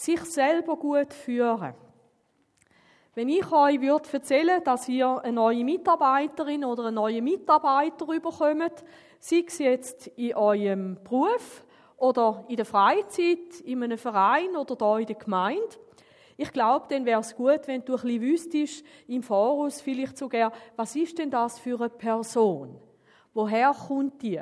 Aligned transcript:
sich 0.00 0.20
selber 0.24 0.76
gut 0.76 1.12
führen. 1.12 1.74
Wenn 3.14 3.28
ich 3.28 3.52
euch 3.52 3.80
würde 3.80 4.08
erzählen, 4.12 4.62
dass 4.64 4.88
ihr 4.88 5.20
eine 5.22 5.32
neue 5.32 5.64
Mitarbeiterin 5.64 6.64
oder 6.64 6.86
einen 6.86 6.94
neuen 6.94 7.22
Mitarbeiter 7.22 8.08
überkommt, 8.08 8.84
sei 9.18 9.44
es 9.46 9.58
jetzt 9.58 10.06
in 10.16 10.34
eurem 10.34 10.96
Beruf 11.04 11.64
oder 11.98 12.46
in 12.48 12.56
der 12.56 12.64
Freizeit, 12.64 13.60
in 13.64 13.82
einem 13.82 13.98
Verein 13.98 14.56
oder 14.56 14.74
da 14.74 14.98
in 14.98 15.06
der 15.06 15.16
Gemeinde, 15.16 15.76
ich 16.38 16.50
glaube, 16.50 16.86
dann 16.88 17.04
wäre 17.04 17.20
es 17.20 17.36
gut, 17.36 17.66
wenn 17.66 17.84
du 17.84 17.96
ein 17.96 18.00
bisschen 18.00 18.22
wüsstest, 18.22 18.86
im 19.06 19.22
Voraus 19.22 19.82
vielleicht 19.82 20.16
sogar, 20.16 20.52
was 20.76 20.96
ist 20.96 21.18
denn 21.18 21.30
das 21.30 21.58
für 21.58 21.78
eine 21.78 21.90
Person? 21.90 22.80
Woher 23.34 23.74
kommt 23.74 24.22
die? 24.22 24.40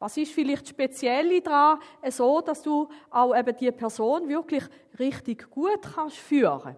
Was 0.00 0.16
ist 0.16 0.32
vielleicht 0.32 0.66
speziell 0.66 1.42
daran, 1.42 1.78
so, 2.08 2.40
dass 2.40 2.62
du 2.62 2.88
auch 3.10 3.36
eben 3.36 3.54
die 3.54 3.70
Person 3.70 4.26
wirklich 4.30 4.64
richtig 4.98 5.50
gut 5.50 5.82
kannst 5.94 6.16
führen? 6.16 6.74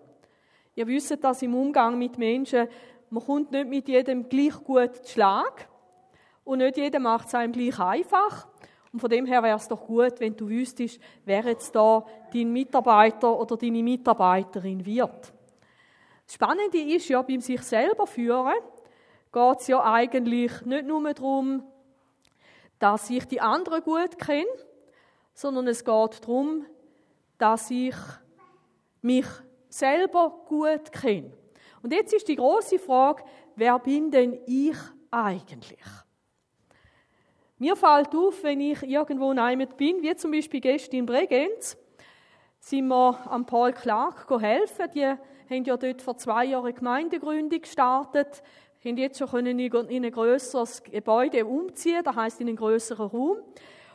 Ihr 0.75 0.89
wisst, 0.89 1.23
dass 1.23 1.41
im 1.43 1.55
Umgang 1.55 1.97
mit 1.97 2.19
Menschen, 2.19 2.67
man 3.11 3.25
kommt 3.25 3.53
nicht 3.53 3.69
mit 3.69 3.87
jedem 3.87 4.29
gleich 4.29 4.55
gut 4.65 4.97
zu 4.97 5.13
Schlag 5.13 5.69
und 6.43 6.59
nicht 6.59 6.77
jeder 6.77 6.99
macht 6.99 7.29
es 7.29 7.35
einem 7.37 7.53
gleich 7.53 7.79
einfach. 7.79 8.49
Und 8.93 8.99
von 8.99 9.09
dem 9.09 9.25
her 9.27 9.41
wäre 9.45 9.57
es 9.57 9.69
doch 9.69 9.87
gut, 9.87 10.19
wenn 10.19 10.37
du 10.37 10.49
wüsstest, 10.49 11.01
wer 11.25 11.45
jetzt 11.45 11.77
da 11.77 12.05
dein 12.35 12.53
Mitarbeiter 12.53 13.39
oder 13.39 13.57
deine 13.57 13.85
Mitarbeiterin 13.85 14.85
wird. 14.85 15.33
Das 16.27 16.35
Spannende 16.35 16.79
ist 16.79 17.09
ja, 17.09 17.23
beim 17.23 17.41
sich 17.41 17.63
selber 17.63 18.09
führen, 18.09 18.59
geht 19.33 19.61
es 19.61 19.69
ja 19.69 19.81
eigentlich 19.85 20.61
nicht 20.63 20.87
nur 20.87 21.15
darum, 21.15 21.63
dass 22.83 23.09
ich 23.11 23.25
die 23.27 23.41
anderen 23.41 23.85
gut 23.85 24.19
kenne, 24.19 24.51
sondern 25.35 25.69
es 25.69 25.85
geht 25.85 26.21
darum, 26.21 26.67
dass 27.39 27.71
ich 27.71 27.95
mich 29.01 29.27
selber 29.69 30.43
gut 30.49 30.91
kenne. 30.91 31.33
Und 31.85 31.93
jetzt 31.93 32.13
ist 32.13 32.27
die 32.27 32.35
große 32.35 32.81
Frage, 32.81 33.23
wer 33.55 33.79
bin 33.79 34.11
denn 34.11 34.37
ich 34.47 34.77
eigentlich? 35.13 35.79
Mir 37.57 37.77
fällt 37.77 38.17
auf, 38.17 38.43
wenn 38.43 38.61
ich 38.61 38.83
irgendwo 38.83 39.33
neimet 39.33 39.77
bin, 39.77 40.03
wie 40.03 40.17
zum 40.17 40.33
Beispiel 40.33 40.61
gestern 40.61 40.97
in 40.97 41.07
Bregenz, 41.07 41.77
sind 42.59 42.89
wir 42.89 43.17
am 43.31 43.47
Paul 43.47 43.73
Clark 43.73 44.29
helfen. 44.41 44.91
Die 44.93 45.05
haben 45.07 45.65
ja 45.65 45.77
dort 45.77 46.03
vor 46.03 46.17
zwei 46.17 46.47
Jahren 46.47 46.75
Gemeindegründung 46.75 47.61
gestartet, 47.61 48.43
haben 48.85 48.97
jetzt 48.97 49.19
schon 49.19 49.47
in 49.47 50.05
ein 50.05 50.13
grösseres 50.13 50.83
Gebäude 50.83 51.47
umziehen, 51.47 52.03
das 52.05 52.17
heißt 52.17 52.41
in 52.41 52.49
einen 52.49 52.57
grösseren 52.57 53.09
Raum. 53.09 53.39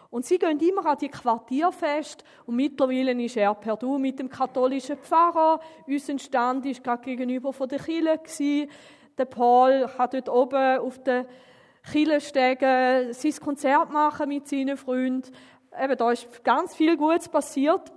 Und 0.10 0.26
sie 0.26 0.40
gehen 0.40 0.60
immer 0.60 0.86
an 0.86 0.98
die 0.98 1.10
Quartierfest 1.10 2.24
und 2.46 2.56
mittlerweile 2.56 3.12
ist 3.22 3.36
er 3.36 3.54
per 3.54 3.76
Du 3.76 3.98
mit 3.98 4.18
dem 4.20 4.30
katholischen 4.30 4.98
Pfarrer. 4.98 5.60
Unser 5.86 6.18
Stand 6.18 6.66
war 6.66 6.72
gerade 6.72 7.04
gegenüber 7.04 7.52
von 7.52 7.68
der 7.68 7.80
Kirche. 7.80 8.70
Der 9.18 9.26
Paul 9.26 9.88
hat 9.98 10.14
dort 10.14 10.30
oben 10.30 10.80
auf 10.80 11.04
der 11.04 11.26
Kille 11.92 12.22
steigen, 12.22 13.12
sein 13.12 13.34
Konzert 13.44 13.92
machen 13.92 14.30
mit 14.30 14.48
seinen 14.48 14.78
Freunden. 14.78 15.30
Eben, 15.78 15.98
da 15.98 16.12
ist 16.12 16.44
ganz 16.44 16.76
viel 16.76 16.96
Gutes 16.96 17.28
passiert. 17.28 17.92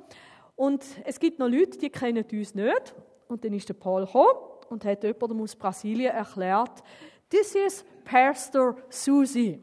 Und 0.57 0.85
es 1.05 1.21
gibt 1.21 1.39
noch 1.39 1.49
Leute, 1.49 1.79
die 1.79 1.91
kennen 1.91 2.25
uns 2.33 2.55
nicht. 2.55 2.95
Und 3.29 3.45
dann 3.45 3.53
ist 3.53 3.69
der 3.69 3.75
Paul 3.75 4.05
gekommen 4.05 4.50
und 4.71 4.85
hat 4.85 5.03
jemandem 5.03 5.43
aus 5.43 5.57
Brasilien 5.57 6.15
erklärt, 6.15 6.83
this 7.29 7.55
is 7.55 7.85
Pastor 8.05 8.77
Susi. 8.89 9.61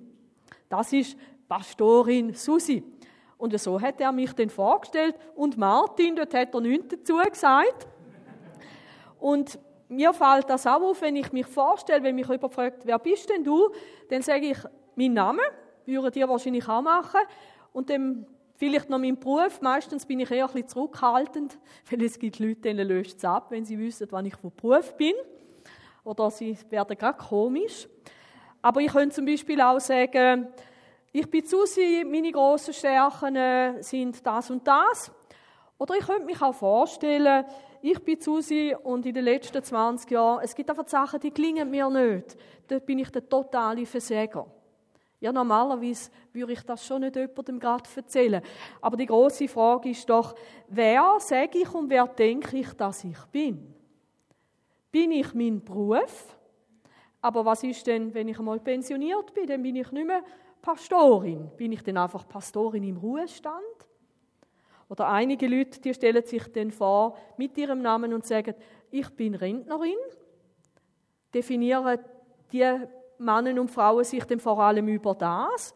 Das 0.70 0.94
ist 0.94 1.18
Pastorin 1.48 2.34
Susi. 2.34 2.84
Und 3.38 3.58
so 3.60 3.80
hat 3.80 4.02
er 4.02 4.12
mich 4.12 4.34
dann 4.34 4.50
vorgestellt. 4.50 5.16
Und 5.36 5.58
Martin, 5.58 6.16
dort 6.16 6.34
hat 6.34 6.54
er 6.54 6.62
nichts 6.62 6.88
dazu 6.90 7.18
gesagt. 7.18 7.88
Und 9.20 9.60
mir 9.90 10.14
fällt 10.14 10.50
das 10.50 10.68
auch 10.68 10.82
auf, 10.82 11.02
wenn 11.02 11.16
ich 11.16 11.32
mich 11.32 11.46
vorstelle, 11.46 12.04
wenn 12.04 12.16
mich 12.16 12.28
jemand 12.28 12.54
fragt, 12.54 12.86
wer 12.86 13.00
bist 13.00 13.30
denn 13.30 13.44
du? 13.44 13.70
Dann 14.10 14.22
sage 14.22 14.48
ich 14.52 14.58
meinen 14.96 15.14
Namen, 15.14 15.46
würden 15.86 16.12
die 16.12 16.28
wahrscheinlich 16.28 16.68
auch 16.68 16.82
machen. 16.82 17.22
Und 17.72 17.90
dann 17.90 18.26
vielleicht 18.58 18.90
noch 18.90 18.98
meinen 18.98 19.20
Beruf. 19.20 19.62
Meistens 19.62 20.06
bin 20.06 20.20
ich 20.20 20.32
eher 20.32 20.46
ein 20.46 20.52
bisschen 20.52 20.68
zurückhaltend, 20.68 21.58
weil 21.90 22.04
es 22.04 22.20
gibt 22.20 22.40
Leute, 22.40 22.62
denen 22.62 22.88
löst 22.88 23.18
es 23.18 23.26
ab, 23.26 23.52
wenn 23.52 23.64
sie 23.66 23.80
wissen, 23.80 24.08
wann 24.12 24.26
ich 24.26 24.36
von 24.36 24.52
Beruf 24.56 24.96
bin. 24.98 25.14
Oder 26.04 26.30
sie 26.32 26.58
werden 26.70 26.98
gerade 26.98 27.18
komisch. 27.18 27.88
Aber 28.62 28.82
ich 28.82 28.92
könnte 28.92 29.16
zum 29.16 29.26
Beispiel 29.26 29.62
auch 29.62 29.80
sagen, 29.80 30.48
ich 31.12 31.30
bin 31.30 31.46
zu 31.46 31.66
sie, 31.66 32.04
meine 32.04 32.32
grossen 32.32 32.74
Stärken 32.74 33.36
äh, 33.36 33.82
sind 33.82 34.26
das 34.26 34.50
und 34.50 34.68
das. 34.68 35.12
Oder 35.78 35.96
ich 35.96 36.06
könnte 36.06 36.26
mich 36.26 36.42
auch 36.42 36.54
vorstellen, 36.54 37.46
ich 37.82 38.00
bin 38.00 38.20
Susi 38.20 38.76
und 38.84 39.06
in 39.06 39.14
den 39.14 39.24
letzten 39.24 39.64
20 39.64 40.10
Jahren, 40.10 40.42
es 40.44 40.56
gibt 40.56 40.70
einfach 40.70 40.88
Sachen, 40.88 41.20
die 41.20 41.32
klingen 41.32 41.70
mir 41.70 41.90
nicht. 41.90 42.36
Dort 42.68 42.86
bin 42.86 43.00
ich 43.00 43.10
der 43.10 43.28
totale 43.28 43.86
Versäger. 43.86 44.48
Ja, 45.20 45.32
normalerweise 45.32 46.12
würde 46.32 46.54
ich 46.54 46.62
das 46.62 46.86
schon 46.86 47.02
nicht 47.02 47.16
jemandem 47.16 47.60
gerade 47.60 47.90
erzählen. 47.96 48.42
Aber 48.82 48.98
die 48.98 49.08
große 49.08 49.48
Frage 49.48 49.90
ist 49.90 50.08
doch, 50.08 50.36
wer 50.68 51.16
sage 51.20 51.58
ich 51.60 51.74
und 51.74 51.90
wer 51.90 52.06
denke 52.08 52.58
ich, 52.58 52.72
dass 52.74 53.04
ich 53.04 53.20
bin? 53.32 53.74
Bin 54.92 55.12
ich 55.12 55.34
mein 55.34 55.64
Beruf? 55.64 56.38
Aber 57.20 57.44
was 57.44 57.64
ist 57.64 57.86
denn, 57.88 58.14
wenn 58.14 58.28
ich 58.28 58.38
einmal 58.38 58.60
pensioniert 58.60 59.34
bin? 59.34 59.48
Dann 59.48 59.64
bin 59.64 59.76
ich 59.76 59.92
nicht 59.92 60.08
mehr 60.08 60.24
Pastorin. 60.62 61.50
Bin 61.58 61.72
ich 61.72 61.82
denn 61.82 61.98
einfach 61.98 62.28
Pastorin 62.28 62.84
im 62.84 62.98
Ruhestand? 62.98 63.64
Oder 64.90 65.10
einige 65.10 65.48
Leute, 65.48 65.82
die 65.82 65.94
stellen 65.94 66.26
sich 66.26 66.44
dann 66.52 66.72
vor 66.72 67.18
mit 67.38 67.58
ihrem 67.58 67.82
Namen 67.82 68.14
und 68.14 68.26
sagen, 68.26 68.54
ich 68.90 69.10
bin 69.10 69.36
Rentnerin, 69.36 69.98
definieren 71.34 72.00
die 72.52 72.64
Männer 73.20 73.60
und 73.60 73.70
Frauen 73.70 74.04
sich 74.04 74.24
dann 74.26 74.40
vor 74.40 74.60
allem 74.60 74.88
über 74.88 75.16
das. 75.16 75.74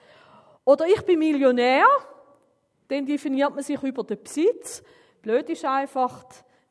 Oder 0.63 0.85
ich 0.88 1.02
bin 1.02 1.19
Millionär, 1.19 1.85
dann 2.88 3.06
definiert 3.06 3.53
man 3.53 3.63
sich 3.63 3.81
über 3.81 4.03
den 4.03 4.22
Besitz. 4.22 4.84
Blöd 5.22 5.50
ist 5.50 5.66
einfach, 5.66 6.25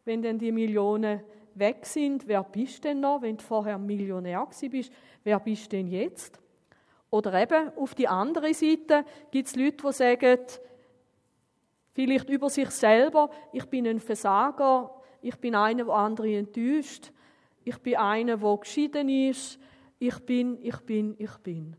wenn 0.04 0.22
dann 0.22 0.38
die 0.38 0.52
Millionen 0.52 1.22
weg 1.54 1.84
sind, 1.86 2.26
wer 2.26 2.42
bist 2.42 2.84
denn 2.84 3.00
noch, 3.00 3.22
wenn 3.22 3.36
du 3.36 3.44
vorher 3.44 3.78
Millionär 3.78 4.46
bist, 4.70 4.92
wer 5.24 5.40
bist 5.40 5.72
denn 5.72 5.88
jetzt? 5.88 6.38
Oder 7.10 7.34
eben 7.42 7.76
auf 7.76 7.94
die 7.94 8.06
andere 8.06 8.54
Seite 8.54 9.04
gibt 9.30 9.48
es 9.48 9.56
Leute, 9.56 9.84
die 9.84 9.92
sagen, 9.92 10.38
Vielleicht 11.92 12.30
über 12.30 12.48
sich 12.48 12.70
selber, 12.70 13.30
ich 13.52 13.66
bin 13.66 13.86
ein 13.86 14.00
Versager, 14.00 14.90
ich 15.20 15.36
bin 15.36 15.54
einer, 15.54 15.84
der 15.84 15.94
andere 15.94 16.36
enttäuscht, 16.36 17.12
ich 17.64 17.76
bin 17.78 17.96
einer, 17.96 18.36
der 18.36 18.56
geschieden 18.56 19.08
ist, 19.08 19.58
ich 20.00 20.18
bin, 20.20 20.58
ich 20.60 20.78
bin, 20.78 21.14
ich 21.18 21.36
bin. 21.38 21.76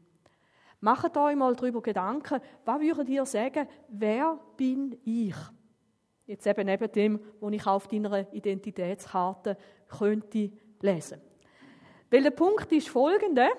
Macht 0.80 1.18
euch 1.18 1.36
mal 1.36 1.56
darüber 1.56 1.82
Gedanken, 1.82 2.40
was 2.64 2.80
würdet 2.80 3.10
ihr 3.10 3.26
sagen, 3.26 3.68
wer 3.90 4.40
bin 4.56 4.98
ich? 5.04 5.36
Jetzt 6.26 6.48
eben 6.48 6.66
neben 6.66 6.92
dem, 6.92 7.20
was 7.42 7.52
ich 7.52 7.68
auf 7.68 7.88
deiner 7.88 8.34
Identitätskarte 8.34 9.58
könnte 9.90 10.52
lesen. 10.80 11.20
Weil 12.10 12.24
der 12.24 12.32
Punkt 12.32 12.72
ist 12.72 12.88
folgender, 12.88 13.50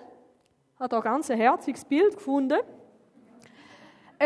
habe 0.78 0.88
da 0.88 1.00
ganz 1.00 1.30
ein 1.30 1.36
herziges 1.36 1.84
Bild 1.84 2.14
gefunden 2.14 2.58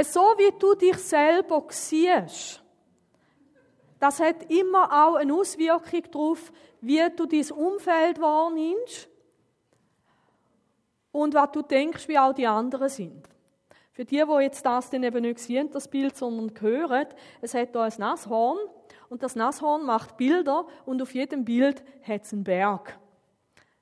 so 0.04 0.20
wie 0.36 0.52
du 0.58 0.74
dich 0.74 0.98
selber 0.98 1.64
siehst, 1.70 2.62
das 3.98 4.20
hat 4.20 4.50
immer 4.50 4.92
auch 4.92 5.14
eine 5.14 5.32
Auswirkung 5.32 6.02
darauf, 6.10 6.52
wie 6.82 7.02
du 7.16 7.24
dein 7.24 7.50
Umfeld 7.52 8.20
wahrnimmst 8.20 9.08
und 11.16 11.34
was 11.34 11.50
du 11.52 11.62
denkst, 11.62 12.08
wie 12.08 12.18
auch 12.18 12.34
die 12.34 12.46
anderen 12.46 12.88
sind. 12.88 13.26
Für 13.92 14.04
die, 14.04 14.22
die 14.22 14.42
jetzt 14.42 14.66
das 14.66 14.90
dann 14.90 15.02
eben 15.02 15.22
nicht 15.22 15.38
sehen, 15.38 15.70
das 15.70 15.88
Bild, 15.88 16.14
sondern 16.14 16.52
hören, 16.60 17.06
es 17.40 17.54
hat 17.54 17.70
hier 17.72 17.80
ein 17.80 17.92
Nasshorn 17.96 18.58
und 19.08 19.22
das 19.22 19.34
Nasshorn 19.34 19.86
macht 19.86 20.18
Bilder 20.18 20.66
und 20.84 21.00
auf 21.00 21.14
jedem 21.14 21.46
Bild 21.46 21.82
hat 22.06 22.24
es 22.24 22.34
einen 22.34 22.44
Berg. 22.44 22.98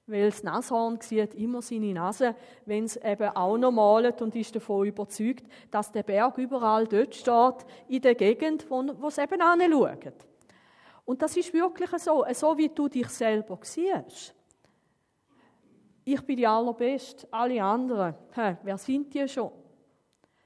Weil 0.07 0.27
das 0.27 0.45
Nashorn 0.45 1.01
sieht 1.01 1.35
immer 1.35 1.61
seine 1.63 1.93
Nase, 1.93 2.37
wenn 2.67 2.85
es 2.85 2.97
eben 2.99 3.31
auch 3.31 3.57
noch 3.57 3.73
malt 3.73 4.23
und 4.23 4.37
ist 4.37 4.55
davon 4.55 4.87
überzeugt, 4.87 5.45
dass 5.73 5.91
der 5.91 6.05
Berg 6.05 6.39
überall 6.39 6.87
dort 6.87 7.17
steht, 7.17 7.67
in 7.89 8.03
der 8.03 8.15
Gegend, 8.15 8.71
wo, 8.71 8.85
wo 9.01 9.09
es 9.09 9.19
eben 9.19 9.41
anschaut. 9.41 10.15
Und 11.05 11.21
das 11.21 11.37
ist 11.37 11.53
wirklich 11.53 11.91
so, 12.01 12.25
so 12.33 12.57
wie 12.57 12.69
du 12.69 12.87
dich 12.87 13.09
selber 13.09 13.59
siehst. 13.63 14.35
Ich 16.05 16.21
bin 16.23 16.37
die 16.37 16.47
Allerbeste, 16.47 17.27
alle 17.31 17.63
anderen, 17.63 18.15
hä, 18.35 18.57
wer 18.63 18.79
sind 18.79 19.13
die 19.15 19.27
schon? 19.27 19.51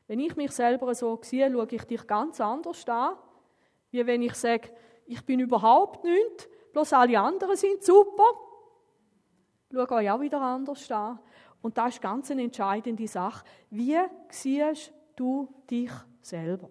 Wenn 0.06 0.20
ich 0.20 0.36
mich 0.36 0.52
selber 0.52 0.94
so 0.94 1.18
sehe, 1.22 1.50
schaue 1.50 1.66
ich 1.70 1.84
dich 1.84 2.06
ganz 2.06 2.40
anders 2.40 2.88
an, 2.88 3.16
wie 3.90 4.06
wenn 4.06 4.22
ich 4.22 4.34
sage, 4.34 4.70
ich 5.06 5.24
bin 5.24 5.40
überhaupt 5.40 6.04
nichts, 6.04 6.48
bloß 6.72 6.92
alle 6.92 7.18
anderen 7.18 7.56
sind 7.56 7.82
super 7.82 8.48
Schau 9.70 9.96
euch 9.96 10.10
auch 10.10 10.20
wieder 10.20 10.40
anders 10.40 10.90
an. 10.90 11.18
Und 11.60 11.76
das 11.76 11.94
ist 11.94 12.02
ganz 12.02 12.30
eine 12.30 12.42
entscheidende 12.42 13.06
Sache. 13.06 13.44
Wie 13.70 13.98
siehst 14.30 14.92
du 15.16 15.48
dich 15.68 15.90
selber? 16.22 16.70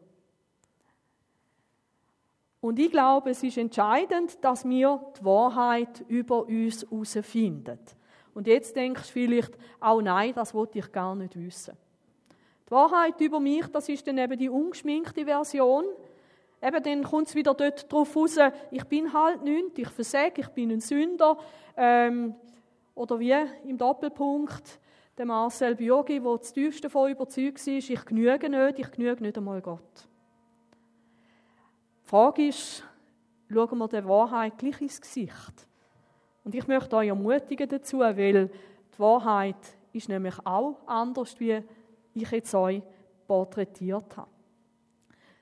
Und 2.59 2.79
ich 2.79 2.91
glaube, 2.91 3.29
es 3.29 3.43
ist 3.43 3.57
entscheidend, 3.57 4.43
dass 4.43 4.67
wir 4.67 5.13
die 5.19 5.25
Wahrheit 5.25 6.03
über 6.07 6.47
uns 6.47 6.83
herausfinden. 6.89 7.79
Und 8.37 8.45
jetzt 8.45 8.75
denkst 8.75 9.07
du 9.07 9.13
vielleicht, 9.13 9.57
auch 9.79 9.99
nein, 9.99 10.31
das 10.31 10.53
wollte 10.53 10.77
ich 10.77 10.91
gar 10.91 11.15
nicht 11.15 11.35
wissen. 11.35 11.75
Die 12.67 12.71
Wahrheit 12.71 13.19
über 13.19 13.39
mich, 13.39 13.65
das 13.65 13.89
ist 13.89 14.05
dann 14.05 14.19
eben 14.19 14.37
die 14.37 14.47
ungeschminkte 14.47 15.25
Version. 15.25 15.85
Eben, 16.61 16.83
dann 16.83 17.03
kommt 17.03 17.29
es 17.29 17.33
wieder 17.33 17.55
dort 17.55 17.91
drauf 17.91 18.15
raus, 18.15 18.37
ich 18.69 18.83
bin 18.83 19.11
halt 19.11 19.41
nichts, 19.41 19.79
ich 19.79 19.89
versage, 19.89 20.41
ich 20.41 20.49
bin 20.49 20.69
ein 20.69 20.81
Sünder. 20.81 21.35
Ähm, 21.75 22.35
oder 22.93 23.19
wie 23.19 23.33
im 23.67 23.75
Doppelpunkt 23.75 24.81
der 25.17 25.25
Marcel 25.25 25.73
Biogi, 25.73 26.19
der 26.19 26.37
das 26.37 26.53
tiefste 26.53 26.83
davon 26.83 27.09
überzeugt 27.09 27.65
war, 27.65 27.73
ich 27.73 28.05
genüge 28.05 28.49
nicht, 28.49 28.77
ich 28.77 28.91
genüge 28.91 29.23
nicht 29.23 29.37
einmal 29.39 29.61
Gott. 29.63 30.07
Die 32.05 32.07
Frage 32.07 32.49
ist, 32.49 32.83
schauen 33.51 33.79
wir 33.79 33.87
der 33.87 34.07
Wahrheit 34.07 34.59
gleich 34.59 34.79
ins 34.79 35.01
Gesicht. 35.01 35.67
Und 36.47 36.55
ich 36.55 36.65
möchte 36.65 36.95
euch 36.95 37.09
ermutigen 37.09 37.67
dazu, 37.67 37.99
weil 37.99 38.47
die 38.47 38.99
Wahrheit 38.99 39.57
ist 39.91 40.07
nämlich 40.07 40.33
auch 40.45 40.77
anders, 40.85 41.37
wie 41.41 41.61
ich 42.13 42.31
jetzt 42.31 42.55
euch 42.55 42.81
porträtiert 43.27 44.15
habe. 44.15 44.29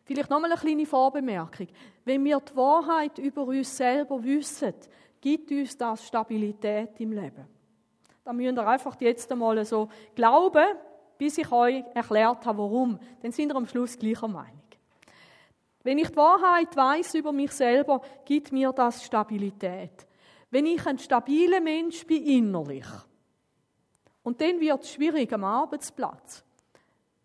Vielleicht 0.03 0.31
nochmal 0.31 0.51
eine 0.51 0.59
kleine 0.59 0.87
Vorbemerkung. 0.87 1.67
Wenn 2.05 2.25
wir 2.25 2.39
die 2.39 2.55
Wahrheit 2.55 3.19
über 3.19 3.43
uns 3.43 3.77
selber 3.77 4.23
wissen, 4.23 4.73
gibt 5.21 5.51
uns 5.51 5.77
das 5.77 6.07
Stabilität 6.07 6.99
im 6.99 7.11
Leben. 7.11 7.45
Da 8.23 8.33
müsst 8.33 8.57
ihr 8.57 8.67
einfach 8.67 8.99
jetzt 8.99 9.31
einmal 9.31 9.63
so 9.63 9.87
glauben, 10.15 10.65
bis 11.19 11.37
ich 11.37 11.51
euch 11.51 11.83
erklärt 11.93 12.47
habe, 12.47 12.57
warum. 12.57 12.97
Dann 13.21 13.31
sind 13.31 13.49
wir 13.49 13.57
am 13.57 13.67
Schluss 13.67 13.95
gleicher 13.95 14.27
Meinung. 14.27 14.59
Wenn 15.83 15.99
ich 15.99 16.09
die 16.09 16.15
Wahrheit 16.15 16.75
weiß 16.75 17.13
über 17.13 17.31
mich 17.31 17.51
selber, 17.51 18.01
gibt 18.25 18.51
mir 18.51 18.71
das 18.71 19.03
Stabilität. 19.03 20.07
Wenn 20.51 20.65
ich 20.65 20.85
ein 20.85 20.99
stabiler 20.99 21.59
Mensch 21.59 22.05
bin 22.05 22.25
innerlich, 22.25 22.85
und 24.25 24.41
dann 24.41 24.59
wird 24.59 24.83
es 24.83 24.91
schwierig 24.91 25.31
am 25.33 25.43
Arbeitsplatz, 25.43 26.43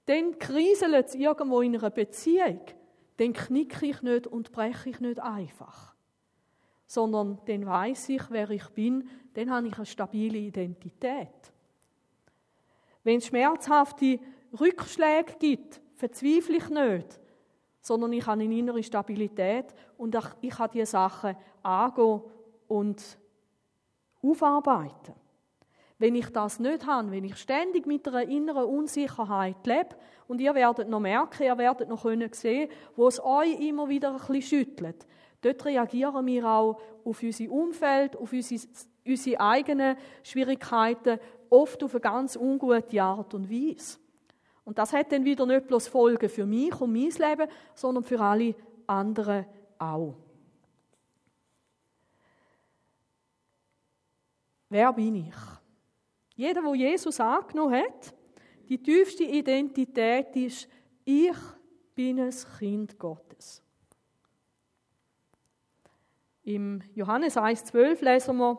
dann 0.05 0.39
kriselt 0.39 1.07
es 1.07 1.15
irgendwo 1.15 1.63
in 1.63 1.75
einer 1.75 1.89
Beziehung, 1.89 2.61
dann 3.17 3.33
knicke 3.33 3.87
ich 3.87 4.03
nicht 4.03 4.27
und 4.27 4.53
breche 4.53 4.91
ich 4.91 5.01
nicht 5.01 5.19
einfach. 5.19 5.95
Sondern 6.87 7.41
dann 7.47 7.65
weiß 7.65 8.11
ich, 8.11 8.23
wer 8.31 8.51
ich 8.51 8.69
bin, 8.71 9.09
dann 9.33 9.51
habe 9.51 9.69
ich 9.69 9.77
eine 9.77 9.87
stabile 9.87 10.39
Identität. 10.39 11.53
Wenn 13.03 13.19
es 13.19 13.27
schmerzhafte 13.27 14.19
Rückschläge 14.59 15.37
gibt, 15.39 15.81
verzweifle 15.95 16.57
ich 16.57 16.69
nicht, 16.69 17.21
sondern 17.81 18.13
ich 18.13 18.27
habe 18.27 18.43
eine 18.43 18.55
innere 18.55 18.83
Stabilität 18.83 19.67
und 19.97 20.15
ich 20.43 20.51
kann 20.51 20.71
diese 20.73 20.87
Sachen 20.87 21.37
angehen 21.63 22.23
und 22.71 23.19
aufarbeiten. 24.23 25.15
Wenn 25.99 26.15
ich 26.15 26.31
das 26.31 26.61
nicht 26.61 26.87
habe, 26.87 27.11
wenn 27.11 27.25
ich 27.25 27.37
ständig 27.37 27.85
mit 27.87 28.07
einer 28.09 28.23
inneren 28.23 28.65
Unsicherheit 28.65 29.67
lebe, 29.67 29.97
und 30.29 30.41
ihr 30.41 30.55
werdet 30.55 30.89
noch 30.89 31.01
merken, 31.01 31.43
ihr 31.43 31.59
werdet 31.59 31.89
noch 31.89 32.03
können 32.03 32.33
sehen, 32.33 32.71
wo 32.95 33.09
es 33.09 33.23
euch 33.23 33.59
immer 33.61 33.89
wieder 33.89 34.13
ein 34.13 34.19
bisschen 34.19 34.43
schüttelt. 34.43 35.05
Dort 35.41 35.65
reagieren 35.65 36.25
wir 36.25 36.47
auch 36.47 36.81
auf 37.05 37.23
unser 37.23 37.51
Umfeld, 37.51 38.17
auf 38.17 38.33
unsere, 38.33 38.61
unsere 39.05 39.41
eigenen 39.41 39.97
Schwierigkeiten, 40.23 41.19
oft 41.51 41.83
auf 41.83 41.95
eine 41.95 42.01
ganz 42.01 42.37
ungute 42.37 43.03
Art 43.03 43.35
und 43.35 43.51
Weise. 43.51 43.99
Und 44.65 44.79
das 44.79 44.93
hat 44.93 45.11
dann 45.11 45.25
wieder 45.25 45.45
nicht 45.47 45.67
bloß 45.67 45.89
Folgen 45.89 46.29
für 46.29 46.47
mich 46.47 46.81
und 46.81 46.93
mein 46.93 47.11
Leben, 47.11 47.51
sondern 47.75 48.05
für 48.05 48.21
alle 48.21 48.55
anderen 48.87 49.47
auch. 49.79 50.15
Wer 54.71 54.93
bin 54.93 55.17
ich? 55.17 55.35
Jeder, 56.37 56.63
der 56.63 56.75
Jesus 56.75 57.21
angenommen 57.21 57.75
hat, 57.75 58.15
die 58.69 58.83
tiefste 58.83 59.25
Identität 59.25 60.35
ist, 60.37 60.69
ich 61.05 61.37
bin 61.95 62.21
ein 62.21 62.35
Kind 62.59 62.99
Gottes. 62.99 63.63
Im 66.45 66.81
Johannes 66.95 67.37
1,12 67.37 68.05
lesen 68.05 68.37
wir, 68.39 68.59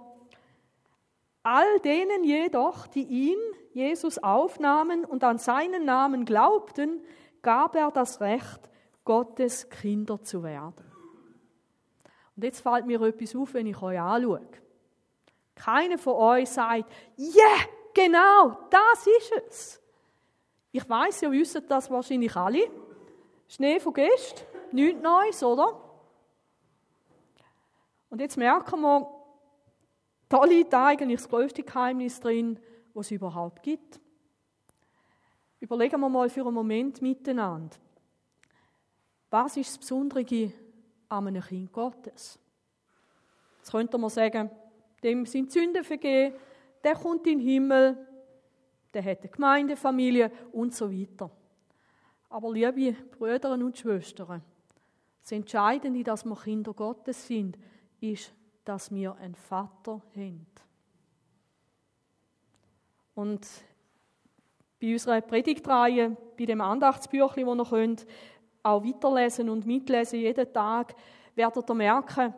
all 1.44 1.80
denen 1.80 2.26
jedoch, 2.26 2.88
die 2.88 3.04
ihn, 3.04 3.40
Jesus, 3.74 4.20
aufnahmen 4.20 5.06
und 5.06 5.24
an 5.24 5.38
seinen 5.38 5.86
Namen 5.86 6.26
glaubten, 6.26 7.02
gab 7.42 7.76
er 7.76 7.90
das 7.90 8.20
Recht, 8.20 8.70
Gottes 9.06 9.70
Kinder 9.70 10.22
zu 10.22 10.44
werden. 10.44 10.86
Und 12.36 12.44
jetzt 12.44 12.60
fällt 12.60 12.86
mir 12.86 13.02
etwas 13.02 13.36
auf, 13.36 13.54
wenn 13.54 13.66
ich 13.66 13.82
euch 13.82 14.00
anschaue. 14.00 14.42
Keiner 15.64 16.00
von 16.00 16.14
euch 16.14 16.50
sagt, 16.50 16.92
ja, 17.18 17.36
yeah, 17.36 17.66
genau, 17.94 18.58
das 18.72 19.06
ist 19.06 19.32
es. 19.46 19.82
Ich 20.72 20.90
weiß, 20.90 21.22
ihr 21.22 21.32
wisst 21.32 21.62
das 21.70 21.92
wahrscheinlich 21.92 22.36
alle. 22.36 22.68
Schnee 23.48 23.80
von 23.80 23.94
gestern, 23.94 24.48
nichts 24.72 25.02
Neues, 25.04 25.44
oder? 25.44 25.80
Und 28.10 28.22
jetzt 28.22 28.38
merken 28.38 28.82
wir, 28.82 29.08
da 30.30 30.44
liegt 30.46 30.74
eigentlich 30.74 31.22
das 31.22 31.30
größte 31.30 31.62
Geheimnis 31.62 32.20
drin, 32.20 32.60
was 32.96 33.08
es 33.08 33.12
überhaupt 33.12 33.62
gibt. 33.62 34.00
Überlegen 35.60 36.00
wir 36.00 36.10
mal 36.10 36.30
für 36.30 36.42
einen 36.42 36.56
Moment 36.56 37.04
miteinander. 37.04 37.76
Was 39.30 39.58
ist 39.58 39.70
das 39.70 39.78
Besondere 39.78 40.52
an 41.08 41.28
einem 41.28 41.44
Kind 41.44 41.72
Gottes? 41.72 42.40
Jetzt 43.60 43.72
könnte 43.72 43.98
man 44.00 44.10
sagen, 44.10 44.50
dem 45.04 45.26
sind 45.26 45.52
Sünden 45.52 45.84
vergeben, 45.84 46.36
der 46.84 46.96
kommt 46.96 47.28
in 47.28 47.40
den 47.40 47.48
Himmel, 47.48 47.98
der 48.94 49.04
hat 49.04 49.22
eine 49.22 49.30
Gemeindefamilie 49.30 50.32
und 50.52 50.74
so 50.74 50.92
weiter. 50.92 51.30
Aber 52.30 52.52
liebe 52.52 52.94
Brüder 53.18 53.54
und 53.54 53.78
Schwestern, 53.78 54.42
das 55.22 55.32
Entscheidende, 55.32 56.04
dass 56.04 56.26
wir 56.26 56.36
Kinder 56.36 56.74
Gottes 56.74 57.28
sind, 57.28 57.58
ist, 58.00 58.34
dass 58.66 58.92
wir 58.92 59.16
einen 59.16 59.36
Vater 59.36 60.02
haben. 60.16 60.48
Und 63.14 63.48
bei 64.80 64.94
unserer 64.94 65.22
Predigtreihe, 65.22 66.18
bei 66.38 66.46
dem 66.46 66.62
Andachtsbüchlein, 66.62 67.46
das 67.46 67.58
ihr 67.58 67.66
könnt, 67.70 68.08
auch 68.64 68.84
weiterlesen 68.84 69.50
und 69.50 69.66
mitlesen 69.66 70.20
jeden 70.20 70.52
Tag, 70.54 70.96
werdet 71.36 71.70
ihr 71.70 71.76
merken, 71.76 72.34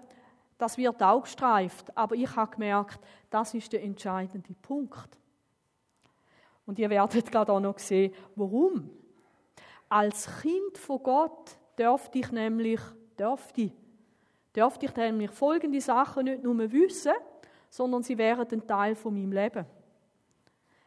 das 0.64 0.78
wird 0.78 1.04
auch 1.04 1.24
gestreift. 1.24 1.96
Aber 1.96 2.16
ich 2.16 2.34
habe 2.38 2.52
gemerkt, 2.52 2.98
das 3.30 3.54
ist 3.54 3.74
der 3.74 3.84
entscheidende 3.84 4.54
Punkt. 4.62 5.10
Und 6.66 6.80
ihr 6.80 6.90
werdet 6.90 7.30
gerade 7.30 7.52
auch 7.52 7.60
noch 7.60 7.78
sehen, 7.78 8.14
warum. 8.38 8.90
Als 9.90 10.30
Kind 10.42 10.78
von 10.78 11.04
Gott 11.04 11.58
dürfte 11.78 12.20
ich 12.20 12.32
nämlich, 12.32 12.80
dürfte, 13.20 13.72
dürfte 14.56 14.86
ich 14.86 14.96
nämlich 14.96 15.32
folgende 15.32 15.82
Sachen 15.82 16.26
nicht 16.26 16.44
nur 16.44 16.72
wissen, 16.72 17.14
sondern 17.70 18.02
sie 18.02 18.18
wären 18.18 18.48
ein 18.50 18.66
Teil 18.66 18.96
von 18.96 19.14
meinem 19.14 19.34
Leben. 19.34 19.66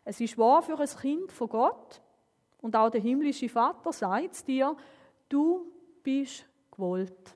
Es 0.06 0.18
ist 0.20 0.38
wahr 0.38 0.62
für 0.62 0.80
ein 0.80 0.88
Kind 0.88 1.30
von 1.32 1.50
Gott 1.50 2.00
und 2.62 2.74
auch 2.74 2.88
der 2.88 3.02
himmlische 3.02 3.50
Vater 3.50 3.92
sagt 3.92 4.32
es 4.32 4.42
dir, 4.42 4.74
du 5.28 5.70
bist 6.02 6.46
gewollt. 6.70 7.35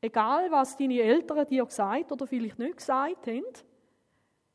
Egal, 0.00 0.50
was 0.50 0.76
deine 0.76 1.00
Eltern 1.00 1.46
dir 1.46 1.64
gesagt 1.64 2.12
oder 2.12 2.26
vielleicht 2.26 2.58
nicht 2.58 2.76
gesagt 2.76 3.26
haben, 3.26 3.44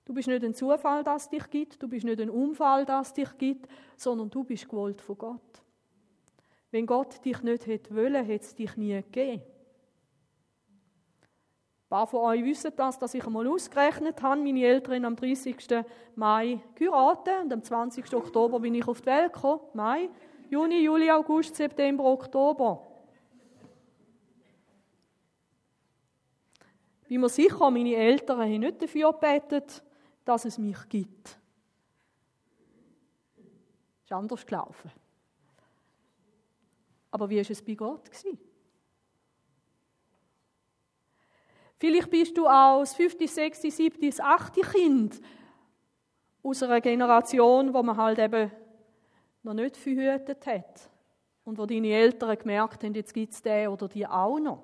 Du 0.05 0.13
bist 0.13 0.27
nicht 0.27 0.43
ein 0.43 0.53
Zufall, 0.53 1.03
das 1.03 1.29
dich 1.29 1.49
gibt, 1.49 1.81
du 1.81 1.87
bist 1.87 2.05
nicht 2.05 2.19
ein 2.19 2.29
Unfall, 2.29 2.85
das 2.85 3.13
dich 3.13 3.37
gibt, 3.37 3.69
sondern 3.95 4.29
du 4.29 4.43
bist 4.43 4.67
gewollt 4.67 5.01
von 5.01 5.17
Gott. 5.17 5.63
Wenn 6.71 6.85
Gott 6.85 7.23
dich 7.23 7.41
nicht 7.41 7.67
hätte 7.67 7.95
wollen, 7.95 8.25
hätte 8.25 8.45
es 8.45 8.55
dich 8.55 8.75
nie 8.75 8.95
gegeben. 8.95 9.41
Ein 11.83 11.89
paar 11.89 12.07
von 12.07 12.21
euch 12.21 12.43
wissen 12.43 12.73
das, 12.75 12.99
dass 12.99 13.13
ich 13.13 13.25
einmal 13.25 13.47
ausgerechnet 13.47 14.21
habe, 14.21 14.41
meine 14.41 14.65
Eltern 14.65 15.05
am 15.05 15.15
30. 15.15 15.55
Mai 16.15 16.59
geheiratet 16.75 17.43
und 17.43 17.53
am 17.53 17.63
20. 17.63 18.13
Oktober 18.13 18.59
bin 18.59 18.75
ich 18.75 18.87
auf 18.87 18.99
die 18.99 19.05
Welt 19.05 19.31
gekommen. 19.31 19.61
Mai, 19.73 20.09
Juni, 20.49 20.79
Juli, 20.79 21.09
August, 21.11 21.55
September, 21.55 22.03
Oktober. 22.03 22.92
Bin 27.07 27.21
mir 27.21 27.29
sicher, 27.29 27.69
meine 27.69 27.95
Eltern 27.95 28.39
haben 28.39 28.59
nicht 28.59 28.81
dafür 28.81 29.11
gebetet, 29.13 29.83
dass 30.25 30.45
es 30.45 30.57
mich 30.57 30.77
gibt. 30.89 31.37
Ist 34.03 34.11
anders 34.11 34.45
gelaufen. 34.45 34.91
Aber 37.11 37.29
wie 37.29 37.37
war 37.37 37.49
es 37.49 37.61
bei 37.61 37.75
Gott? 37.75 38.09
Vielleicht 41.77 42.09
bist 42.09 42.37
du 42.37 42.45
das 42.45 42.95
fünfte, 42.95 43.27
sechste, 43.27 43.69
siebte, 43.69 44.09
achte 44.23 44.61
Kind 44.61 45.19
aus 46.41 46.63
einer 46.63 46.81
Generation, 46.81 47.73
wo 47.73 47.83
man 47.83 47.97
halt 47.97 48.19
eben 48.19 48.51
noch 49.43 49.53
nicht 49.53 49.77
verhütet 49.77 50.45
hat. 50.47 50.89
Und 51.43 51.57
wo 51.57 51.65
deine 51.65 51.89
Eltern 51.89 52.37
gemerkt 52.37 52.83
haben, 52.83 52.93
jetzt 52.93 53.13
gibt 53.13 53.33
es 53.33 53.41
den 53.41 53.67
oder 53.67 53.87
die 53.89 54.07
auch 54.07 54.39
noch. 54.39 54.63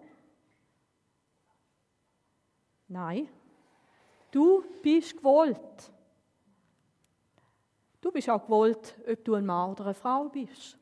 Nein, 2.89 3.29
du 4.31 4.63
bist 4.81 5.15
gewollt. 5.15 5.91
Du 8.01 8.12
bist 8.12 8.29
auch 8.29 8.43
gewollt, 8.43 8.98
ob 9.08 9.24
du 9.24 9.36
ein 9.36 9.46
Mann 9.46 9.72
oder 9.72 9.86
eine 9.86 9.93
Frau 9.93 10.27
bist. 10.29 10.75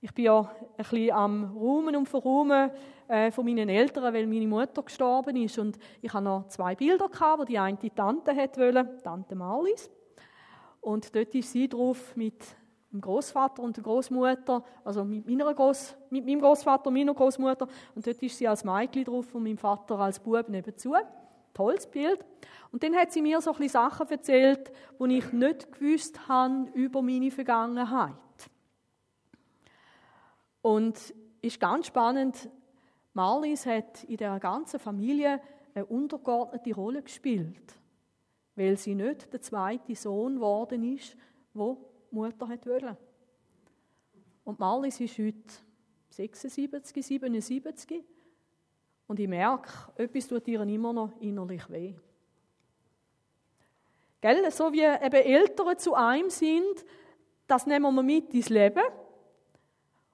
Ich 0.00 0.14
bin 0.14 0.26
ja 0.26 0.40
ein 0.40 0.76
bisschen 0.76 1.10
am 1.10 1.56
Rumen 1.56 1.96
und 1.96 2.08
Verrumen 2.08 2.70
äh, 3.08 3.32
von 3.32 3.44
meinen 3.44 3.68
Eltern, 3.68 4.14
weil 4.14 4.28
meine 4.28 4.46
Mutter 4.46 4.84
gestorben 4.84 5.34
ist. 5.34 5.58
Und 5.58 5.76
ich 6.00 6.12
hatte 6.12 6.24
noch 6.24 6.46
zwei 6.46 6.76
Bilder, 6.76 7.08
gehabt, 7.08 7.40
wo 7.40 7.44
die 7.44 7.58
eine 7.58 7.76
die 7.78 7.90
Tante 7.90 8.36
wollte, 8.36 9.00
Tante 9.02 9.34
Marlies. 9.34 9.90
Und 10.80 11.12
dort 11.16 11.34
ist 11.34 11.50
sie 11.50 11.68
drauf 11.68 12.14
mit 12.14 12.44
dem 12.92 13.00
Großvater 13.00 13.62
und 13.62 13.76
der 13.76 13.84
Großmutter, 13.84 14.64
also 14.84 15.04
mit, 15.04 15.26
meiner 15.26 15.52
Groß, 15.52 15.96
mit 16.10 16.24
meinem 16.24 16.40
Großvater 16.40 16.88
und 16.88 16.94
meiner 16.94 17.14
Großmutter. 17.14 17.68
Und 17.94 18.06
dort 18.06 18.22
ist 18.22 18.38
sie 18.38 18.48
als 18.48 18.64
Mädchen 18.64 19.04
drauf 19.04 19.34
und 19.34 19.42
mein 19.42 19.58
Vater 19.58 19.98
als 19.98 20.18
Bub 20.18 20.48
nebenzu. 20.48 20.94
Tolles 21.52 21.86
Bild. 21.86 22.24
Und 22.72 22.82
dann 22.82 22.94
hat 22.94 23.12
sie 23.12 23.20
mir 23.20 23.40
so 23.40 23.52
ein 23.52 23.68
Sachen 23.68 24.08
erzählt, 24.08 24.70
die 25.00 25.18
ich 25.18 25.32
nicht 25.32 25.72
gewusst 25.72 26.28
habe 26.28 26.68
über 26.74 27.02
meine 27.02 27.30
Vergangenheit. 27.30 28.14
Und 30.62 31.14
ist 31.40 31.60
ganz 31.60 31.86
spannend, 31.86 32.48
Marlies 33.12 33.66
hat 33.66 34.04
in 34.04 34.16
der 34.16 34.38
ganzen 34.38 34.78
Familie 34.78 35.40
eine 35.74 35.86
untergeordnete 35.86 36.74
Rolle 36.74 37.02
gespielt, 37.02 37.74
weil 38.54 38.76
sie 38.76 38.94
nicht 38.94 39.32
der 39.32 39.40
zweite 39.40 39.94
Sohn 39.94 40.36
geworden 40.36 40.94
ist, 40.94 41.16
wo 41.54 41.87
Mutter 42.10 42.48
wollte. 42.48 42.96
Und 44.44 44.58
Marlies 44.58 45.00
ist 45.00 45.18
heute 45.18 45.36
76, 46.10 47.04
77 47.04 48.04
und 49.06 49.20
ich 49.20 49.28
merke, 49.28 49.70
etwas 49.96 50.28
tut 50.28 50.48
ihr 50.48 50.60
immer 50.62 50.92
noch 50.92 51.12
innerlich 51.20 51.68
weh. 51.70 51.94
Gell? 54.20 54.50
So 54.50 54.72
wie 54.72 54.82
eben 54.82 55.14
Eltern 55.14 55.78
zu 55.78 55.94
einem 55.94 56.30
sind, 56.30 56.84
das 57.46 57.66
nehmen 57.66 57.94
wir 57.94 58.02
mit 58.02 58.34
ins 58.34 58.48
Leben. 58.48 58.82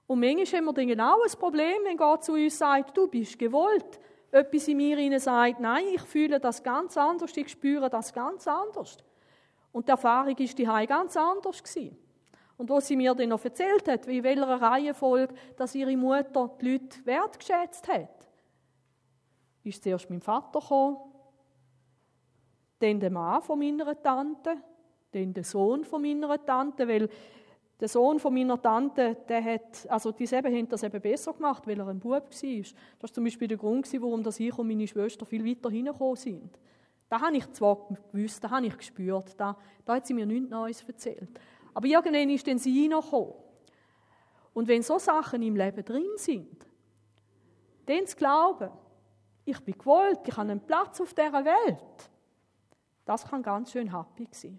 Und 0.06 0.20
manchmal 0.20 0.60
haben 0.60 0.64
wir 0.66 0.72
dann 0.74 0.86
genau 0.86 1.22
ein 1.22 1.38
Problem, 1.38 1.76
wenn 1.84 1.96
Gott 1.96 2.24
zu 2.24 2.32
uns 2.32 2.58
sagt, 2.58 2.96
du 2.96 3.08
bist 3.08 3.38
gewollt. 3.38 3.98
Etwas 4.30 4.68
in 4.68 4.76
mir 4.76 5.20
sagt, 5.20 5.60
nein, 5.60 5.84
ich 5.94 6.02
fühle 6.02 6.38
das 6.38 6.62
ganz 6.62 6.96
anders, 6.96 7.36
ich 7.36 7.48
spüre 7.48 7.88
das 7.88 8.12
ganz 8.12 8.46
anders. 8.46 8.98
Und 9.74 9.88
die 9.88 9.90
Erfahrung 9.90 10.36
ist 10.38 10.56
die 10.56 10.62
ganz 10.62 11.16
anders 11.16 11.60
gewesen. 11.60 11.98
Und 12.56 12.70
was 12.70 12.86
sie 12.86 12.94
mir 12.94 13.12
dann 13.12 13.30
noch 13.30 13.44
erzählt 13.44 13.88
hat, 13.88 14.06
wie 14.06 14.18
in 14.18 14.24
welcher 14.24 14.62
Reihenfolge, 14.62 15.34
dass 15.56 15.74
ihre 15.74 15.96
Mutter 15.96 16.56
die 16.60 16.70
Leute 16.74 17.04
wertgeschätzt 17.04 17.88
hat, 17.88 18.28
ist 19.64 19.82
zuerst 19.82 20.08
mein 20.10 20.20
Vater 20.20 20.60
gekommen, 20.60 20.98
dann 22.78 23.00
der 23.00 23.10
Mann 23.10 23.42
von 23.42 23.58
meiner 23.58 24.00
Tante, 24.00 24.58
dann 25.10 25.34
der 25.34 25.42
Sohn 25.42 25.84
von 25.84 26.02
meiner 26.02 26.44
Tante, 26.44 26.86
weil 26.86 27.08
der 27.80 27.88
Sohn 27.88 28.20
von 28.20 28.32
meiner 28.32 28.62
Tante, 28.62 29.16
der 29.28 29.42
hat, 29.42 29.88
also 29.88 30.12
die 30.12 30.26
selber 30.26 30.50
haben 30.50 30.68
das 30.68 30.84
eben 30.84 31.00
besser 31.00 31.32
gemacht, 31.32 31.66
weil 31.66 31.80
er 31.80 31.88
ein 31.88 31.98
Bub 31.98 32.12
war. 32.12 32.20
Das 32.30 32.74
war 33.00 33.12
zum 33.12 33.24
Beispiel 33.24 33.48
der 33.48 33.58
Grund, 33.58 33.92
warum 34.00 34.24
ich 34.24 34.56
und 34.56 34.68
meine 34.68 34.86
Schwester 34.86 35.26
viel 35.26 35.44
weiter 35.44 35.68
hingekommen 35.68 36.14
sind. 36.14 36.60
Da 37.14 37.20
habe 37.20 37.36
ich 37.36 37.48
zwar 37.52 37.78
gewusst, 38.10 38.42
da 38.42 38.50
habe 38.50 38.66
ich 38.66 38.76
gespürt, 38.76 39.38
da, 39.38 39.56
da 39.84 39.94
hat 39.94 40.04
sie 40.04 40.14
mir 40.14 40.26
nichts 40.26 40.50
Neues 40.50 40.82
erzählt. 40.82 41.38
Aber 41.72 41.86
irgendwann 41.86 42.28
ist 42.28 42.44
dann 42.44 42.58
sie 42.58 42.90
reingekommen. 42.90 43.34
Und 44.52 44.66
wenn 44.66 44.82
so 44.82 44.98
Sachen 44.98 45.40
im 45.40 45.54
Leben 45.54 45.84
drin 45.84 46.10
sind, 46.16 46.66
dann 47.86 48.04
zu 48.04 48.16
glauben, 48.16 48.68
ich 49.44 49.60
bin 49.60 49.78
gewollt, 49.78 50.26
ich 50.26 50.36
habe 50.36 50.50
einen 50.50 50.66
Platz 50.66 51.00
auf 51.00 51.14
dieser 51.14 51.44
Welt, 51.44 52.10
das 53.04 53.24
kann 53.24 53.44
ganz 53.44 53.70
schön 53.70 53.96
happy 53.96 54.26
sein. 54.32 54.58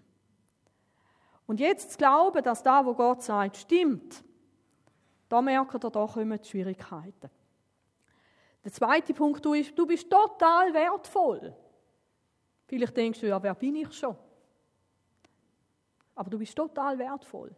Und 1.46 1.60
jetzt 1.60 1.92
zu 1.92 1.98
glauben, 1.98 2.42
dass 2.42 2.62
da, 2.62 2.86
wo 2.86 2.94
Gott 2.94 3.22
sagt, 3.22 3.58
stimmt, 3.58 4.24
da 5.28 5.42
merkt 5.42 5.74
ihr, 5.84 5.90
da 5.90 6.06
kommen 6.06 6.40
die 6.40 6.48
Schwierigkeiten. 6.48 7.28
Der 8.64 8.72
zweite 8.72 9.12
Punkt 9.12 9.44
ist, 9.44 9.78
du 9.78 9.84
bist 9.84 10.08
total 10.08 10.72
wertvoll. 10.72 11.54
Vielleicht 12.66 12.96
denkst 12.96 13.20
du, 13.20 13.28
ja, 13.28 13.42
wer 13.42 13.54
bin 13.54 13.76
ich 13.76 13.92
schon? 13.92 14.16
Aber 16.14 16.30
du 16.30 16.38
bist 16.38 16.56
total 16.56 16.98
wertvoll. 16.98 17.54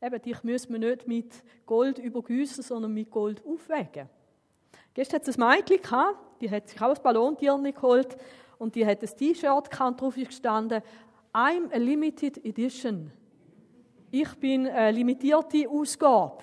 Eben, 0.00 0.20
dich 0.20 0.42
müssen 0.42 0.72
wir 0.72 0.78
nicht 0.80 1.06
mit 1.06 1.44
Gold 1.64 1.98
übergüssen, 1.98 2.62
sondern 2.62 2.92
mit 2.92 3.10
Gold 3.10 3.42
aufwägen. 3.46 4.08
Gestern 4.94 5.20
hat 5.20 5.28
es 5.28 5.38
ein 5.38 5.48
Mädchen 5.48 5.80
gehabt, 5.80 6.40
die 6.40 6.50
hat 6.50 6.68
sich 6.68 6.82
auch 6.82 6.94
ein 6.94 7.02
Ballontier 7.02 7.56
geholt 7.56 8.16
und 8.58 8.74
die 8.74 8.84
hat 8.84 9.02
ein 9.02 9.16
T-Shirt 9.16 9.68
drauf 9.70 10.14
gestanden, 10.14 10.82
I'm 11.32 11.72
a 11.72 11.78
limited 11.78 12.44
edition. 12.44 13.10
Ich 14.10 14.34
bin 14.34 14.66
eine 14.66 14.90
limitierte 14.90 15.68
Ausgabe. 15.68 16.42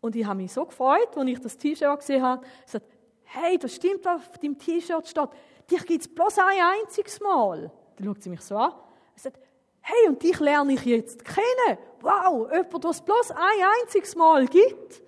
Und 0.00 0.14
ich 0.14 0.24
habe 0.24 0.36
mich 0.36 0.52
so 0.52 0.64
gefreut, 0.64 1.16
als 1.16 1.28
ich 1.28 1.40
das 1.40 1.56
T-Shirt 1.56 1.98
gesehen 1.98 2.22
habe. 2.22 2.46
Ich 2.66 2.70
sagte, 2.70 2.88
hey, 3.24 3.58
das 3.58 3.74
stimmt, 3.74 4.06
auf 4.06 4.38
deinem 4.38 4.56
T-Shirt 4.56 5.08
steht. 5.08 5.30
Dich 5.70 5.86
gibt 5.86 6.00
es 6.02 6.14
bloß 6.14 6.38
ein 6.38 6.58
einziges 6.80 7.20
Mal. 7.20 7.70
Dann 7.96 8.06
schaut 8.06 8.22
sie 8.22 8.30
mich 8.30 8.40
so 8.40 8.56
an. 8.56 8.72
Ich 9.16 9.22
sagte, 9.22 9.40
hey, 9.80 10.08
und 10.08 10.22
dich 10.22 10.38
lerne 10.40 10.72
ich 10.74 10.84
jetzt 10.84 11.24
kennen. 11.24 11.78
Wow, 12.00 12.50
jemand, 12.52 12.84
was 12.84 12.96
es 12.96 13.02
bloß 13.02 13.30
ein 13.30 13.66
einziges 13.82 14.16
Mal 14.16 14.46
gibt. 14.46 15.02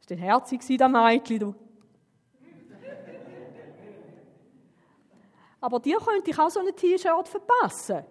Das 0.00 0.10
war 0.10 0.16
herzig, 0.16 0.60
das 0.60 0.90
Mädchen. 0.90 1.38
Du. 1.38 1.54
Aber 5.60 5.80
dir 5.80 5.98
könnte 5.98 6.30
ich 6.30 6.38
auch 6.38 6.50
so 6.50 6.60
ein 6.60 6.76
T-Shirt 6.76 7.26
verpassen. 7.26 8.04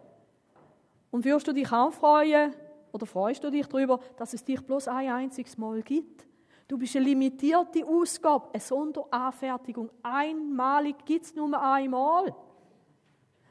Und 1.12 1.24
wirst 1.24 1.48
du 1.48 1.54
dich 1.54 1.72
auch 1.72 1.92
freuen 1.92 2.54
oder 2.92 3.06
freust 3.06 3.44
du 3.44 3.52
dich 3.52 3.68
darüber, 3.68 4.00
dass 4.18 4.34
es 4.34 4.44
dich 4.44 4.60
bloß 4.60 4.88
ein 4.88 5.10
einziges 5.10 5.58
Mal 5.58 5.84
gibt? 5.84 6.26
Du 6.68 6.78
bist 6.78 6.96
eine 6.96 7.06
limitierte 7.06 7.86
Ausgabe, 7.86 8.50
eine 8.54 8.62
Sonderanfertigung. 8.62 9.90
Einmalig 10.02 10.96
gibt 11.06 11.26
es 11.26 11.36
nur 11.36 11.62
einmal. 11.62 12.34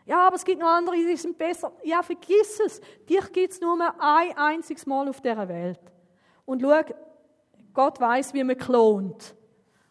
Ja, 0.04 0.26
aber 0.26 0.36
es 0.36 0.44
gibt 0.44 0.60
noch 0.60 0.68
andere, 0.68 0.96
die 0.96 1.16
sind 1.16 1.38
besser. 1.38 1.72
Ja, 1.84 2.02
vergiss 2.02 2.58
es. 2.60 2.80
Dich 3.08 3.32
gibt 3.32 3.52
es 3.52 3.60
nur 3.60 3.78
ein 4.00 4.36
einziges 4.36 4.86
Mal 4.86 5.08
auf 5.08 5.20
dieser 5.20 5.48
Welt. 5.48 5.80
Und 6.44 6.62
schau, 6.62 6.80
Gott 7.72 8.00
weiß, 8.00 8.34
wie 8.34 8.44
man 8.44 8.56
klont. 8.56 9.34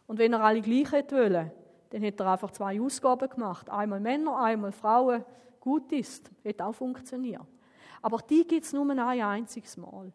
Und 0.08 0.20
wenn 0.20 0.34
er 0.34 0.42
alle 0.42 0.62
gleich 0.62 0.92
hätte 0.92 1.16
wollen, 1.16 1.51
dann 1.90 2.01
hätte 2.01 2.24
er 2.24 2.34
einfach 2.34 2.51
zwei 2.51 2.82
Ausgaben 2.82 3.30
gemacht. 3.30 3.70
Einmal 3.70 4.00
Männer, 4.00 4.38
einmal 4.38 4.72
Frauen. 4.72 5.24
Gut 5.60 5.92
ist. 5.92 6.30
Hätte 6.44 6.66
auch 6.66 6.74
funktioniert. 6.74 7.46
Aber 8.01 8.18
die 8.18 8.46
gibt 8.46 8.66
es 8.66 8.74
nur 8.74 8.90
ein 8.90 9.00
einziges 9.00 9.78
Mal. 9.78 10.12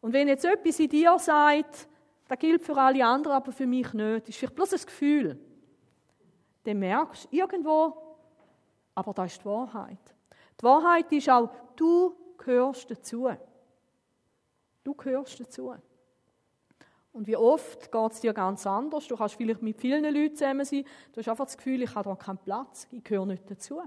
Und 0.00 0.12
wenn 0.12 0.28
jetzt 0.28 0.44
etwas 0.44 0.78
in 0.78 0.88
dir 0.88 1.18
sagt, 1.18 1.88
das 2.30 2.38
gilt 2.38 2.62
für 2.62 2.76
alle 2.76 3.04
anderen, 3.04 3.36
aber 3.36 3.50
für 3.50 3.66
mich 3.66 3.92
nicht, 3.92 4.28
ist 4.28 4.38
vielleicht 4.38 4.54
bloß 4.54 4.74
ein 4.74 4.86
Gefühl, 4.86 5.40
dann 6.62 6.78
merkst 6.78 7.24
du 7.24 7.36
irgendwo, 7.36 7.96
aber 8.94 9.12
das 9.12 9.32
ist 9.32 9.40
die 9.40 9.46
Wahrheit. 9.46 10.14
Die 10.60 10.62
Wahrheit 10.62 11.10
ist 11.10 11.28
auch, 11.28 11.50
du 11.74 12.14
gehörst 12.38 12.88
dazu. 12.88 13.28
Du 14.84 14.94
gehörst 14.94 15.40
dazu. 15.40 15.74
Und 17.12 17.26
wie 17.26 17.36
oft 17.36 17.90
geht 17.90 18.12
es 18.12 18.20
dir 18.20 18.32
ganz 18.32 18.64
anders. 18.64 19.08
Du 19.08 19.16
kannst 19.16 19.34
vielleicht 19.34 19.62
mit 19.62 19.80
vielen 19.80 20.04
Leuten 20.04 20.36
zusammen 20.36 20.64
sein. 20.64 20.84
Du 21.12 21.18
hast 21.18 21.28
einfach 21.28 21.46
das 21.46 21.56
Gefühl, 21.56 21.82
ich 21.82 21.92
habe 21.96 22.10
da 22.10 22.14
keinen 22.14 22.38
Platz, 22.38 22.86
ich 22.92 23.02
gehöre 23.02 23.26
nicht 23.26 23.50
dazu. 23.50 23.82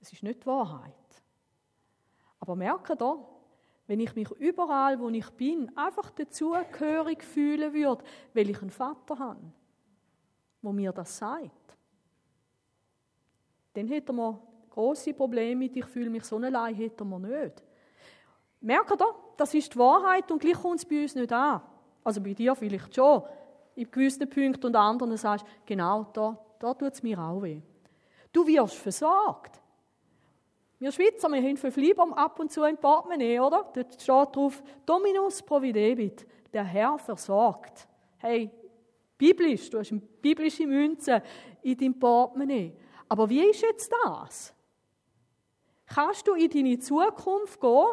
Es 0.00 0.12
ist 0.12 0.24
nicht 0.24 0.42
die 0.42 0.46
Wahrheit. 0.46 0.92
Aber 2.40 2.56
merke 2.56 2.96
da, 2.96 3.16
wenn 3.86 4.00
ich 4.00 4.14
mich 4.14 4.30
überall, 4.32 4.98
wo 4.98 5.08
ich 5.08 5.30
bin, 5.30 5.70
einfach 5.76 6.10
dazugehörig 6.10 7.22
fühlen 7.22 7.72
würde, 7.72 8.04
weil 8.34 8.50
ich 8.50 8.60
einen 8.60 8.70
Vater 8.70 9.18
habe, 9.18 9.40
wo 10.62 10.72
mir 10.72 10.92
das 10.92 11.16
sagt, 11.16 11.76
dann 13.74 13.88
hätte 13.88 14.12
man 14.12 14.38
große 14.70 15.14
Probleme 15.14 15.56
mit, 15.56 15.76
ich 15.76 15.86
fühle 15.86 16.10
mich 16.10 16.24
so 16.24 16.36
allein, 16.36 16.74
hätte 16.74 17.04
man 17.04 17.22
nicht. 17.22 17.62
Merke 18.60 18.96
da, 18.96 19.06
das 19.36 19.54
ist 19.54 19.74
die 19.74 19.78
Wahrheit 19.78 20.30
und 20.32 20.40
gleich 20.40 20.60
kommt 20.60 20.80
es 20.80 20.84
bei 20.84 21.02
uns 21.02 21.14
nicht 21.14 21.32
an. 21.32 21.62
Also 22.02 22.20
bei 22.20 22.32
dir 22.32 22.54
vielleicht 22.54 22.94
schon, 22.94 23.22
in 23.74 23.90
gewissen 23.90 24.28
Punkten 24.28 24.66
und 24.66 24.76
anderen 24.76 25.16
sagst 25.16 25.44
du, 25.44 25.50
genau, 25.66 26.04
da, 26.12 26.38
da 26.58 26.74
tut 26.74 26.94
es 26.94 27.02
mir 27.02 27.18
auch 27.18 27.42
weh. 27.42 27.60
Du 28.32 28.46
wirst 28.46 28.76
versorgt. 28.76 29.60
Wir 30.78 30.92
Schweizer, 30.92 31.30
wir 31.30 31.40
haben 31.40 31.56
fünf 31.56 31.76
Lieber 31.76 32.06
ab 32.18 32.38
und 32.38 32.52
zu 32.52 32.62
im 32.64 32.76
Portemonnaie, 32.76 33.40
oder? 33.40 33.70
Dort 33.74 33.94
steht 33.94 34.36
drauf, 34.36 34.62
Dominus 34.84 35.42
providebit, 35.42 36.26
der 36.52 36.64
Herr 36.64 36.98
versorgt. 36.98 37.88
Hey, 38.18 38.50
biblisch, 39.16 39.70
du 39.70 39.78
hast 39.78 39.90
eine 39.90 40.00
biblische 40.00 40.66
Münze 40.66 41.22
in 41.62 41.78
deinem 41.78 41.98
Portemonnaie. 41.98 42.76
Aber 43.08 43.30
wie 43.30 43.48
ist 43.48 43.62
jetzt 43.62 43.90
das? 44.04 44.54
Kannst 45.86 46.26
du 46.28 46.34
in 46.34 46.50
deine 46.50 46.78
Zukunft 46.78 47.58
gehen, 47.58 47.86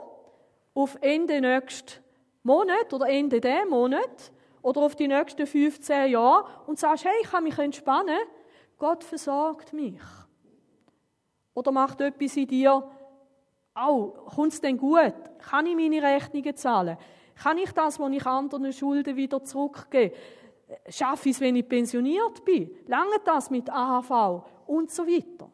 auf 0.73 0.97
Ende 0.99 1.39
nächsten 1.39 2.03
Monat 2.41 2.91
oder 2.91 3.07
Ende 3.07 3.39
diesen 3.39 3.69
Monat 3.69 4.33
oder 4.61 4.81
auf 4.81 4.95
die 4.95 5.07
nächsten 5.07 5.47
15 5.47 6.11
Jahre 6.11 6.45
und 6.67 6.79
sagst, 6.79 7.05
hey, 7.05 7.13
ich 7.21 7.29
kann 7.29 7.43
mich 7.43 7.57
entspannen, 7.57 8.19
Gott 8.77 9.03
versorgt 9.05 9.71
mich. 9.71 10.01
Oder 11.53 11.71
macht 11.71 12.01
etwas 12.01 12.35
in 12.37 12.47
dir, 12.47 12.83
oh, 13.75 14.07
kommt 14.35 14.53
es 14.53 14.61
denn 14.61 14.77
gut? 14.77 15.13
Kann 15.39 15.65
ich 15.65 15.75
meine 15.75 16.01
Rechnungen 16.01 16.55
zahlen? 16.55 16.97
Kann 17.35 17.57
ich 17.57 17.71
das, 17.71 17.99
was 17.99 18.11
ich 18.11 18.25
anderen 18.25 18.73
Schulden 18.73 19.15
wieder 19.15 19.43
zurückgebe? 19.43 20.15
Schaffe 20.89 21.29
ich 21.29 21.35
es, 21.35 21.41
wenn 21.41 21.55
ich 21.55 21.67
pensioniert 21.67 22.43
bin? 22.45 22.71
Lange 22.87 23.17
das 23.23 23.49
mit 23.49 23.69
AHV? 23.69 24.43
Und 24.65 24.91
so 24.91 25.05
weiter. 25.05 25.51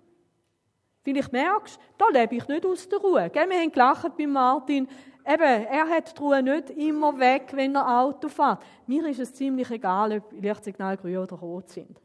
Vielleicht 1.01 1.31
merkst 1.31 1.77
du, 1.77 1.81
da 1.97 2.19
lebe 2.19 2.35
ich 2.35 2.47
nicht 2.47 2.65
aus 2.65 2.87
der 2.87 2.99
Ruhe. 2.99 3.31
Wir 3.33 3.41
haben 3.41 3.71
gelacht 3.71 4.15
bei 4.17 4.27
Martin. 4.27 4.87
Eben, 5.25 5.65
er 5.65 5.89
hat 5.89 6.15
die 6.15 6.21
Ruhe 6.21 6.43
nicht 6.43 6.69
immer 6.71 7.17
weg, 7.17 7.51
wenn 7.53 7.75
er 7.75 8.01
Auto 8.01 8.27
fährt. 8.27 8.63
Mir 8.85 9.05
ist 9.07 9.19
es 9.19 9.33
ziemlich 9.33 9.69
egal, 9.71 10.17
ob 10.17 10.31
Lichtsignal 10.33 10.97
grün 10.97 11.17
oder 11.17 11.35
rot 11.35 11.69
sind. 11.69 11.99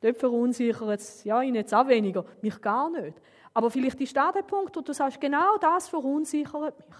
Dort 0.00 0.18
verunsichert 0.18 1.00
es, 1.00 1.24
ja, 1.24 1.42
ihn 1.42 1.54
jetzt 1.54 1.74
auch 1.74 1.88
weniger, 1.88 2.24
mich 2.42 2.60
gar 2.60 2.90
nicht. 2.90 3.20
Aber 3.54 3.70
vielleicht 3.70 4.00
ist 4.00 4.16
da 4.16 4.30
der 4.30 4.42
Punkt, 4.42 4.76
wo 4.76 4.80
du 4.80 4.92
sagst, 4.92 5.20
genau 5.20 5.56
das 5.58 5.88
verunsichert 5.88 6.78
mich. 6.78 6.96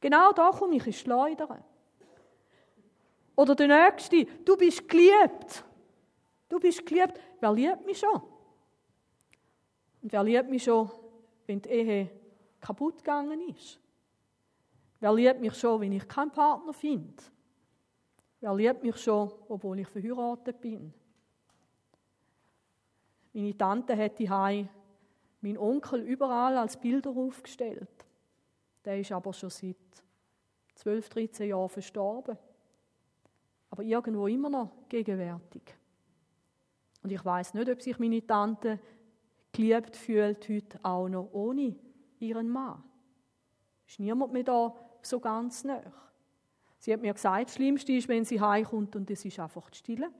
Genau 0.00 0.32
da 0.32 0.50
komme 0.50 0.76
ich 0.76 0.86
ins 0.86 0.98
Schleudern. 0.98 1.62
Oder 3.36 3.54
der 3.54 3.68
Nächste, 3.68 4.24
du 4.44 4.56
bist 4.56 4.88
geliebt. 4.88 5.64
Du 6.48 6.58
bist 6.58 6.84
geliebt. 6.84 7.20
Wer 7.38 7.52
liebt 7.52 7.86
mich 7.86 7.98
schon? 7.98 8.20
Und 10.02 10.12
wer 10.12 10.24
liebt 10.24 10.50
mich 10.50 10.64
schon, 10.64 10.90
wenn 11.46 11.62
die 11.62 11.68
Ehe 11.68 12.10
kaputt 12.60 12.98
gegangen 12.98 13.40
ist? 13.48 13.78
Wer 14.98 15.14
liebt 15.14 15.40
mich 15.40 15.54
schon, 15.54 15.80
wenn 15.80 15.92
ich 15.92 16.06
keinen 16.08 16.30
Partner 16.30 16.72
finde? 16.72 17.22
Wer 18.40 18.54
liebt 18.54 18.82
mich 18.82 18.96
schon, 18.96 19.30
obwohl 19.48 19.78
ich 19.78 19.88
verheiratet 19.88 20.60
bin? 20.60 20.92
Meine 23.32 23.56
Tante 23.56 23.96
hat 23.96 24.18
die 24.18 24.28
meinen 24.28 25.58
Onkel 25.58 26.00
überall 26.02 26.56
als 26.56 26.78
Bilder 26.78 27.10
aufgestellt. 27.10 28.06
Der 28.84 28.98
ist 28.98 29.12
aber 29.12 29.32
schon 29.32 29.50
seit 29.50 29.76
12, 30.74 31.08
13 31.08 31.48
Jahren 31.48 31.68
verstorben. 31.68 32.36
Aber 33.70 33.82
irgendwo 33.82 34.26
immer 34.26 34.50
noch 34.50 34.70
gegenwärtig. 34.88 35.62
Und 37.02 37.12
ich 37.12 37.24
weiß 37.24 37.54
nicht, 37.54 37.68
ob 37.68 37.80
sich 37.80 37.98
meine 37.98 38.26
Tante 38.26 38.80
geliebt 39.52 39.96
fühlt 39.96 40.48
heute 40.48 40.78
auch 40.82 41.08
noch 41.08 41.28
ohne 41.32 41.76
ihren 42.18 42.48
Mann. 42.48 42.82
Ist 43.86 44.00
niemand 44.00 44.32
mehr 44.32 44.44
da 44.44 44.74
so 45.02 45.18
ganz 45.20 45.64
nah. 45.64 45.82
Sie 46.78 46.92
hat 46.92 47.00
mir 47.00 47.12
gesagt, 47.12 47.48
das 47.48 47.54
Schlimmste 47.54 47.92
ist, 47.92 48.08
wenn 48.08 48.24
sie 48.24 48.40
heimkommt 48.40 48.96
und 48.96 49.10
es 49.10 49.24
ist 49.24 49.38
einfach 49.38 49.68
die 49.70 49.78
Stille. 49.78 50.10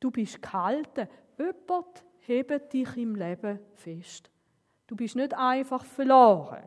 Du 0.00 0.10
bist 0.10 0.40
gehalten. 0.40 1.08
Jemand 1.38 2.04
hebt 2.20 2.72
dich 2.72 2.96
im 2.96 3.14
Leben 3.14 3.58
fest. 3.74 4.30
Du 4.86 4.94
bist 4.94 5.16
nicht 5.16 5.34
einfach 5.34 5.84
verloren. 5.84 6.62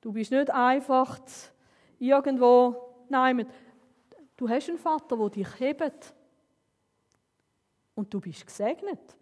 Du 0.00 0.12
bist 0.12 0.30
nicht 0.30 0.50
einfach 0.50 1.18
irgendwo, 1.98 3.04
nein, 3.08 3.46
du 4.36 4.48
hast 4.48 4.68
einen 4.68 4.78
Vater, 4.78 5.16
der 5.16 5.30
dich 5.30 5.60
hebt. 5.60 6.14
Und 7.94 8.14
du 8.14 8.20
bist 8.20 8.46
gesegnet. 8.46 9.16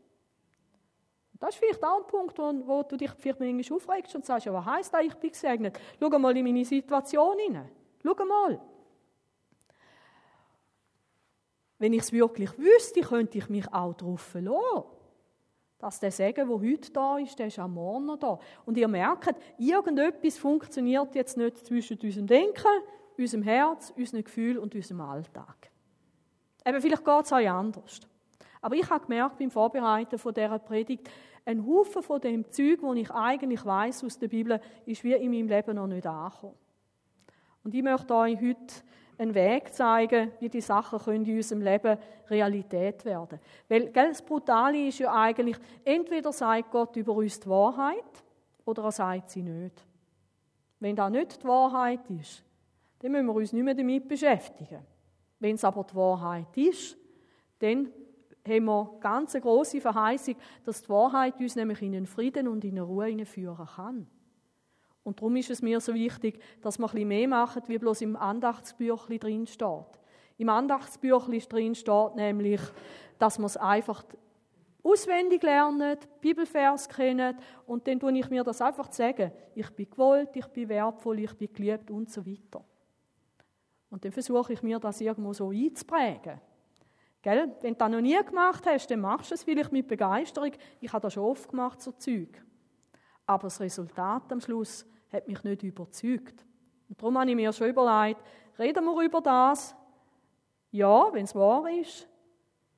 Das 1.39 1.51
ist 1.51 1.59
vielleicht 1.59 1.85
auch 1.85 1.99
ein 1.99 2.07
Punkt, 2.07 2.39
wo, 2.39 2.83
du 2.83 2.97
dich 2.97 3.11
vielleicht 3.13 3.73
aufregst 3.73 4.15
und 4.15 4.25
sagst, 4.25 4.47
ja, 4.47 4.53
was 4.53 4.65
heisst 4.65 4.93
das, 4.93 5.03
ich 5.03 5.15
bin 5.15 5.31
gesegnet? 5.31 5.79
Schau 5.99 6.19
mal 6.19 6.37
in 6.37 6.45
meine 6.45 6.65
Situation 6.65 7.39
hinein. 7.39 7.71
Schau 8.03 8.25
mal. 8.25 8.61
Wenn 11.79 11.93
ich 11.93 12.01
es 12.01 12.13
wirklich 12.13 12.57
wüsste, 12.59 13.01
könnte 13.01 13.39
ich 13.39 13.49
mich 13.49 13.73
auch 13.73 13.95
darauf 13.95 14.21
verlassen. 14.21 14.85
Dass 15.79 16.01
der 16.01 16.11
Segen, 16.11 16.49
der 16.49 16.59
heute 16.59 16.91
da 16.91 17.19
ist, 17.19 17.39
der 17.39 17.49
ist 17.49 17.59
am 17.59 17.75
Morgen 17.75 18.07
noch 18.07 18.19
da. 18.19 18.39
Und 18.65 18.79
ihr 18.79 18.89
merkt, 18.89 19.35
irgendetwas 19.59 20.39
funktioniert 20.39 21.15
jetzt 21.15 21.37
nicht 21.37 21.59
zwischen 21.67 21.99
unserem 22.01 22.27
Denken, 22.27 22.83
unserem 23.19 23.43
Herz, 23.43 23.93
unserem 23.95 24.25
Gefühl 24.25 24.59
und 24.59 24.75
unserem 24.75 25.03
Alltag. 25.03 25.71
Eben, 26.65 26.81
vielleicht 26.81 27.05
geht 27.05 27.25
es 27.25 27.33
euch 27.33 27.49
anders. 27.49 28.01
Aber 28.63 28.75
ich 28.75 28.89
habe 28.89 29.05
gemerkt 29.05 29.39
beim 29.39 29.51
Vorbereiten 29.51 30.19
von 30.19 30.35
dieser 30.35 30.59
Predigt, 30.59 31.09
ein 31.45 31.65
Haufen 31.65 32.03
von 32.03 32.21
dem 32.21 32.51
Zeug, 32.51 32.83
wo 32.83 32.93
ich 32.95 33.11
eigentlich 33.11 33.65
weiß 33.65 34.03
aus 34.03 34.19
der 34.19 34.29
Bibel, 34.29 34.61
ist 34.85 35.05
wie 35.05 35.13
in 35.13 35.31
meinem 35.31 35.47
Leben 35.47 35.77
noch 35.77 35.87
nicht 35.87 36.07
angekommen. 36.07 36.57
Und 37.63 37.75
ich 37.75 37.83
möchte 37.83 38.15
euch 38.15 38.37
heute 38.41 38.75
einen 39.19 39.35
Weg 39.35 39.73
zeigen, 39.73 40.33
wie 40.41 40.49
die 40.49 40.61
Sachen 40.61 40.99
können 40.99 41.25
in 41.25 41.37
unserem 41.37 41.63
Leben 41.63 41.99
Realität 42.29 43.05
werden 43.05 43.39
Weil 43.69 43.91
gell, 43.91 44.09
das 44.09 44.23
Brutale 44.23 44.89
ist 44.89 44.99
ja 44.99 45.13
eigentlich, 45.15 45.57
entweder 45.85 46.33
sagt 46.33 46.71
Gott 46.71 46.97
über 46.97 47.13
uns 47.13 47.41
die 47.41 47.49
Wahrheit 47.49 48.25
oder 48.65 48.85
er 48.85 48.93
sagt 48.93 49.31
sie 49.31 49.43
nicht. 49.43 49.85
Wenn 50.81 50.97
das 50.97 51.11
nicht 51.11 51.43
die 51.43 51.47
Wahrheit 51.47 52.11
ist, 52.11 52.45
dann 52.99 53.13
müssen 53.13 53.27
wir 53.27 53.35
uns 53.35 53.53
nicht 53.53 53.65
mehr 53.65 53.75
damit 53.75 54.09
beschäftigen. 54.09 54.81
Wenn 55.39 55.55
es 55.55 55.65
aber 55.65 55.85
die 55.85 55.95
Wahrheit 55.95 56.57
ist, 56.57 56.97
dann 57.59 57.91
haben 58.47 58.65
wir 58.65 58.99
ganz 59.01 59.35
eine 59.35 59.43
große 59.43 59.81
Verheißung, 59.81 60.37
dass 60.65 60.83
die 60.83 60.89
Wahrheit 60.89 61.39
uns 61.41 61.57
nämlich 61.57 61.83
in 61.83 61.95
einen 61.95 62.07
Frieden 62.07 62.49
und 62.49 62.65
in 62.65 62.73
eine 62.73 62.83
Ruhe 62.83 63.27
führen 63.27 63.67
kann. 63.67 64.07
Und 65.07 65.21
darum 65.21 65.37
ist 65.37 65.51
es 65.51 65.63
mir 65.63 65.81
so 65.81 65.95
wichtig, 65.95 66.41
dass 66.63 66.81
wir 66.81 66.89
bisschen 66.89 67.07
mehr 67.07 67.29
machen, 67.29 67.63
wie 67.69 67.79
bloß 67.79 68.01
im 68.01 68.17
Andachtsbüchlein 68.17 69.21
drin 69.21 69.47
steht. 69.47 70.01
Im 70.37 70.49
Andachtsbüchlein 70.49 71.43
drin 71.49 71.75
steht 71.77 72.17
nämlich, 72.17 72.61
dass 73.17 73.39
wir 73.39 73.47
es 73.47 73.57
einfach 73.57 74.03
auswendig 74.83 75.45
lernen, 75.45 75.97
Bibelvers 76.21 76.89
kennen 76.89 77.39
und 77.67 77.87
dann 77.87 78.01
tue 78.01 78.19
ich 78.19 78.29
mir 78.31 78.43
das 78.43 78.61
einfach 78.61 78.91
sagen. 78.91 79.31
Ich 79.55 79.71
bin 79.71 79.89
gewollt, 79.89 80.31
ich 80.35 80.49
bin 80.49 80.69
wertvoll, 80.69 81.21
ich 81.21 81.35
bin 81.35 81.53
geliebt 81.53 81.89
und 81.93 82.11
so 82.11 82.27
weiter. 82.27 82.65
Und 83.89 84.05
dann 84.05 84.11
versuche 84.11 84.55
ich 84.55 84.63
mir 84.65 84.81
das 84.81 85.01
irgendwo 85.01 85.33
so 85.33 85.51
einzuprägen. 85.51 86.41
Gell? 87.23 87.55
Wenn 87.61 87.75
du 87.75 87.79
das 87.79 87.91
noch 87.91 88.01
nie 88.01 88.19
gemacht 88.25 88.67
hast, 88.67 88.91
dann 88.91 89.03
machst 89.03 89.31
du 89.31 89.37
es 89.37 89.45
vielleicht 89.45 89.71
mit 89.71 89.87
Begeisterung. 89.87 90.51
Ich 90.81 90.93
habe 90.93 91.03
das 91.03 91.13
schon 91.13 91.23
oft 91.23 91.49
gemacht, 91.49 91.81
so 91.81 91.93
Zeug. 91.93 92.45
Aber 93.25 93.45
das 93.45 93.61
Resultat 93.61 94.33
am 94.33 94.41
Schluss 94.41 94.85
hat 95.17 95.29
mich 95.29 95.43
nicht 95.45 95.63
überzeugt. 95.63 96.45
Und 96.89 97.01
darum 97.01 97.19
habe 97.19 97.31
ich 97.31 97.37
mir 97.37 97.53
schon 97.53 97.69
überlegt, 97.69 98.21
reden 98.59 98.85
wir 98.85 99.05
über 99.05 99.21
das? 99.21 99.75
Ja, 100.71 101.13
wenn 101.13 101.25
es 101.25 101.35
wahr 101.35 101.69
ist. 101.71 102.09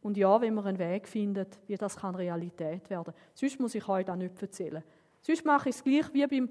Und 0.01 0.17
ja, 0.17 0.41
wenn 0.41 0.55
man 0.55 0.67
einen 0.67 0.79
Weg 0.79 1.09
findet, 1.09 1.59
wie 1.67 1.77
das 1.77 1.97
kann 1.97 2.15
Realität 2.15 2.89
werden. 2.89 3.13
Sonst 3.35 3.59
muss 3.61 3.75
ich 3.75 3.89
euch 3.89 4.05
das 4.05 4.17
nicht 4.17 4.41
erzählen. 4.41 4.83
Sonst 5.21 5.45
mache 5.45 5.69
ich 5.69 5.77
es 5.77 5.85
gleich 5.85 6.13
wie 6.15 6.27
beim 6.27 6.51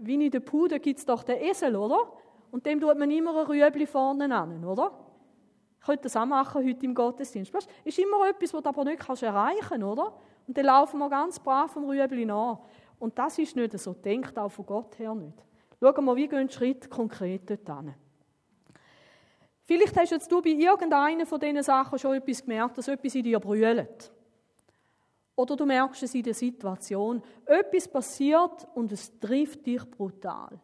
Winnie 0.00 0.30
the 0.30 0.40
Pooh, 0.40 0.66
da 0.66 0.78
gibt 0.78 0.98
es 0.98 1.06
doch 1.06 1.22
den 1.22 1.40
Esel, 1.40 1.76
oder? 1.76 2.12
Und 2.50 2.66
dem 2.66 2.80
tut 2.80 2.98
man 2.98 3.10
immer 3.10 3.40
ein 3.40 3.46
Rüebli 3.46 3.86
vorne 3.86 4.34
an, 4.34 4.64
oder? 4.64 4.92
Ich 5.78 5.86
könnte 5.86 6.02
das 6.02 6.16
auch 6.16 6.26
machen 6.26 6.66
heute 6.66 6.84
im 6.84 6.94
Gottesdienst. 6.94 7.54
Das 7.54 7.66
ist 7.84 7.98
immer 7.98 8.28
etwas, 8.28 8.52
was 8.52 8.62
du 8.62 8.68
aber 8.68 8.84
nicht 8.84 9.08
erreichen 9.22 9.60
kannst, 9.60 9.84
oder? 9.84 10.12
Und 10.46 10.56
dann 10.56 10.64
laufen 10.66 10.98
wir 10.98 11.08
ganz 11.08 11.38
brav 11.38 11.72
vom 11.72 11.84
Rüebli 11.84 12.26
nach. 12.26 12.58
Und 13.00 13.18
das 13.18 13.38
ist 13.38 13.56
nicht 13.56 13.76
so, 13.78 13.94
denkt 13.94 14.38
auch 14.38 14.50
von 14.50 14.66
Gott 14.66 14.98
her 14.98 15.14
nicht. 15.14 15.42
Schauen 15.80 16.04
wir, 16.04 16.16
wie 16.16 16.28
gehen 16.28 16.46
die 16.46 16.54
Schritte 16.54 16.88
konkret 16.88 17.48
dort 17.48 17.66
hin. 17.66 17.94
Vielleicht 19.64 19.96
hast 19.96 20.10
jetzt 20.10 20.30
du 20.30 20.42
bei 20.42 20.50
irgendeiner 20.50 21.24
von 21.24 21.40
diesen 21.40 21.62
Sachen 21.62 21.98
schon 21.98 22.16
etwas 22.16 22.42
gemerkt, 22.42 22.76
dass 22.76 22.88
etwas 22.88 23.14
in 23.14 23.24
dir 23.24 23.40
brüllt. 23.40 24.12
Oder 25.34 25.56
du 25.56 25.64
merkst 25.64 26.02
es 26.02 26.14
in 26.14 26.22
der 26.22 26.34
Situation. 26.34 27.22
Etwas 27.46 27.88
passiert 27.88 28.68
und 28.74 28.92
es 28.92 29.18
trifft 29.18 29.64
dich 29.64 29.82
brutal. 29.90 30.60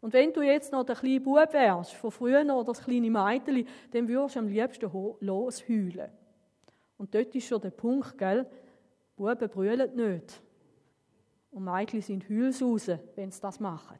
Und 0.00 0.14
wenn 0.14 0.32
du 0.32 0.40
jetzt 0.40 0.72
noch 0.72 0.84
der 0.84 0.96
kleine 0.96 1.20
Bub 1.20 1.52
wärst, 1.52 1.92
von 1.92 2.10
früher 2.10 2.42
oder 2.42 2.64
das 2.64 2.82
kleine 2.82 3.10
Mädchen, 3.10 3.66
dann 3.90 4.08
würdest 4.08 4.36
du 4.36 4.40
am 4.40 4.48
liebsten 4.48 4.90
losheulen. 5.20 6.10
Und 6.96 7.14
dort 7.14 7.34
ist 7.34 7.46
schon 7.46 7.60
der 7.60 7.70
Punkt, 7.70 8.16
gell? 8.16 8.46
Buben 9.16 9.48
brüllen 9.48 9.94
nicht. 9.96 10.40
Und 11.58 11.64
Mädchen 11.64 12.00
sind 12.00 12.28
Heulsausen, 12.28 13.00
wenn 13.16 13.32
sie 13.32 13.40
das 13.40 13.58
machen. 13.58 13.98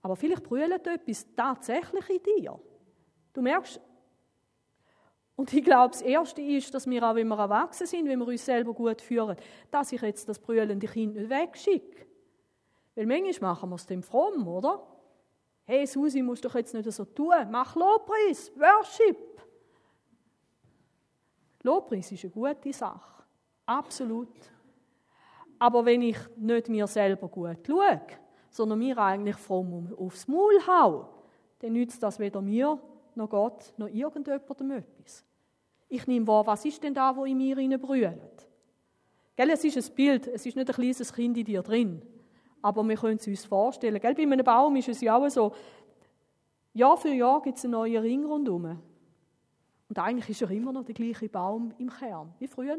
Aber 0.00 0.14
vielleicht 0.14 0.44
brüllt 0.44 0.86
etwas 0.86 1.26
tatsächlich 1.34 2.08
in 2.08 2.22
dir. 2.22 2.60
Du 3.32 3.42
merkst, 3.42 3.80
und 5.34 5.52
ich 5.52 5.64
glaube, 5.64 5.90
das 5.90 6.02
Erste 6.02 6.40
ist, 6.40 6.72
dass 6.72 6.88
wir 6.88 7.02
auch, 7.02 7.16
wenn 7.16 7.26
wir 7.26 7.36
erwachsen 7.36 7.84
sind, 7.84 8.06
wenn 8.06 8.20
wir 8.20 8.28
uns 8.28 8.44
selber 8.44 8.72
gut 8.72 9.02
führen, 9.02 9.36
dass 9.72 9.90
ich 9.90 10.00
jetzt 10.02 10.28
das 10.28 10.38
brüllende 10.38 10.86
Kind 10.86 11.16
nicht 11.16 11.28
wegschicke. 11.28 12.06
Weil 12.94 13.06
manchmal 13.06 13.50
machen 13.50 13.70
wir 13.70 13.74
es 13.74 13.86
dem 13.86 14.04
fromm, 14.04 14.46
oder? 14.46 14.86
Hey, 15.64 15.84
Susi, 15.84 16.22
musst 16.22 16.44
du 16.44 16.48
doch 16.48 16.54
jetzt 16.54 16.74
nicht 16.74 16.92
so 16.92 17.06
tun. 17.06 17.50
Mach 17.50 17.74
Lobpreis, 17.74 18.52
Worship. 18.54 19.42
Lobpreis 21.64 22.12
ist 22.12 22.22
eine 22.22 22.32
gute 22.32 22.72
Sache. 22.72 23.24
Absolut. 23.66 24.28
Aber 25.60 25.84
wenn 25.84 26.00
ich 26.00 26.16
nicht 26.36 26.68
mir 26.70 26.86
selber 26.86 27.28
gut 27.28 27.58
schaue, 27.66 28.00
sondern 28.48 28.78
mir 28.78 28.96
eigentlich 28.96 29.36
fromm 29.36 29.94
aufs 29.96 30.26
Maul 30.26 30.58
haue, 30.66 31.06
dann 31.60 31.74
nützt 31.74 32.02
das 32.02 32.18
weder 32.18 32.40
mir, 32.40 32.80
noch 33.14 33.28
Gott, 33.28 33.74
noch 33.76 33.88
irgendjemandem 33.88 34.70
etwas. 34.70 35.24
Ich 35.88 36.06
nehme 36.06 36.26
wahr, 36.26 36.46
was 36.46 36.64
ist 36.64 36.82
denn 36.82 36.94
da, 36.94 37.14
wo 37.14 37.26
in 37.26 37.36
mir 37.36 37.78
brüllt? 37.78 38.48
Gell, 39.36 39.50
es 39.50 39.62
ist 39.62 39.76
ein 39.76 39.94
Bild, 39.94 40.28
es 40.28 40.46
ist 40.46 40.56
nicht 40.56 40.68
ein 40.68 40.74
kleines 40.74 41.12
Kind 41.12 41.36
in 41.36 41.44
dir 41.44 41.62
drin. 41.62 42.02
Aber 42.62 42.82
wir 42.82 42.96
können 42.96 43.18
es 43.18 43.26
uns 43.26 43.44
vorstellen. 43.44 44.00
Gell, 44.00 44.14
bei 44.14 44.22
einem 44.22 44.44
Baum 44.44 44.76
ist 44.76 44.88
es 44.88 45.02
ja 45.02 45.16
auch 45.16 45.28
so, 45.28 45.52
Jahr 46.72 46.96
für 46.96 47.12
Jahr 47.12 47.42
gibt 47.42 47.58
es 47.58 47.64
einen 47.64 47.72
neuen 47.72 48.00
Ring 48.00 48.24
rundherum. 48.24 48.80
Und 49.88 49.98
eigentlich 49.98 50.30
ist 50.30 50.40
er 50.40 50.50
immer 50.52 50.72
noch 50.72 50.84
der 50.84 50.94
gleiche 50.94 51.28
Baum 51.28 51.74
im 51.76 51.90
Kern, 51.90 52.32
wie 52.38 52.46
früher. 52.46 52.78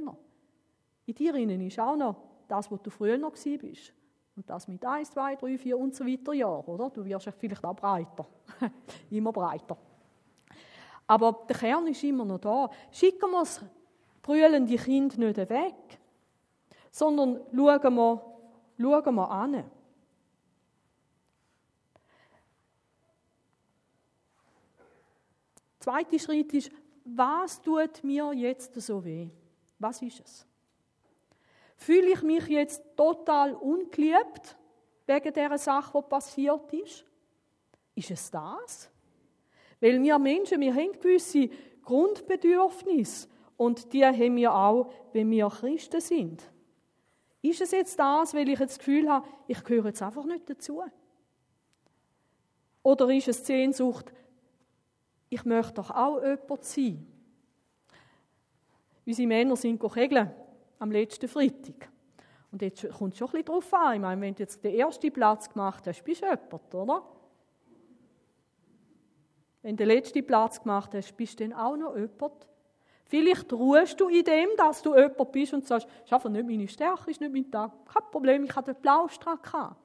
In 1.06 1.14
dir 1.14 1.36
innen 1.36 1.62
ist 1.62 1.80
auch 1.80 1.96
noch 1.96 2.31
das, 2.52 2.72
was 2.72 2.82
du 2.82 2.90
früher 2.90 3.18
noch 3.18 3.32
bist. 3.32 3.94
Und 4.36 4.50
das 4.50 4.68
mit 4.68 4.84
1, 4.84 5.12
2, 5.12 5.36
3, 5.36 5.58
4 5.58 5.78
und 5.78 5.96
so 5.96 6.06
weiter 6.06 6.34
Jahren, 6.34 6.66
oder? 6.66 6.90
Du 6.90 7.04
wirst 7.06 7.30
vielleicht 7.38 7.64
auch 7.64 7.76
breiter. 7.76 8.26
immer 9.10 9.32
breiter. 9.32 9.78
Aber 11.08 11.46
der 11.48 11.58
Kern 11.58 11.88
ist 11.88 12.04
immer 12.04 12.26
noch 12.26 12.40
da. 12.40 12.70
Schicken 12.92 13.32
wir 13.32 13.40
das 13.40 13.62
brüllende 14.22 14.78
Kind 14.78 15.18
nicht 15.18 15.38
weg, 15.38 16.00
sondern 16.90 17.42
schauen 17.54 17.96
wir, 17.96 18.22
schauen 18.80 19.16
wir 19.16 19.30
an. 19.30 19.64
Zweiter 25.80 26.20
Schritt 26.20 26.54
ist, 26.54 26.72
was 27.04 27.62
tut 27.62 28.04
mir 28.04 28.32
jetzt 28.34 28.74
so 28.80 29.04
weh? 29.04 29.30
Was 29.80 30.02
ist 30.02 30.22
es? 30.24 30.51
Fühle 31.82 32.12
ich 32.12 32.22
mich 32.22 32.48
jetzt 32.48 32.84
total 32.96 33.56
ungeliebt 33.56 34.56
wegen 35.08 35.34
der 35.34 35.58
Sache, 35.58 35.98
die 35.98 36.08
passiert 36.08 36.72
ist? 36.74 37.04
Ist 37.96 38.12
es 38.12 38.30
das? 38.30 38.92
Weil 39.80 40.00
wir 40.00 40.20
Menschen, 40.20 40.62
wir 40.62 40.76
haben 40.76 40.92
gewisse 40.92 41.50
Grundbedürfnisse 41.82 43.28
und 43.58 43.92
die 43.94 44.06
haben 44.06 44.36
wir 44.36 44.54
auch, 44.54 44.94
wenn 45.12 45.32
wir 45.32 45.50
Christen 45.50 46.02
sind. 46.02 46.44
Ist 47.42 47.62
es 47.62 47.72
jetzt 47.72 47.98
das, 47.98 48.36
weil 48.36 48.48
ich 48.48 48.60
jetzt 48.60 48.74
das 48.74 48.78
Gefühl 48.78 49.10
habe, 49.10 49.28
ich 49.48 49.64
gehöre 49.64 49.88
jetzt 49.88 50.04
einfach 50.04 50.26
nicht 50.26 50.48
dazu? 50.48 50.84
Oder 52.84 53.10
ist 53.10 53.28
es 53.28 53.44
Sehnsucht, 53.44 54.14
ich 55.32 55.44
möchte 55.46 55.74
doch 55.74 55.90
auch 55.90 56.22
jemand 56.22 56.64
sein? 56.64 57.08
Unsere 59.04 59.28
Männer 59.28 59.56
sind 59.56 59.82
kegeln 59.82 60.32
am 60.82 60.92
letzten 60.92 61.28
Freitag. 61.28 61.90
Und 62.52 62.62
jetzt 62.62 62.90
kommt 62.98 63.14
es 63.14 63.20
schon 63.20 63.28
ein 63.28 63.32
bisschen 63.32 63.46
darauf 63.46 63.74
an. 63.74 63.94
Ich 63.94 64.02
meine, 64.02 64.22
wenn 64.22 64.34
du 64.34 64.44
jetzt 64.44 64.64
den 64.64 64.76
ersten 64.76 65.12
Platz 65.12 65.48
gemacht 65.48 65.86
hast, 65.88 66.04
bist 66.04 66.22
du 66.22 66.26
jemand, 66.26 66.76
oder? 66.76 67.04
Wenn 69.62 69.78
du 69.78 69.86
den 69.86 69.96
letzten 69.96 70.26
Platz 70.26 70.60
gemacht 70.60 70.94
hast, 70.96 71.16
bist 71.16 71.40
du 71.40 71.48
dann 71.48 71.58
auch 71.58 71.78
noch 71.78 71.96
jemand. 71.96 72.48
Vielleicht 73.06 73.54
ruhst 73.54 74.00
du 74.00 74.08
in 74.10 74.24
dem, 74.24 74.50
dass 74.58 74.82
du 74.82 74.96
jemand 74.96 75.32
bist 75.32 75.54
und 75.54 75.68
sagst, 75.68 75.88
das 75.88 76.06
ist 76.06 76.14
einfach 76.14 76.30
nicht 76.30 76.48
meine 76.48 76.68
Stärke, 76.68 77.12
ist 77.12 77.22
nicht 77.22 77.32
mein 77.32 77.52
Tag. 77.52 77.72
Kein 77.86 78.04
Problem, 78.12 78.44
ich 78.44 78.56
hatte 78.56 78.74
den 78.74 78.82
Blaustrack 78.82 79.44
gehabt. 79.44 79.76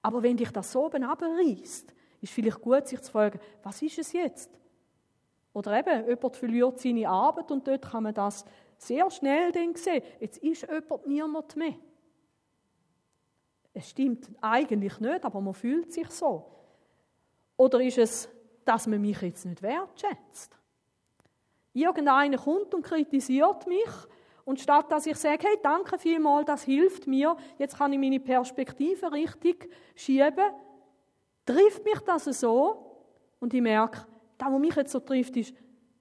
Aber 0.00 0.22
wenn 0.22 0.36
dich 0.36 0.50
das 0.50 0.70
so 0.70 0.84
oben 0.84 1.02
abreißt, 1.02 1.92
ist 2.20 2.32
vielleicht 2.32 2.60
gut, 2.60 2.86
sich 2.86 3.00
zu 3.02 3.10
fragen, 3.10 3.40
was 3.62 3.82
ist 3.82 3.98
es 3.98 4.12
jetzt? 4.12 4.50
Oder 5.54 5.78
eben, 5.78 6.08
jemand 6.08 6.36
verliert 6.36 6.78
seine 6.78 7.08
Arbeit 7.08 7.50
und 7.50 7.66
dort 7.66 7.90
kann 7.90 8.02
man 8.02 8.14
das 8.14 8.44
sehr 8.78 9.10
schnell 9.10 9.52
dann 9.52 9.74
sehen. 9.74 10.02
Jetzt 10.20 10.38
ist 10.38 10.62
jemand 10.62 11.06
niemand 11.06 11.56
mehr. 11.56 11.74
Es 13.72 13.90
stimmt 13.90 14.30
eigentlich 14.40 15.00
nicht, 15.00 15.24
aber 15.24 15.40
man 15.40 15.54
fühlt 15.54 15.92
sich 15.92 16.08
so. 16.10 16.44
Oder 17.56 17.80
ist 17.80 17.98
es 17.98 18.28
dass 18.64 18.86
man 18.86 19.00
mich 19.00 19.20
jetzt 19.20 19.44
nicht 19.44 19.62
wertschätzt. 19.62 20.58
Irgendeiner 21.72 22.38
kommt 22.38 22.74
und 22.74 22.84
kritisiert 22.84 23.66
mich 23.66 23.90
und 24.44 24.60
statt 24.60 24.90
dass 24.90 25.06
ich 25.06 25.16
sage, 25.16 25.46
hey, 25.46 25.58
danke 25.62 25.98
vielmals, 25.98 26.46
das 26.46 26.62
hilft 26.62 27.06
mir, 27.06 27.36
jetzt 27.58 27.78
kann 27.78 27.92
ich 27.92 27.98
meine 27.98 28.20
Perspektive 28.20 29.12
richtig 29.12 29.70
schieben, 29.94 30.52
trifft 31.44 31.84
mich 31.84 32.00
das 32.00 32.24
so 32.24 32.96
und 33.40 33.52
ich 33.54 33.62
merke, 33.62 34.06
das, 34.38 34.50
was 34.50 34.60
mich 34.60 34.74
jetzt 34.76 34.92
so 34.92 35.00
trifft, 35.00 35.36
ist, 35.36 35.54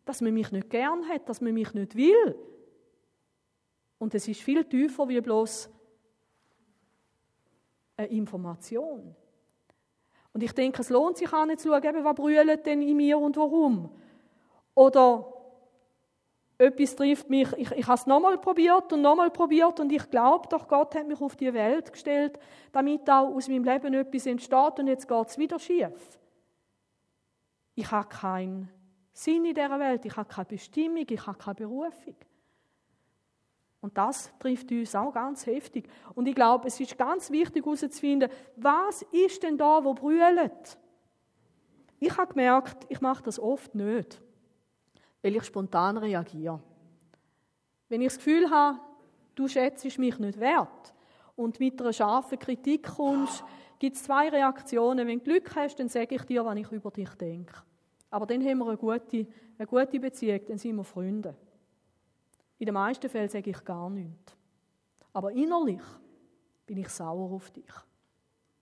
dass 0.05 0.21
man 0.21 0.33
mich 0.33 0.51
nicht 0.51 0.69
gern 0.69 1.07
hat, 1.07 1.27
dass 1.27 1.41
man 1.41 1.53
mich 1.53 1.73
nicht 1.73 1.95
will. 1.95 2.35
Und 4.03 4.13
es 4.15 4.27
ist 4.27 4.41
viel 4.41 4.65
tiefer 4.65 5.07
wie 5.07 5.21
bloß 5.21 5.69
eine 7.95 8.07
Information. 8.07 9.15
Und 10.33 10.43
ich 10.43 10.51
denke, 10.51 10.81
es 10.81 10.89
lohnt 10.89 11.15
sich 11.15 11.31
auch 11.31 11.45
nicht 11.45 11.61
zu 11.61 11.69
schauen, 11.69 12.03
was 12.03 12.15
brüllt 12.15 12.65
denn 12.65 12.81
in 12.81 12.97
mir 12.97 13.17
und 13.17 13.37
warum. 13.37 13.89
Oder 14.75 15.33
etwas 16.57 16.97
trifft 16.97 17.29
mich, 17.29 17.49
ich, 17.53 17.71
ich 17.71 17.87
habe 17.87 17.97
es 17.97 18.05
nochmal 18.05 18.37
probiert 18.39 18.91
und 18.91 19.03
nochmal 19.03 19.31
probiert 19.31 19.79
und 19.79 19.89
ich 19.89 20.09
glaube 20.09 20.49
doch, 20.49 20.67
Gott 20.67 20.95
hat 20.95 21.07
mich 21.07 21.21
auf 21.21 21.37
die 21.37 21.53
Welt 21.53 21.93
gestellt, 21.93 22.37
damit 22.73 23.09
auch 23.09 23.33
aus 23.33 23.47
meinem 23.47 23.63
Leben 23.63 23.93
etwas 23.93 24.25
entsteht 24.25 24.79
und 24.79 24.87
jetzt 24.87 25.07
geht 25.07 25.27
es 25.27 25.37
wieder 25.37 25.59
schief. 25.59 26.19
Ich 27.73 27.89
habe 27.89 28.09
keinen 28.09 28.69
Sinn 29.13 29.45
in 29.45 29.55
dieser 29.55 29.79
Welt, 29.79 30.03
ich 30.03 30.17
habe 30.17 30.27
keine 30.27 30.45
Bestimmung, 30.45 31.05
ich 31.09 31.25
habe 31.25 31.37
keine 31.37 31.55
Berufung. 31.55 32.17
Und 33.83 33.97
das 33.97 34.31
trifft 34.39 34.71
uns 34.71 34.95
auch 34.95 35.13
ganz 35.13 35.45
heftig. 35.45 35.89
Und 36.15 36.25
ich 36.25 36.33
glaube, 36.33 36.69
es 36.69 36.79
ist 36.79 36.97
ganz 36.97 37.29
wichtig 37.29 37.65
herauszufinden, 37.65 38.29
was 38.55 39.01
ist 39.11 39.43
denn 39.43 39.57
da, 39.57 39.83
wo 39.83 39.93
brüllt? 39.93 40.77
Ich 41.99 42.17
habe 42.17 42.29
gemerkt, 42.29 42.85
ich 42.87 43.01
mache 43.01 43.23
das 43.23 43.37
oft 43.37 43.75
nicht, 43.75 44.21
weil 45.21 45.35
ich 45.35 45.43
spontan 45.43 45.97
reagiere. 45.97 46.61
Wenn 47.89 47.99
ich 47.99 48.07
das 48.07 48.17
Gefühl 48.19 48.49
habe, 48.49 48.79
du 49.35 49.49
schätzt 49.49 49.99
mich 49.99 50.17
nicht 50.17 50.39
wert 50.39 50.93
und 51.35 51.59
mit 51.59 51.81
einer 51.81 51.91
scharfen 51.91 52.39
Kritik 52.39 52.87
kommst, 52.87 53.43
gibt 53.79 53.97
es 53.97 54.03
zwei 54.03 54.29
Reaktionen. 54.29 55.05
Wenn 55.05 55.19
du 55.19 55.25
Glück 55.25 55.53
hast, 55.57 55.75
dann 55.75 55.89
sage 55.89 56.15
ich 56.15 56.23
dir, 56.23 56.45
was 56.45 56.55
ich 56.55 56.71
über 56.71 56.89
dich 56.89 57.09
denke. 57.15 57.53
Aber 58.09 58.25
dann 58.27 58.45
haben 58.45 58.59
wir 58.59 58.67
eine 58.67 58.77
gute, 58.77 59.27
eine 59.57 59.67
gute 59.67 59.99
Beziehung, 59.99 60.39
dann 60.47 60.57
sind 60.57 60.77
wir 60.77 60.85
Freunde. 60.85 61.35
In 62.63 62.67
den 62.67 62.75
meisten 62.75 63.09
Fällen 63.09 63.27
sage 63.27 63.49
ich 63.49 63.61
gar 63.65 63.89
nichts. 63.89 64.37
Aber 65.11 65.33
innerlich 65.33 65.81
bin 66.65 66.77
ich 66.77 66.87
sauer 66.87 67.29
auf 67.33 67.51
dich. 67.51 67.65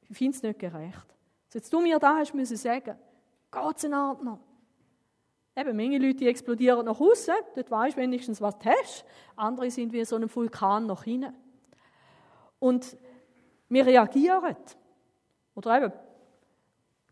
Ich 0.10 0.18
finde 0.18 0.36
es 0.36 0.42
nicht 0.42 0.58
gerecht. 0.58 1.06
Jetzt 1.54 1.72
du 1.72 1.80
mir 1.82 2.00
da 2.00 2.16
hast 2.16 2.34
müssen 2.34 2.58
sagen, 2.58 2.98
geht's 3.52 3.84
in 3.84 3.94
Ordnung? 3.94 4.40
Eben, 5.56 5.78
manche 5.78 6.00
Leute 6.00 6.26
explodieren 6.26 6.84
nach 6.84 7.00
außen, 7.00 7.36
dort 7.54 7.70
weißt 7.70 7.96
du 7.96 8.02
wenigstens, 8.02 8.42
was 8.42 8.58
du 8.58 8.72
hast. 8.72 9.06
Andere 9.36 9.70
sind 9.70 9.94
wie 9.94 10.04
so 10.04 10.16
ein 10.16 10.36
Vulkan 10.36 10.88
nach 10.88 11.06
innen. 11.06 11.36
Und 12.58 12.98
wir 13.70 13.86
reagieren. 13.86 14.58
Oder 15.54 15.78
eben, 15.78 15.94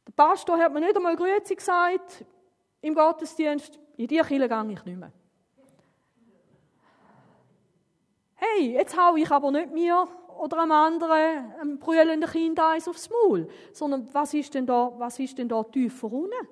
der 0.07 0.13
Pastor 0.13 0.57
hat 0.57 0.73
mir 0.73 0.79
nicht 0.79 0.97
einmal 0.97 1.15
Grüezi 1.15 1.53
gesagt 1.53 2.25
im 2.81 2.95
Gottesdienst, 2.95 3.77
in 3.95 4.07
die 4.07 4.17
Kirche 4.17 4.49
gehe 4.49 4.71
ich 4.71 4.85
nicht 4.85 4.97
mehr. 4.97 5.11
Hey, 8.55 8.73
jetzt 8.73 8.97
hau 8.97 9.15
ich 9.15 9.29
aber 9.29 9.51
nicht 9.51 9.71
mir 9.71 10.07
oder 10.39 10.59
einem 10.59 10.71
anderen, 10.71 11.53
einem 11.59 11.79
brüllenden 11.79 12.29
Kind 12.29 12.59
eins 12.59 12.87
aufs 12.87 13.09
Maul, 13.09 13.47
sondern 13.73 14.07
was 14.13 14.33
ist 14.33 14.53
denn 14.53 14.65
da, 14.65 14.93
was 14.97 15.19
ist 15.19 15.37
denn 15.37 15.49
da 15.49 15.63
tiefer 15.63 16.11
unten? 16.11 16.47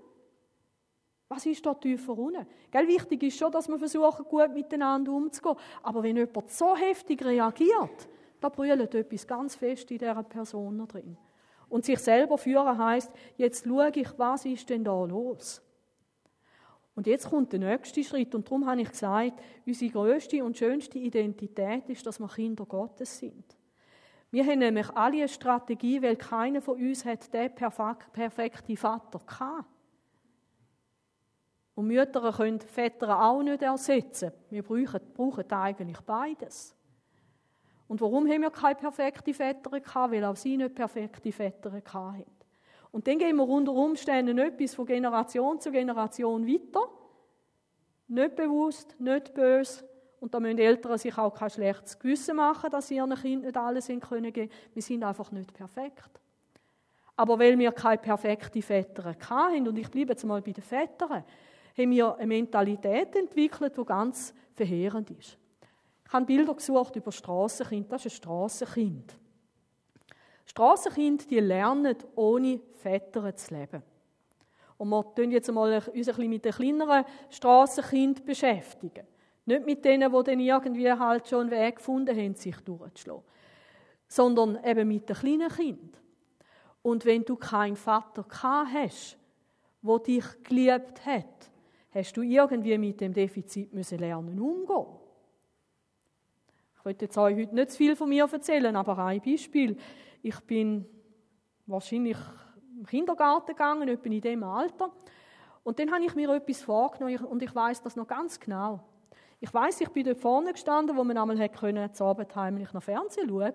Was 1.29 1.45
ist 1.45 1.65
da 1.65 1.73
tiefer 1.73 2.17
unten? 2.17 2.45
Gell, 2.71 2.87
wichtig 2.87 3.23
ist 3.23 3.37
schon, 3.37 3.51
dass 3.51 3.67
wir 3.67 3.77
versuchen, 3.77 4.25
gut 4.25 4.53
miteinander 4.53 5.11
umzugehen. 5.11 5.57
Aber 5.83 6.03
wenn 6.03 6.15
jemand 6.15 6.49
so 6.51 6.75
heftig 6.75 7.23
reagiert, 7.23 8.07
da 8.39 8.49
brüllt 8.49 8.95
etwas 8.95 9.27
ganz 9.27 9.55
fest 9.55 9.91
in 9.91 9.97
dieser 9.97 10.23
Person 10.23 10.87
drin. 10.87 11.17
Und 11.69 11.83
sich 11.83 11.99
selber 11.99 12.37
führen 12.37 12.77
heißt, 12.77 13.11
jetzt 13.35 13.65
schaue 13.65 13.91
ich, 13.93 14.07
was 14.17 14.45
ist 14.45 14.69
denn 14.69 14.83
da 14.83 15.03
los? 15.03 15.61
Und 16.97 17.05
jetzt 17.05 17.29
kommt 17.29 17.53
der 17.53 17.59
nächste 17.59 18.03
Schritt. 18.03 18.33
Und 18.33 18.47
darum 18.47 18.65
habe 18.65 18.81
ich 18.81 18.89
gesagt, 18.89 19.39
unsere 19.67 19.91
größte 19.91 20.43
und 20.43 20.57
schönste 20.57 20.97
Identität 20.97 21.87
ist, 21.89 22.03
dass 22.07 22.19
wir 22.19 22.27
Kinder 22.27 22.65
Gottes 22.65 23.19
sind. 23.19 23.55
Wir 24.31 24.43
haben 24.43 24.57
nämlich 24.57 24.89
alle 24.89 25.17
eine 25.17 25.27
Strategie, 25.27 26.01
weil 26.01 26.15
keiner 26.15 26.59
von 26.59 26.81
uns 26.81 27.05
hat 27.05 27.31
den 27.31 27.53
perfekten 27.53 28.77
Vater 28.77 29.19
gehabt. 29.19 29.69
Und 31.75 31.85
Mütter 31.85 32.33
können 32.33 32.61
Väter 32.61 33.21
auch 33.21 33.43
nicht 33.43 33.61
ersetzen. 33.61 34.31
Wir 34.49 34.63
brauchen, 34.63 34.99
brauchen 35.13 35.51
eigentlich 35.51 36.01
beides. 36.01 36.75
Und 37.87 38.01
warum 38.01 38.27
haben 38.27 38.41
wir 38.41 38.49
keine 38.49 38.73
perfekten 38.73 39.35
Väter 39.35 39.69
gehabt? 39.69 40.13
Weil 40.13 40.25
auch 40.25 40.35
sie 40.35 40.57
nicht 40.57 40.73
perfekte 40.73 41.31
Väter 41.31 41.71
hatten. 41.71 42.36
Und 42.97 43.05
dann 43.05 43.19
gehen 43.19 43.35
wir 43.35 43.47
unter 43.47 43.73
Umständen 43.73 44.39
etwas 44.39 44.73
von 44.73 44.87
Generation 44.87 45.59
zu 45.59 45.69
Generation 45.71 46.47
weiter. 46.47 46.89
Nicht 48.07 48.35
bewusst, 48.35 48.99
nicht 48.99 49.35
böse 49.35 49.87
Und 50.19 50.33
da 50.33 50.39
müssen 50.39 50.57
Eltern 50.57 50.97
sich 50.97 51.15
auch 51.15 51.31
kein 51.31 51.51
schlechtes 51.51 51.99
Gewissen 51.99 52.37
machen, 52.37 52.71
dass 52.71 52.87
sie 52.87 52.95
ihren 52.95 53.13
Kindern 53.13 53.45
nicht 53.45 53.55
alles 53.55 53.85
geben 53.85 54.01
können. 54.01 54.49
Wir 54.73 54.81
sind 54.81 55.03
einfach 55.03 55.31
nicht 55.31 55.53
perfekt. 55.53 56.09
Aber 57.15 57.37
weil 57.37 57.59
wir 57.59 57.71
keine 57.71 57.99
perfekten 57.99 58.63
Väter 58.63 59.13
hatten, 59.29 59.67
und 59.67 59.77
ich 59.77 59.91
bleibe 59.91 60.13
jetzt 60.13 60.25
mal 60.25 60.41
bei 60.41 60.53
den 60.53 60.63
Vätern, 60.63 61.23
haben 61.77 61.91
wir 61.91 62.15
eine 62.15 62.25
Mentalität 62.25 63.15
entwickelt, 63.15 63.77
die 63.77 63.85
ganz 63.85 64.33
verheerend 64.55 65.11
ist. 65.11 65.37
Ich 66.03 66.13
habe 66.13 66.25
Bilder 66.25 66.55
gesucht 66.55 66.95
über 66.95 67.11
Strassenkind. 67.11 67.91
Das 67.91 68.07
ist 68.07 68.13
ein 68.13 68.15
Strassenkind. 68.15 69.15
Strassenkinder, 70.47 71.25
die 71.29 71.39
lernen, 71.39 71.95
ohne 72.15 72.61
Väter 72.81 73.35
zu 73.35 73.53
leben. 73.53 73.83
Und 74.77 74.89
wir 74.89 75.13
tun 75.13 75.31
jetzt 75.31 75.51
mal 75.51 75.75
uns 75.75 75.87
ein 75.87 75.93
bisschen 75.93 76.29
mit 76.29 76.45
den 76.45 76.53
kleineren 76.53 77.05
Strassenkindern 77.29 78.25
beschäftigen. 78.25 79.05
Nicht 79.45 79.65
mit 79.65 79.85
denen, 79.85 80.11
die 80.11 80.23
dann 80.23 80.39
irgendwie 80.39 80.91
halt 80.91 81.27
schon 81.27 81.41
einen 81.41 81.51
Weg 81.51 81.77
gefunden 81.77 82.15
haben, 82.15 82.35
sich 82.35 82.57
durchzuschlagen. 82.61 83.23
Sondern 84.07 84.63
eben 84.63 84.87
mit 84.87 85.09
den 85.09 85.15
kleinen 85.15 85.49
Kindern. 85.49 85.91
Und 86.81 87.05
wenn 87.05 87.25
du 87.25 87.35
keinen 87.35 87.75
Vater 87.75 88.23
gehabt 88.23 88.69
hast, 88.73 89.17
der 89.81 89.99
dich 89.99 90.43
geliebt 90.43 91.05
hat, 91.05 91.51
hast 91.91 92.15
du 92.15 92.21
irgendwie 92.21 92.77
mit 92.77 93.01
dem 93.01 93.13
Defizit 93.13 93.73
müssen 93.73 93.99
lernen 93.99 94.39
umgehen. 94.39 94.85
Ich 96.77 96.85
möchte 96.85 97.05
jetzt 97.05 97.17
euch 97.17 97.35
heute 97.35 97.55
nicht 97.55 97.71
zu 97.71 97.77
viel 97.77 97.95
von 97.95 98.07
mir 98.07 98.29
erzählen, 98.31 98.75
aber 98.75 98.97
ein 98.99 99.19
Beispiel. 99.19 99.77
Ich 100.21 100.39
bin 100.41 100.85
wahrscheinlich 101.65 102.17
im 102.77 102.85
Kindergarten 102.85 103.47
gegangen, 103.47 103.87
etwa 103.87 104.05
in 104.05 104.21
diesem 104.21 104.43
Alter. 104.43 104.91
Und 105.63 105.79
dann 105.79 105.91
habe 105.91 106.05
ich 106.05 106.15
mir 106.15 106.29
etwas 106.29 106.61
vorgenommen 106.61 107.17
und 107.25 107.41
ich 107.41 107.53
weiß 107.53 107.81
das 107.81 107.95
noch 107.95 108.07
ganz 108.07 108.39
genau. 108.39 108.79
Ich 109.39 109.53
weiß, 109.53 109.81
ich 109.81 109.89
bin 109.89 110.05
dort 110.05 110.17
vorne 110.17 110.51
gestanden, 110.51 110.95
wo 110.95 111.03
man 111.03 111.17
einmal 111.17 111.37
hätte 111.37 111.59
können, 111.59 111.93
zu 111.93 112.03
Abend 112.03 112.35
heimlich 112.35 112.73
noch 112.73 112.83
Fernsehen 112.83 113.29
schauen 113.29 113.53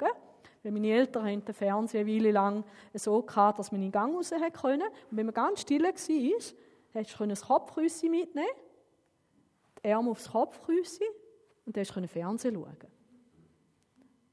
weil 0.64 0.70
meine 0.70 0.92
Eltern 0.92 1.26
haben 1.26 1.44
den 1.44 1.54
Fernseher 1.54 2.02
eine 2.02 2.14
Weile 2.14 2.30
lang 2.30 2.64
so 2.94 3.20
gehabt, 3.20 3.58
dass 3.58 3.72
man 3.72 3.80
in 3.80 3.88
den 3.88 3.92
Gang 3.92 4.14
raus 4.14 4.30
konnte. 4.30 4.86
Und 5.10 5.16
wenn 5.16 5.26
man 5.26 5.34
ganz 5.34 5.62
still 5.62 5.82
war, 5.82 5.88
hättest 5.90 7.20
du 7.20 7.26
das 7.26 7.42
Kopfküsse 7.42 8.08
mitnehmen 8.08 8.46
die 9.84 9.92
Arme 9.92 10.10
aufs 10.10 10.30
Kopfküsse 10.30 11.04
und 11.66 11.76
dann 11.76 11.84
konntest 11.84 12.14
du 12.14 12.20
Fernsehen 12.20 12.54
schauen. 12.54 12.76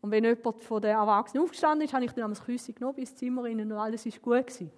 Und 0.01 0.11
wenn 0.11 0.23
jemand 0.23 0.61
von 0.61 0.81
den 0.81 0.91
Erwachsenen 0.91 1.43
aufgestanden 1.43 1.85
ist, 1.85 1.93
habe 1.93 2.05
ich 2.05 2.11
dann 2.11 2.29
das 2.29 2.43
Küsse 2.43 2.73
genommen 2.73 2.97
ins 2.97 3.15
Zimmer 3.15 3.43
rein 3.43 3.59
und 3.59 3.71
alles 3.73 4.05
war 4.05 4.13
gut. 4.21 4.47
Gewesen. 4.47 4.71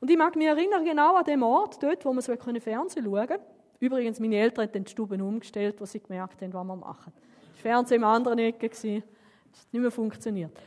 Und 0.00 0.10
ich 0.10 0.16
mag 0.16 0.34
mich 0.34 0.46
erinnern, 0.46 0.84
genau 0.84 1.14
an 1.14 1.24
dem 1.24 1.42
Ort, 1.42 1.82
dort, 1.82 2.04
wo 2.04 2.12
man 2.12 2.22
so 2.22 2.34
Fernsehen 2.34 3.04
schauen 3.04 3.26
konnte. 3.26 3.40
Übrigens, 3.80 4.20
meine 4.20 4.36
Eltern 4.36 4.68
haben 4.68 4.84
die 4.84 4.90
Stuben 4.90 5.20
umgestellt, 5.20 5.80
wo 5.80 5.84
sie 5.84 6.00
gemerkt 6.00 6.40
haben, 6.40 6.52
was 6.52 6.64
wir 6.64 6.76
machen. 6.76 7.12
Das 7.52 7.60
Fernsehen 7.60 8.00
im 8.00 8.04
anderen 8.04 8.38
Ecke. 8.38 8.68
Das 8.68 8.78
hat 8.78 8.84
nicht 8.84 9.06
mehr 9.72 9.90
funktioniert. 9.90 10.58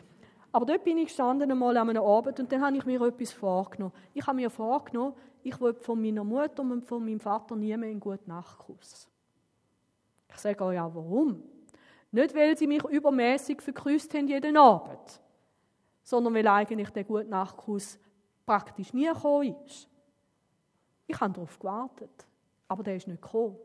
Aber 0.52 0.65
dort 0.65 0.84
bin 0.84 0.98
ich 0.98 1.08
gestanden 1.08 1.52
einmal 1.52 1.76
an 1.76 1.89
einem 1.89 2.04
Abend 2.04 2.39
und 2.39 2.52
dann 2.52 2.63
habe 2.63 2.78
ich 2.78 2.86
mir 2.86 3.02
etwas 3.02 3.34
vorgenommen. 3.34 3.94
Ich 4.13 4.26
habe 4.26 4.38
mir 4.38 4.50
vorgenommen, 4.50 5.13
ich 5.44 5.60
will 5.60 5.74
von 5.74 6.02
meiner 6.02 6.24
Mutter 6.24 6.62
und 6.62 6.86
von 6.86 7.04
meinem 7.04 7.20
Vater 7.20 7.56
nie 7.56 7.76
mehr 7.76 7.89
einen 7.89 8.00
guten 8.00 8.30
Nachtkuss. 8.30 9.10
Ich 10.30 10.38
sage 10.38 10.63
euch 10.63 10.80
auch, 10.80 10.96
warum? 10.96 11.44
Nicht, 12.12 12.36
weil 12.36 12.58
sie 12.58 12.68
mich 12.68 12.84
übermäßig 12.84 13.62
verküsst 13.62 14.13
haben 14.13 14.28
jeden 14.28 14.58
Abend, 14.58 15.22
sondern 16.04 16.34
weil 16.34 16.48
eigentlich 16.48 16.89
der 16.89 17.04
gute 17.04 17.26
Nachtkuss 17.26 18.00
praktisch 18.46 18.94
nie 18.94 19.08
gekommen 19.08 19.56
ist. 19.65 19.89
Ich 21.08 21.20
habe 21.20 21.34
darauf 21.34 21.60
gewartet, 21.60 22.26
aber 22.68 22.84
der 22.84 22.96
ist 22.96 23.08
nicht 23.08 23.22
gekommen. 23.22 23.58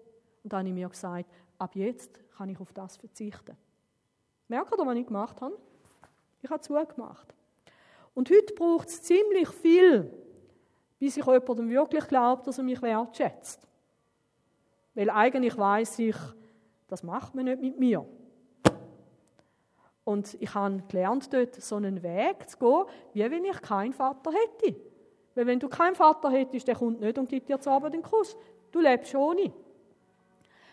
Und 0.42 0.52
dann 0.52 0.60
habe 0.60 0.68
ich 0.68 0.74
mir 0.74 0.88
gesagt, 0.88 1.30
ab 1.58 1.74
jetzt 1.76 2.18
kann 2.36 2.48
ich 2.48 2.58
auf 2.58 2.72
das 2.72 2.96
verzichten. 2.96 3.56
Merkt 4.48 4.72
ihr, 4.72 4.86
was 4.86 4.96
ich 4.96 5.06
gemacht 5.06 5.40
habe? 5.40 5.56
Ich 6.42 6.50
habe 6.50 6.60
zugemacht. 6.60 7.34
Und 8.14 8.30
heute 8.30 8.54
braucht 8.54 8.88
es 8.88 9.02
ziemlich 9.02 9.48
viel, 9.48 10.12
bis 10.98 11.16
ich 11.16 11.24
jemandem 11.24 11.70
wirklich 11.70 12.06
glaubt, 12.08 12.46
dass 12.46 12.58
er 12.58 12.64
mich 12.64 12.82
wertschätzt. 12.82 13.66
Weil 14.94 15.10
eigentlich 15.10 15.56
weiß 15.56 15.98
ich, 16.00 16.16
das 16.88 17.02
macht 17.02 17.34
man 17.34 17.44
nicht 17.44 17.60
mit 17.60 17.78
mir. 17.78 18.04
Und 20.10 20.36
ich 20.40 20.52
habe 20.56 20.82
gelernt, 20.88 21.32
dort 21.32 21.54
so 21.54 21.76
einen 21.76 22.02
Weg 22.02 22.50
zu 22.50 22.58
gehen, 22.58 22.84
wie 23.12 23.30
wenn 23.30 23.44
ich 23.44 23.62
keinen 23.62 23.92
Vater 23.92 24.32
hätte. 24.32 24.74
Weil 25.36 25.46
wenn 25.46 25.60
du 25.60 25.68
keinen 25.68 25.94
Vater 25.94 26.30
hättest, 26.30 26.66
der 26.66 26.74
kommt 26.74 27.00
nicht 27.00 27.16
und 27.16 27.28
gibt 27.28 27.48
dir 27.48 27.60
zu 27.60 27.70
Abend 27.70 27.94
den 27.94 28.02
Kuss. 28.02 28.36
Du 28.72 28.80
lebst 28.80 29.14
ohne. 29.14 29.52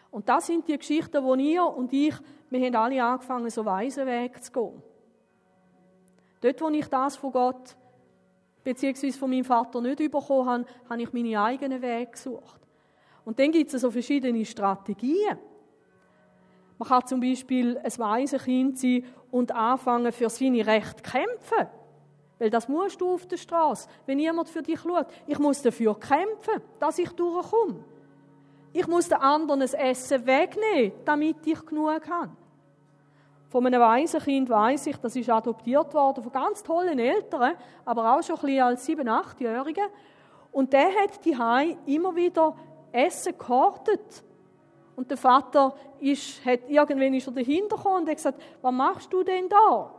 Und 0.09 0.27
das 0.27 0.47
sind 0.47 0.67
die 0.67 0.75
Geschichten, 0.75 1.23
wo 1.23 1.35
ihr 1.35 1.63
und 1.63 1.93
ich, 1.93 2.15
wir 2.49 2.65
haben 2.65 2.75
alle 2.75 3.03
angefangen, 3.03 3.47
so 3.51 3.63
weise 3.63 4.07
Weg 4.07 4.43
zu 4.43 4.51
gehen. 4.51 4.81
Dort, 6.41 6.61
wo 6.61 6.69
ich 6.69 6.87
das 6.87 7.15
von 7.15 7.31
Gott 7.31 7.77
bzw. 8.63 9.11
von 9.11 9.29
meinem 9.29 9.45
Vater 9.45 9.81
nicht 9.81 9.97
bekommen 9.97 10.49
habe, 10.49 10.65
habe 10.89 11.01
ich 11.03 11.13
meine 11.13 11.39
eigenen 11.39 11.79
Wege 11.79 12.09
gesucht. 12.09 12.61
Und 13.23 13.37
dann 13.37 13.51
gibt 13.51 13.71
es 13.71 13.81
so 13.81 13.91
verschiedene 13.91 14.43
Strategien. 14.45 15.37
Man 16.77 16.87
kann 16.87 17.05
zum 17.07 17.19
Beispiel 17.19 17.77
ein 17.77 17.97
weises 17.97 18.43
Kind 18.43 18.77
sein 18.77 19.03
und 19.31 19.51
anfangen, 19.51 20.11
für 20.11 20.29
seine 20.29 20.65
Rechte 20.65 21.03
zu 21.03 21.11
kämpfen. 21.11 21.67
Weil 22.39 22.49
das 22.49 22.67
musst 22.67 23.01
du 23.01 23.13
auf 23.13 23.25
der 23.25 23.37
Straße, 23.37 23.89
wenn 24.05 24.19
jemand 24.19 24.49
für 24.49 24.61
dich 24.61 24.79
schaut. 24.79 25.07
Ich 25.25 25.39
muss 25.39 25.61
dafür 25.61 25.99
kämpfen, 25.99 26.61
dass 26.79 26.99
ich 26.99 27.09
durchkomme. 27.11 27.83
Ich 28.73 28.87
muss 28.87 29.09
den 29.09 29.17
anderen 29.17 29.61
das 29.61 29.73
Essen 29.73 30.25
wegnehmen, 30.25 30.91
damit 31.03 31.37
ich 31.45 31.65
genug 31.65 32.07
habe. 32.09 32.31
Von 33.49 33.65
einem 33.65 33.81
Waisenkind 33.81 34.49
weiß 34.49 34.87
ich, 34.87 34.97
das 34.97 35.15
ist 35.15 35.29
adoptiert 35.29 35.93
worden 35.93 36.21
von 36.21 36.31
ganz 36.31 36.61
tollen 36.61 36.99
Eltern, 36.99 37.55
aber 37.85 38.15
auch 38.15 38.21
schon 38.21 38.35
ein 38.35 38.41
bisschen 38.41 38.61
als 38.61 38.87
7-, 38.87 39.07
8-Jährige. 39.07 39.81
Und 40.51 40.73
der 40.73 40.89
hat 40.89 41.23
die 41.23 41.35
immer 41.91 42.15
wieder 42.15 42.55
Essen 42.91 43.37
gehortet. 43.37 44.23
Und 44.97 45.09
der 45.09 45.17
Vater 45.17 45.73
ist, 46.01 46.43
hat, 46.45 46.67
irgendwann 46.67 47.13
ist 47.13 47.27
er 47.27 47.33
dahinter 47.33 47.77
gekommen 47.77 48.01
und 48.01 48.09
hat 48.09 48.17
gesagt, 48.17 48.41
was 48.61 48.73
machst 48.73 49.13
du 49.13 49.23
denn 49.23 49.47
da? 49.47 49.89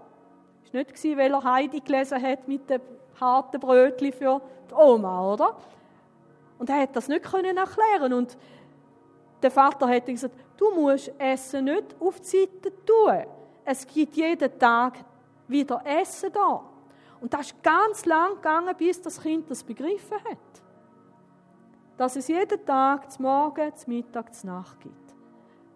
Das 0.64 0.74
war 0.74 0.80
nicht, 0.80 1.16
weil 1.16 1.32
er 1.32 1.44
Heidi 1.44 1.80
gelesen 1.80 2.20
hat 2.20 2.46
mit 2.46 2.68
dem 2.68 2.82
harten 3.18 3.58
Brötchen 3.58 4.12
für 4.12 4.42
die 4.70 4.74
Oma, 4.74 5.32
oder? 5.32 5.56
Und 6.58 6.68
er 6.68 6.82
hat 6.82 6.94
das 6.94 7.08
nicht 7.08 7.24
können 7.24 7.56
erklären 7.56 8.12
und 8.12 8.36
der 9.40 9.50
Vater 9.50 9.88
hat 9.88 10.04
gesagt, 10.04 10.34
du 10.58 10.70
musst 10.72 11.10
Essen 11.16 11.64
nicht 11.64 11.96
auf 11.98 12.20
die 12.20 12.26
Seite 12.26 12.72
tun 12.84 13.24
es 13.70 13.86
gibt 13.86 14.16
jeden 14.16 14.58
Tag 14.58 14.94
wieder 15.46 15.82
Essen 15.84 16.32
da. 16.32 16.62
Und 17.20 17.34
das 17.34 17.48
ist 17.48 17.62
ganz 17.62 18.06
lang 18.06 18.36
gegangen, 18.36 18.74
bis 18.76 19.02
das 19.02 19.20
Kind 19.20 19.50
das 19.50 19.62
begriffen 19.62 20.16
hat. 20.24 20.38
Dass 21.98 22.16
es 22.16 22.28
jeden 22.28 22.64
Tag, 22.64 23.10
zum 23.12 23.24
Morgen, 23.24 23.74
zum 23.74 23.92
Mittag, 23.92 24.32
zur 24.34 24.50
Nacht 24.50 24.80
gibt. 24.80 25.14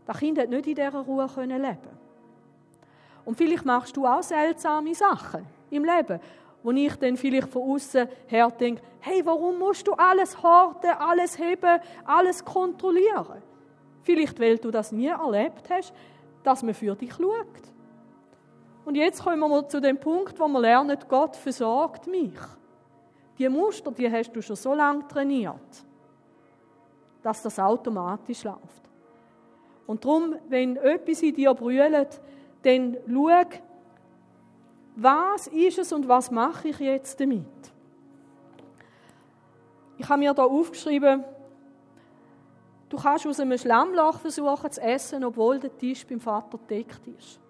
Das 0.07 0.19
Kind 0.19 0.39
hat 0.39 0.49
nicht 0.49 0.67
in 0.67 0.75
dieser 0.75 1.01
Ruhe 1.01 1.29
leben 1.37 1.79
Und 3.25 3.37
vielleicht 3.37 3.65
machst 3.65 3.97
du 3.97 4.07
auch 4.07 4.23
seltsame 4.23 4.95
Sachen 4.95 5.45
im 5.69 5.85
Leben, 5.85 6.21
wo 6.63 6.71
ich 6.71 6.95
dann 6.97 7.17
vielleicht 7.17 7.49
von 7.49 7.71
außen 7.71 8.09
her 8.27 8.51
denke, 8.51 8.83
hey, 9.01 9.21
warum 9.27 9.59
musst 9.59 9.87
du 9.87 9.93
alles 9.95 10.41
horten, 10.43 10.91
alles 10.91 11.39
heben, 11.39 11.81
alles 12.05 12.45
kontrollieren? 12.45 13.43
Vielleicht, 14.03 14.39
weil 14.41 14.59
du 14.59 14.71
das 14.71 14.93
nie 14.93 15.09
erlebt 15.09 15.69
hast, 15.71 15.93
dass 16.43 16.63
man 16.63 16.75
für 16.75 16.95
dich 16.95 17.15
schaut. 17.15 17.73
Und 18.85 18.97
jetzt 18.97 19.23
kommen 19.23 19.41
wir 19.41 19.69
zu 19.69 19.81
dem 19.81 19.99
Punkt, 19.99 20.39
wo 20.39 20.49
wir 20.49 20.61
lernen, 20.61 20.99
Gott 21.09 21.37
versorgt 21.37 22.07
mich. 22.07 22.39
Die 23.39 23.49
Muster, 23.49 23.91
die 23.91 24.11
hast 24.11 24.33
du 24.33 24.43
schon 24.43 24.57
so 24.57 24.75
lange 24.75 25.07
trainiert, 25.09 25.85
dass 27.23 27.43
das 27.43 27.59
automatisch 27.59 28.45
läuft. 28.45 28.83
Und 29.87 30.05
darum, 30.05 30.37
wenn 30.49 30.77
etwas 30.77 31.23
in 31.23 31.35
dir 31.35 31.55
brüllt, 31.55 32.21
dann 32.63 32.97
schau, 33.07 33.43
was 34.97 35.47
ist 35.49 35.79
es 35.79 35.93
und 35.93 36.07
was 36.09 36.31
mache 36.31 36.69
ich 36.69 36.79
jetzt 36.79 37.19
damit? 37.21 37.47
Ich 39.97 40.09
habe 40.09 40.19
mir 40.19 40.35
da 40.35 40.45
aufgeschrieben, 40.45 41.25
du 42.89 42.97
kannst 42.97 43.27
aus 43.27 43.41
einem 43.41 43.57
Schlammloch 43.57 44.19
versuchen 44.19 44.71
zu 44.71 44.81
essen, 44.81 45.25
obwohl 45.25 45.59
der 45.59 45.77
Tisch 45.77 46.07
beim 46.07 46.21
Vater 46.21 46.59
deckt 46.69 47.07
ist. 47.07 47.41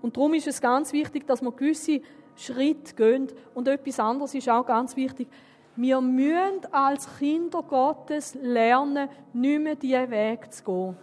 Und 0.00 0.16
darum 0.16 0.34
ist 0.34 0.48
es 0.48 0.60
ganz 0.60 0.92
wichtig, 0.92 1.26
dass 1.26 1.42
wir 1.42 1.52
gewisse 1.52 2.00
Schritte 2.36 2.94
gehen. 2.94 3.28
Und 3.54 3.68
etwas 3.68 4.00
anderes 4.00 4.34
ist 4.34 4.48
auch 4.48 4.66
ganz 4.66 4.96
wichtig. 4.96 5.28
Wir 5.74 6.00
müssen 6.00 6.66
als 6.70 7.08
Kinder 7.18 7.62
Gottes 7.62 8.34
lernen, 8.34 9.08
nicht 9.32 9.62
mehr 9.62 9.74
diesen 9.74 10.10
Weg 10.10 10.52
zu 10.52 10.64
gehen. 10.64 10.96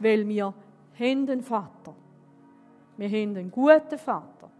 Weil 0.00 0.28
wir 0.28 0.52
haben 0.98 1.30
einen 1.30 1.42
Vater. 1.42 1.94
Wir 2.96 3.08
haben 3.08 3.36
einen 3.36 3.50
guten 3.50 3.98
Vater. 3.98 4.50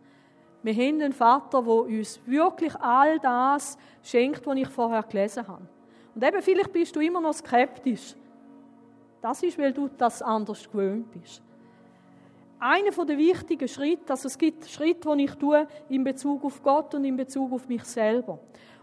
Wir 0.62 0.74
haben 0.74 1.02
einen 1.02 1.12
Vater, 1.12 1.62
der 1.62 1.72
uns 1.72 2.20
wirklich 2.24 2.74
all 2.76 3.18
das 3.18 3.76
schenkt, 4.02 4.46
was 4.46 4.56
ich 4.56 4.68
vorher 4.68 5.02
gelesen 5.02 5.46
habe. 5.46 5.66
Und 6.14 6.24
eben, 6.24 6.40
vielleicht 6.40 6.72
bist 6.72 6.94
du 6.94 7.00
immer 7.00 7.20
noch 7.20 7.34
skeptisch. 7.34 8.14
Das 9.20 9.42
ist, 9.42 9.58
weil 9.58 9.72
du 9.72 9.88
das 9.88 10.22
anders 10.22 10.70
gewöhnt 10.70 11.10
bist. 11.10 11.42
Einer 12.58 12.90
der 12.90 13.18
wichtigen 13.18 13.66
Schritte, 13.66 14.12
also 14.12 14.28
es 14.28 14.38
gibt 14.38 14.68
Schritte, 14.68 15.16
die 15.16 15.24
ich 15.24 15.34
tue 15.34 15.66
in 15.88 16.04
Bezug 16.04 16.44
auf 16.44 16.62
Gott 16.62 16.94
und 16.94 17.04
in 17.04 17.16
Bezug 17.16 17.52
auf 17.52 17.66
mich 17.68 17.82
selber. 17.82 18.38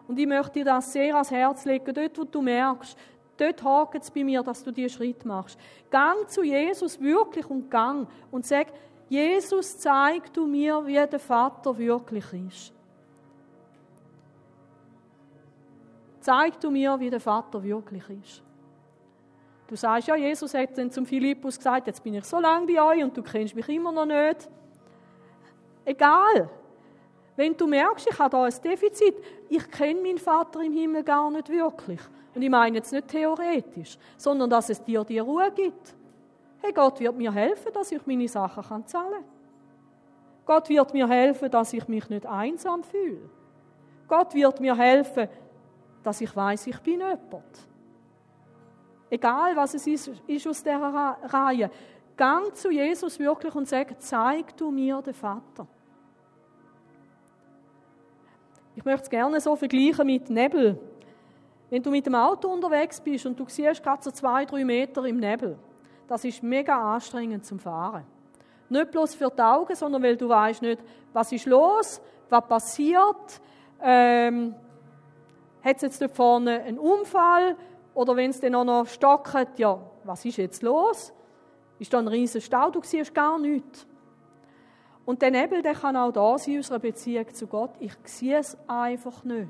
Und 0.10 0.17
ich 0.17 0.26
möchte 0.26 0.54
dir 0.54 0.65
das 0.65 0.91
sehr 0.91 1.13
ans 1.13 1.30
Herz 1.30 1.65
legen, 1.65 1.93
dort, 1.93 2.17
wo 2.17 2.24
du 2.24 2.41
merkst, 2.41 2.98
dort 3.38 3.63
hakt 3.63 4.02
es 4.02 4.10
bei 4.10 4.24
mir, 4.24 4.41
dass 4.41 4.63
du 4.63 4.72
diesen 4.72 4.89
Schritt 4.89 5.24
machst. 5.24 5.56
Gang 5.91 6.28
zu 6.28 6.41
Jesus 6.41 7.00
wirklich 7.00 7.48
und 7.48 7.69
gang 7.69 8.08
und 8.32 8.43
sag, 8.43 8.69
Jesus, 9.08 9.78
zeig 9.78 10.34
du 10.34 10.48
mir, 10.48 10.84
wie 10.88 10.95
der 10.95 11.19
Vater 11.19 11.78
wirklich 11.78 12.26
ist. 12.48 12.74
Zeig 16.22 16.60
du 16.60 16.72
mir, 16.72 17.00
wie 17.00 17.12
der 17.12 17.19
Vater 17.19 17.62
wirklich 17.62 18.10
ist. 18.10 18.41
Du 19.67 19.76
sagst, 19.76 20.08
ja, 20.08 20.15
Jesus 20.15 20.56
hat 20.56 20.76
dann 20.76 20.89
zum 20.89 21.06
Philippus 21.06 21.58
gesagt, 21.58 21.86
jetzt 21.86 22.04
bin 22.04 22.15
ich 22.15 22.26
so 22.26 22.39
lange 22.39 22.65
bei 22.65 22.82
euch 22.82 23.04
und 23.04 23.15
du 23.15 23.22
kennst 23.22 23.54
mich 23.54 23.69
immer 23.69 23.91
noch 23.91 24.08
nicht. 24.08 24.50
Egal. 25.86 26.50
Wenn 27.39 27.56
du 27.56 27.67
merkst, 27.67 28.06
ich 28.12 28.19
habe 28.19 28.32
da 28.32 28.43
ein 28.43 28.54
Defizit, 28.62 29.15
ich 29.47 29.71
kenne 29.71 30.02
meinen 30.02 30.17
Vater 30.17 30.60
im 30.60 30.73
Himmel 30.73 31.06
gar 31.06 31.32
nicht 31.32 31.47
wirklich. 31.47 32.02
Und 32.36 32.41
ich 32.41 32.49
meine 32.49 32.75
jetzt 32.75 32.91
nicht 32.91 33.08
theoretisch, 33.08 33.97
sondern 34.17 34.49
dass 34.49 34.69
es 34.69 34.84
dir 34.84 35.06
die 35.06 35.19
Ruhe 35.19 35.49
gibt. 35.56 35.95
Hey, 36.62 36.73
Gott 36.73 36.99
wird 36.99 37.15
mir 37.15 37.32
helfen, 37.32 37.71
dass 37.73 37.93
ich 37.93 38.06
meine 38.06 38.28
Sachen 38.28 38.62
kann 38.62 38.86
zahlen 38.86 39.13
kann. 39.13 39.23
Gott 40.45 40.67
wird 40.67 40.93
mir 40.93 41.08
helfen, 41.08 41.49
dass 41.49 41.71
ich 41.71 41.88
mich 41.88 42.10
nicht 42.10 42.25
einsam 42.25 42.84
fühle. 42.84 43.30
Gott 44.10 44.34
wird 44.34 44.60
mir 44.60 44.75
helfen, 44.75 45.30
dass 46.04 46.19
ich 46.19 46.36
weiß, 46.36 46.67
ich 46.67 46.80
bin 46.82 46.99
jemand. 46.99 47.69
Egal, 49.10 49.56
was 49.56 49.75
es 49.75 49.88
ist, 49.88 50.12
ist 50.28 50.45
aus 50.45 50.62
dieser 50.62 51.17
Reihe. 51.23 51.71
Gang 52.17 52.54
zu 52.54 52.69
Jesus 52.69 53.17
wirklich 53.17 53.56
und 53.56 53.65
sag, 53.65 53.95
zeig 54.02 54.58
du 54.58 54.71
mir 54.71 55.02
den 55.02 55.13
Vater. 55.13 55.67
Ich 58.80 58.86
möchte 58.86 59.04
es 59.04 59.10
gerne 59.10 59.42
so 59.42 59.58
vergleichen 59.58 60.06
mit 60.06 60.30
Nebel. 60.30 60.80
Wenn 61.70 61.84
du 61.84 61.92
mit 61.92 62.06
dem 62.06 62.15
Auto 62.15 62.48
unterwegs 62.48 63.02
bist 63.02 63.26
und 63.26 63.38
du 63.38 63.44
siehst 63.50 63.84
gerade 63.84 64.02
so 64.02 64.10
zwei, 64.10 64.46
drei 64.46 64.63
Meter 64.63 65.04
im 65.04 65.18
Nebel, 65.18 65.60
das 66.08 66.24
ist 66.24 66.42
mega 66.42 66.96
anstrengend 66.96 67.46
zum 67.46 67.60
Fahren. 67.60 68.06
Nicht 68.70 68.92
bloß 68.92 69.15
für 69.15 69.30
die 69.36 69.42
Augen, 69.42 69.76
sondern 69.76 70.02
weil 70.02 70.15
du 70.15 70.30
weißt 70.30 70.62
nicht, 70.62 70.80
was 71.12 71.30
ist 71.34 71.46
los, 71.46 72.00
was 72.30 72.48
passiert, 72.48 73.42
ähm, 73.82 74.56
hat 75.62 75.76
es 75.76 75.82
jetzt 75.82 76.02
dort 76.02 76.15
vorne 76.15 76.62
einen 76.62 76.80
Unfall 76.80 77.58
oder 77.94 78.15
wenn 78.15 78.30
es 78.30 78.39
dann 78.39 78.56
auch 78.56 78.63
noch 78.63 78.88
stockt, 78.88 79.60
ja, 79.60 79.78
was 80.06 80.24
ist 80.24 80.38
jetzt 80.38 80.63
los? 80.63 81.12
Ist 81.80 81.94
da 81.94 82.00
ein 82.00 82.08
riesen 82.08 82.39
Stau, 82.39 82.70
du 82.70 82.80
siehst 82.82 83.13
gar 83.13 83.38
nichts. 83.39 83.86
Und 85.10 85.24
der 85.24 85.32
Nebel, 85.32 85.63
der 85.63 85.74
kann 85.74 85.98
auch 85.98 86.12
da 86.12 86.38
sein, 86.38 86.58
unserer 86.58 86.78
Beziehung 86.78 87.34
zu 87.34 87.48
Gott. 87.48 87.72
Ich 87.80 87.93
sehe 88.04 88.38
es 88.38 88.56
einfach 88.67 89.24
nicht. 89.24 89.50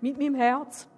Mit 0.00 0.16
meinem 0.16 0.36
Herz. 0.36 0.88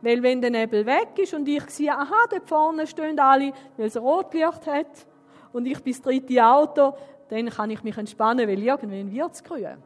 Weil 0.00 0.22
wenn 0.22 0.40
der 0.40 0.48
Nebel 0.48 0.86
weg 0.86 1.10
ist 1.18 1.34
und 1.34 1.46
ich 1.46 1.68
sehe, 1.68 1.92
aha, 1.92 2.24
dort 2.30 2.48
vorne 2.48 2.86
stehen 2.86 3.20
alle, 3.20 3.52
weil 3.76 3.88
es 3.88 3.98
ein 3.98 4.02
Rotlicht 4.02 4.66
hat 4.66 5.06
und 5.52 5.66
ich 5.66 5.78
bin 5.82 5.92
das 5.92 6.00
dritte 6.00 6.42
Auto, 6.42 6.94
dann 7.28 7.50
kann 7.50 7.68
ich 7.68 7.82
mich 7.82 7.98
entspannen, 7.98 8.48
weil 8.48 8.62
irgendwann 8.62 9.12
wird 9.12 9.32
es 9.34 9.44
grün. 9.44 9.76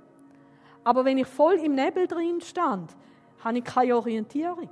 Aber 0.85 1.05
wenn 1.05 1.18
ich 1.18 1.27
voll 1.27 1.55
im 1.55 1.75
Nebel 1.75 2.07
drin 2.07 2.40
stand, 2.40 2.94
habe 3.42 3.59
ich 3.59 3.64
keine 3.64 3.96
Orientierung. 3.96 4.70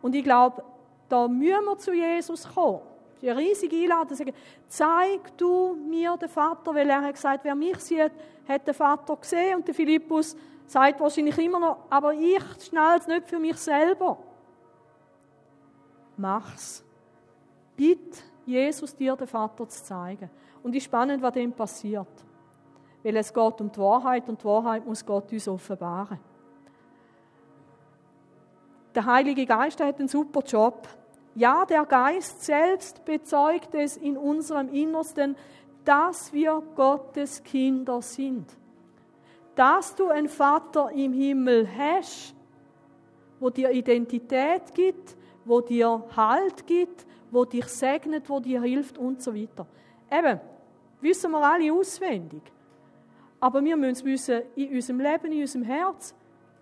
Und 0.00 0.14
ich 0.14 0.24
glaube, 0.24 0.64
da 1.10 1.28
müssen 1.28 1.66
wir 1.66 1.76
zu 1.76 1.92
Jesus 1.92 2.48
kommen. 2.54 2.87
Die 3.20 3.28
riesige 3.30 3.76
Einladung, 3.76 4.16
sagen, 4.16 4.32
zeig 4.68 5.36
du 5.36 5.74
mir 5.74 6.16
den 6.16 6.28
Vater, 6.28 6.74
weil 6.74 6.88
er 6.88 7.02
hat 7.02 7.14
gesagt, 7.14 7.44
wer 7.44 7.54
mich 7.54 7.78
sieht, 7.78 8.12
hat 8.46 8.66
den 8.66 8.74
Vater 8.74 9.16
gesehen. 9.16 9.56
Und 9.56 9.66
der 9.66 9.74
Philippus 9.74 10.36
sagt 10.66 11.00
wahrscheinlich 11.00 11.36
immer 11.38 11.58
noch, 11.58 11.78
aber 11.90 12.14
ich 12.14 12.42
schnall 12.60 12.98
es 12.98 13.06
nicht 13.06 13.28
für 13.28 13.38
mich 13.38 13.56
selber. 13.56 14.18
Mach's. 16.16 16.84
Bitte 17.76 18.18
Jesus 18.44 18.94
dir 18.94 19.14
den 19.16 19.26
Vater 19.26 19.68
zu 19.68 19.84
zeigen. 19.84 20.30
Und 20.62 20.72
es 20.72 20.78
ist 20.78 20.84
spannend, 20.84 21.22
was 21.22 21.32
dem 21.32 21.52
passiert. 21.52 22.08
Weil 23.02 23.16
es 23.16 23.32
geht 23.32 23.60
um 23.60 23.70
die 23.70 23.78
Wahrheit 23.78 24.28
und 24.28 24.40
die 24.40 24.44
Wahrheit 24.44 24.84
muss 24.84 25.04
Gott 25.04 25.32
uns 25.32 25.46
offenbaren. 25.46 26.18
Der 28.94 29.04
Heilige 29.04 29.46
Geist 29.46 29.80
hat 29.80 29.98
einen 29.98 30.08
super 30.08 30.40
Job. 30.40 30.88
Ja, 31.38 31.64
der 31.64 31.86
Geist 31.86 32.44
selbst 32.44 33.04
bezeugt 33.04 33.74
es 33.74 33.96
in 33.96 34.16
unserem 34.16 34.68
Innersten, 34.68 35.36
dass 35.84 36.32
wir 36.32 36.62
Gottes 36.74 37.42
Kinder 37.42 38.02
sind 38.02 38.46
dass 39.58 39.92
du 39.96 40.06
einen 40.06 40.28
Vater 40.28 40.92
im 40.92 41.12
Himmel 41.12 41.68
hast, 41.76 42.32
wo 43.40 43.50
dir 43.50 43.72
Identität 43.72 44.72
gibt, 44.72 45.16
wo 45.44 45.60
dir 45.60 46.04
Halt 46.14 46.64
gibt, 46.64 47.04
wo 47.32 47.44
dich 47.44 47.64
segnet, 47.64 48.30
wo 48.30 48.38
dir 48.38 48.62
hilft 48.62 48.98
und 48.98 49.20
so 49.20 49.34
weiter. 49.34 49.66
Eben, 50.12 50.38
wissen 51.00 51.32
wir 51.32 51.42
alle 51.42 51.72
auswendig. 51.72 52.42
Aber 53.40 53.64
wir 53.64 53.76
müssen 53.76 53.92
es 53.94 54.04
wissen 54.04 54.42
in 54.54 54.76
unserem 54.76 55.00
Leben, 55.00 55.32
in 55.32 55.40
unserem 55.40 55.64
Herz. 55.64 56.14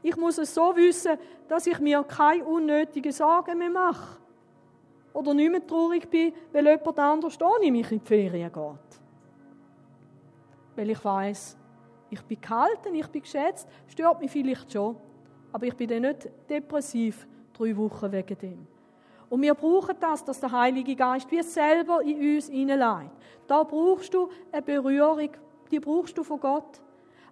Ich 0.02 0.16
muss 0.16 0.38
es 0.38 0.54
so 0.54 0.74
wissen, 0.74 1.18
dass 1.48 1.66
ich 1.66 1.78
mir 1.78 2.02
keine 2.02 2.46
unnötigen 2.46 3.12
Sorgen 3.12 3.58
mehr 3.58 3.68
mache. 3.68 4.16
Oder 5.16 5.32
nicht 5.32 5.50
mehr 5.50 5.66
traurig 5.66 6.10
bin, 6.10 6.30
weil 6.52 6.66
jemand 6.66 6.98
anders 6.98 7.38
ohne 7.40 7.72
mich 7.72 7.90
in 7.90 8.00
die 8.00 8.04
Ferien 8.04 8.52
geht. 8.52 9.00
Weil 10.76 10.90
ich 10.90 11.02
weiß, 11.02 11.56
ich 12.10 12.20
bin 12.20 12.38
gehalten, 12.38 12.94
ich 12.94 13.06
bin 13.06 13.22
geschätzt, 13.22 13.66
stört 13.86 14.20
mich 14.20 14.30
vielleicht 14.30 14.70
schon, 14.70 14.94
aber 15.52 15.64
ich 15.64 15.74
bin 15.74 15.88
dann 15.88 16.02
nicht 16.02 16.28
depressiv 16.50 17.26
drei 17.54 17.74
Wochen 17.78 18.12
wegen 18.12 18.38
dem. 18.38 18.66
Und 19.30 19.40
wir 19.40 19.54
brauchen 19.54 19.96
das, 19.98 20.22
dass 20.22 20.38
der 20.38 20.52
Heilige 20.52 20.94
Geist 20.94 21.30
wie 21.30 21.42
selber 21.42 22.02
in 22.02 22.36
uns 22.36 22.50
hineinlegt. 22.50 23.12
Da 23.46 23.62
brauchst 23.62 24.12
du 24.12 24.28
eine 24.52 24.60
Berührung, 24.60 25.30
die 25.70 25.80
brauchst 25.80 26.18
du 26.18 26.24
von 26.24 26.40
Gott. 26.40 26.82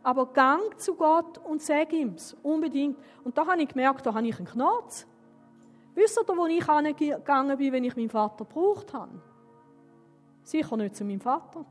Aber 0.03 0.33
gang 0.33 0.81
zu 0.81 0.95
Gott 0.95 1.37
und 1.45 1.61
sag 1.61 1.93
ihm's, 1.93 2.35
unbedingt. 2.43 2.97
Und 3.25 3.37
da 3.37 3.47
habe 3.47 3.61
ich 3.61 3.69
gemerkt, 3.69 4.07
da 4.07 4.15
habe 4.15 4.27
ich 4.27 4.39
einen 4.39 4.49
Knarz. 4.49 5.07
Wisst 5.95 6.19
ihr, 6.19 6.37
wo 6.37 6.47
ich 6.47 6.67
gegangen 6.97 7.57
bin, 7.57 7.73
wenn 7.73 7.85
ich 7.85 7.97
meinen 7.97 8.11
Vater 8.11 8.45
gebraucht 8.45 8.93
habe? 8.93 9.21
Sicher 10.43 10.77
nicht 10.77 10.97
zu 10.97 11.05
meinem 11.05 11.21
Vater. 11.21 11.65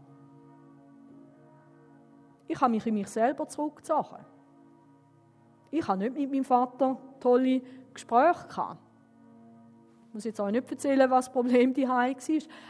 Ich 2.47 2.59
habe 2.59 2.71
mich 2.71 2.86
in 2.86 2.93
mich 2.93 3.07
selber 3.07 3.47
zurückgezogen. 3.47 4.25
Ich 5.71 5.88
habe 5.88 5.99
nicht 5.99 6.15
mit 6.15 6.31
meinem 6.31 6.43
Vater 6.43 6.97
tolle 7.19 7.62
Gespräche 7.93 8.47
gehabt. 8.47 8.79
Ich 10.07 10.13
muss 10.13 10.23
jetzt 10.23 10.39
auch 10.39 10.51
nicht 10.51 10.69
erzählen, 10.69 11.09
was 11.09 11.25
das 11.25 11.33
Problem 11.33 11.73
die 11.73 11.88
war, 11.88 12.07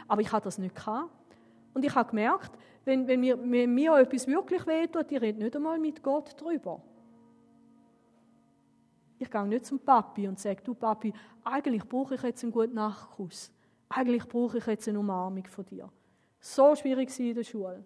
aber 0.08 0.20
ich 0.22 0.32
habe 0.32 0.44
das 0.44 0.58
nicht 0.58 0.74
gehabt. 0.74 1.10
Und 1.74 1.84
ich 1.84 1.94
habe 1.94 2.08
gemerkt, 2.08 2.52
wenn, 2.84 3.06
wenn, 3.06 3.20
mir, 3.20 3.38
wenn 3.38 3.74
mir 3.74 3.96
etwas 3.98 4.26
wirklich 4.26 4.66
wehtut, 4.66 5.10
ich 5.10 5.20
rede 5.20 5.42
nicht 5.42 5.54
einmal 5.54 5.78
mit 5.78 6.02
Gott 6.02 6.34
darüber. 6.40 6.80
Ich 9.18 9.30
gehe 9.30 9.46
nicht 9.46 9.66
zum 9.66 9.78
Papi 9.78 10.28
und 10.28 10.38
sage, 10.38 10.62
du 10.62 10.74
Papi, 10.74 11.12
eigentlich 11.44 11.84
brauche 11.88 12.14
ich 12.14 12.22
jetzt 12.22 12.42
einen 12.42 12.52
guten 12.52 12.74
Nachkuss. 12.74 13.52
Eigentlich 13.88 14.26
brauche 14.26 14.58
ich 14.58 14.66
jetzt 14.66 14.88
eine 14.88 14.98
Umarmung 14.98 15.46
von 15.46 15.64
dir. 15.64 15.88
So 16.40 16.74
schwierig 16.74 17.10
war 17.10 17.26
in 17.26 17.34
der 17.34 17.44
Schule 17.44 17.84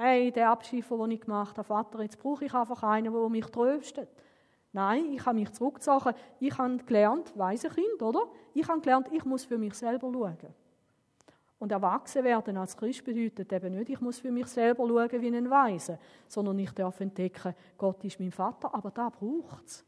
hey, 0.00 0.32
der 0.32 0.50
Abschiffer, 0.50 0.96
den 0.96 1.10
ich 1.10 1.20
gemacht 1.20 1.58
habe, 1.58 1.66
Vater, 1.66 2.02
jetzt 2.02 2.18
brauche 2.18 2.44
ich 2.44 2.54
einfach 2.54 2.82
einen, 2.82 3.12
der 3.12 3.28
mich 3.28 3.44
tröstet. 3.46 4.08
Nein, 4.72 5.12
ich 5.12 5.26
habe 5.26 5.38
mich 5.38 5.52
zurückgezogen. 5.52 6.14
Ich 6.38 6.56
habe 6.56 6.78
gelernt, 6.78 7.36
weise 7.36 7.68
Kind, 7.68 8.00
oder? 8.00 8.22
Ich 8.54 8.66
habe 8.66 8.80
gelernt, 8.80 9.08
ich 9.12 9.24
muss 9.24 9.44
für 9.44 9.58
mich 9.58 9.74
selber 9.74 10.10
schauen. 10.10 10.54
Und 11.58 11.72
erwachsen 11.72 12.24
werden 12.24 12.56
als 12.56 12.74
Christ 12.74 13.04
bedeutet 13.04 13.52
eben 13.52 13.74
nicht, 13.74 13.90
ich 13.90 14.00
muss 14.00 14.20
für 14.20 14.30
mich 14.30 14.46
selber 14.46 14.88
schauen 14.88 15.20
wie 15.20 15.36
ein 15.36 15.50
Weise, 15.50 15.98
sondern 16.26 16.58
ich 16.58 16.70
darf 16.70 16.98
entdecken, 17.00 17.54
Gott 17.76 18.02
ist 18.04 18.18
mein 18.18 18.32
Vater, 18.32 18.74
aber 18.74 18.90
da 18.90 19.10
braucht 19.10 19.66
es. 19.66 19.84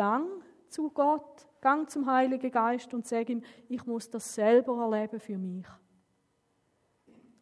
Gang 0.00 0.42
zu 0.70 0.88
Gott, 0.88 1.46
gang 1.60 1.90
zum 1.90 2.10
Heiligen 2.10 2.50
Geist 2.50 2.94
und 2.94 3.06
sag 3.06 3.28
ihm, 3.28 3.42
ich 3.68 3.84
muss 3.84 4.08
das 4.08 4.34
selber 4.34 4.80
erleben 4.80 5.20
für 5.20 5.36
mich. 5.36 5.66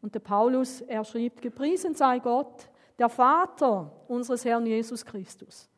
Und 0.03 0.13
der 0.13 0.19
Paulus, 0.19 0.81
er 0.81 1.05
schreibt, 1.05 1.41
gepriesen 1.41 1.95
sei 1.95 2.19
Gott, 2.19 2.69
der 2.99 3.09
Vater 3.09 3.93
unseres 4.09 4.45
Herrn 4.45 4.67
Jesus 4.67 5.05
Christus. 5.05 5.71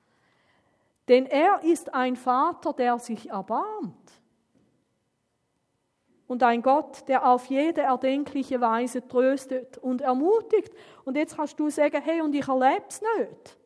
Denn 1.06 1.26
er 1.26 1.62
ist 1.62 1.92
ein 1.92 2.16
Vater, 2.16 2.72
der 2.72 2.98
sich 2.98 3.28
erbarmt. 3.28 4.22
Und 6.28 6.42
ein 6.42 6.62
Gott, 6.62 7.06
der 7.08 7.28
auf 7.28 7.44
jede 7.44 7.82
erdenkliche 7.82 8.58
Weise 8.58 9.06
tröstet 9.06 9.76
und 9.76 10.00
ermutigt. 10.00 10.72
Und 11.04 11.18
jetzt 11.18 11.36
kannst 11.36 11.60
du 11.60 11.68
sagen, 11.68 12.00
hey, 12.00 12.22
und 12.22 12.34
ich 12.34 12.48
erlebe 12.48 12.86
es 12.88 13.02
nicht. 13.02 13.58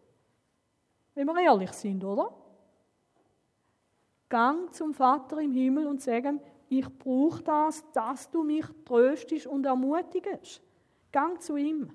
Wenn 1.15 1.29
wir 1.29 1.41
ehrlich 1.41 1.71
sind, 1.75 2.03
oder? 2.03 2.44
Gang 4.35 4.75
zum 4.75 4.93
Vater 4.93 5.39
im 5.39 5.53
Himmel 5.53 5.87
und 5.87 6.03
sagen, 6.03 6.41
ich 6.69 6.89
brauche 6.99 7.41
das, 7.45 7.85
dass 7.93 8.29
du 8.29 8.43
mich 8.43 8.65
tröstest 8.85 9.47
und 9.47 9.65
ermutigst. 9.65 10.61
Gang 11.13 11.41
zu 11.41 11.55
ihm. 11.55 11.89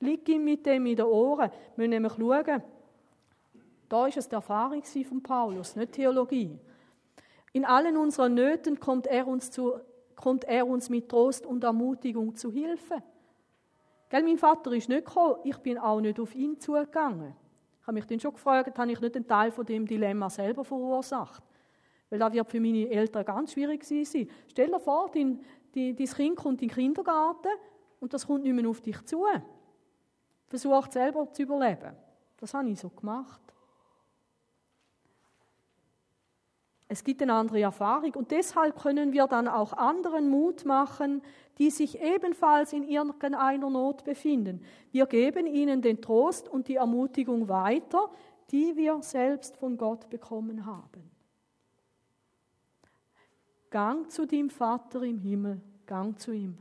Lieg 0.00 0.28
ihm 0.28 0.42
mit 0.42 0.66
dem 0.66 0.86
in 0.86 0.96
den 0.96 1.06
Ohren. 1.06 1.52
Wir 1.76 1.86
müssen 1.86 1.90
nämlich 1.90 2.14
schauen. 2.14 2.62
Da 3.88 3.96
war 3.96 4.08
es 4.08 4.28
die 4.28 4.34
Erfahrung 4.34 4.82
von 4.82 5.22
Paulus, 5.22 5.76
nicht 5.76 5.92
Theologie. 5.92 6.58
In 7.52 7.64
allen 7.64 7.96
unseren 7.96 8.34
Nöten 8.34 8.80
kommt 8.80 9.06
er 9.06 9.28
uns, 9.28 9.52
zu, 9.52 9.74
kommt 10.16 10.42
er 10.46 10.66
uns 10.66 10.90
mit 10.90 11.08
Trost 11.08 11.46
und 11.46 11.62
Ermutigung 11.62 12.34
zu 12.34 12.50
Hilfe. 12.50 13.04
Gell, 14.08 14.24
mein 14.24 14.38
Vater 14.38 14.72
ist 14.72 14.88
nicht 14.88 15.06
gekommen, 15.06 15.36
ich 15.44 15.58
bin 15.58 15.78
auch 15.78 16.00
nicht 16.00 16.18
auf 16.18 16.34
ihn 16.34 16.58
zugegangen. 16.58 17.36
Ich 17.80 17.86
habe 17.86 17.94
mich 17.94 18.06
dann 18.06 18.18
schon 18.18 18.32
gefragt, 18.32 18.76
habe 18.76 18.90
ich 18.90 19.00
nicht 19.00 19.14
einen 19.14 19.28
Teil 19.28 19.52
von 19.52 19.64
dem 19.64 19.86
Dilemma 19.86 20.28
selber 20.28 20.64
verursacht? 20.64 21.53
Weil 22.14 22.20
das 22.20 22.32
wird 22.32 22.48
für 22.48 22.60
meine 22.60 22.88
Eltern 22.88 23.24
ganz 23.24 23.54
schwierig 23.54 23.82
sein. 23.82 24.28
Stell 24.46 24.68
dir 24.68 24.78
vor, 24.78 25.10
dein, 25.12 25.40
dein, 25.74 25.96
dein 25.96 26.06
Kind 26.06 26.36
kommt 26.36 26.62
in 26.62 26.68
den 26.68 26.76
Kindergarten 26.76 27.48
und 27.98 28.14
das 28.14 28.24
kommt 28.24 28.44
nicht 28.44 28.52
mehr 28.52 28.70
auf 28.70 28.80
dich 28.80 29.04
zu. 29.04 29.24
Versucht 30.46 30.92
selber 30.92 31.28
zu 31.32 31.42
überleben. 31.42 31.96
Das 32.36 32.54
habe 32.54 32.70
ich 32.70 32.78
so 32.78 32.88
gemacht. 32.88 33.40
Es 36.86 37.02
gibt 37.02 37.20
eine 37.20 37.32
andere 37.32 37.62
Erfahrung 37.62 38.14
und 38.14 38.30
deshalb 38.30 38.80
können 38.80 39.12
wir 39.12 39.26
dann 39.26 39.48
auch 39.48 39.72
anderen 39.72 40.30
Mut 40.30 40.64
machen, 40.64 41.20
die 41.58 41.70
sich 41.70 42.00
ebenfalls 42.00 42.72
in 42.72 42.84
irgendeiner 42.84 43.70
Not 43.70 44.04
befinden. 44.04 44.64
Wir 44.92 45.06
geben 45.06 45.48
ihnen 45.48 45.82
den 45.82 46.00
Trost 46.00 46.48
und 46.48 46.68
die 46.68 46.76
Ermutigung 46.76 47.48
weiter, 47.48 48.08
die 48.52 48.76
wir 48.76 49.02
selbst 49.02 49.56
von 49.56 49.76
Gott 49.76 50.08
bekommen 50.10 50.64
haben. 50.64 51.13
Gang 53.74 54.08
zu 54.08 54.24
dem 54.24 54.50
Vater 54.50 55.02
im 55.02 55.18
Himmel, 55.18 55.60
gang 55.84 56.16
zu 56.16 56.30
ihm. 56.30 56.56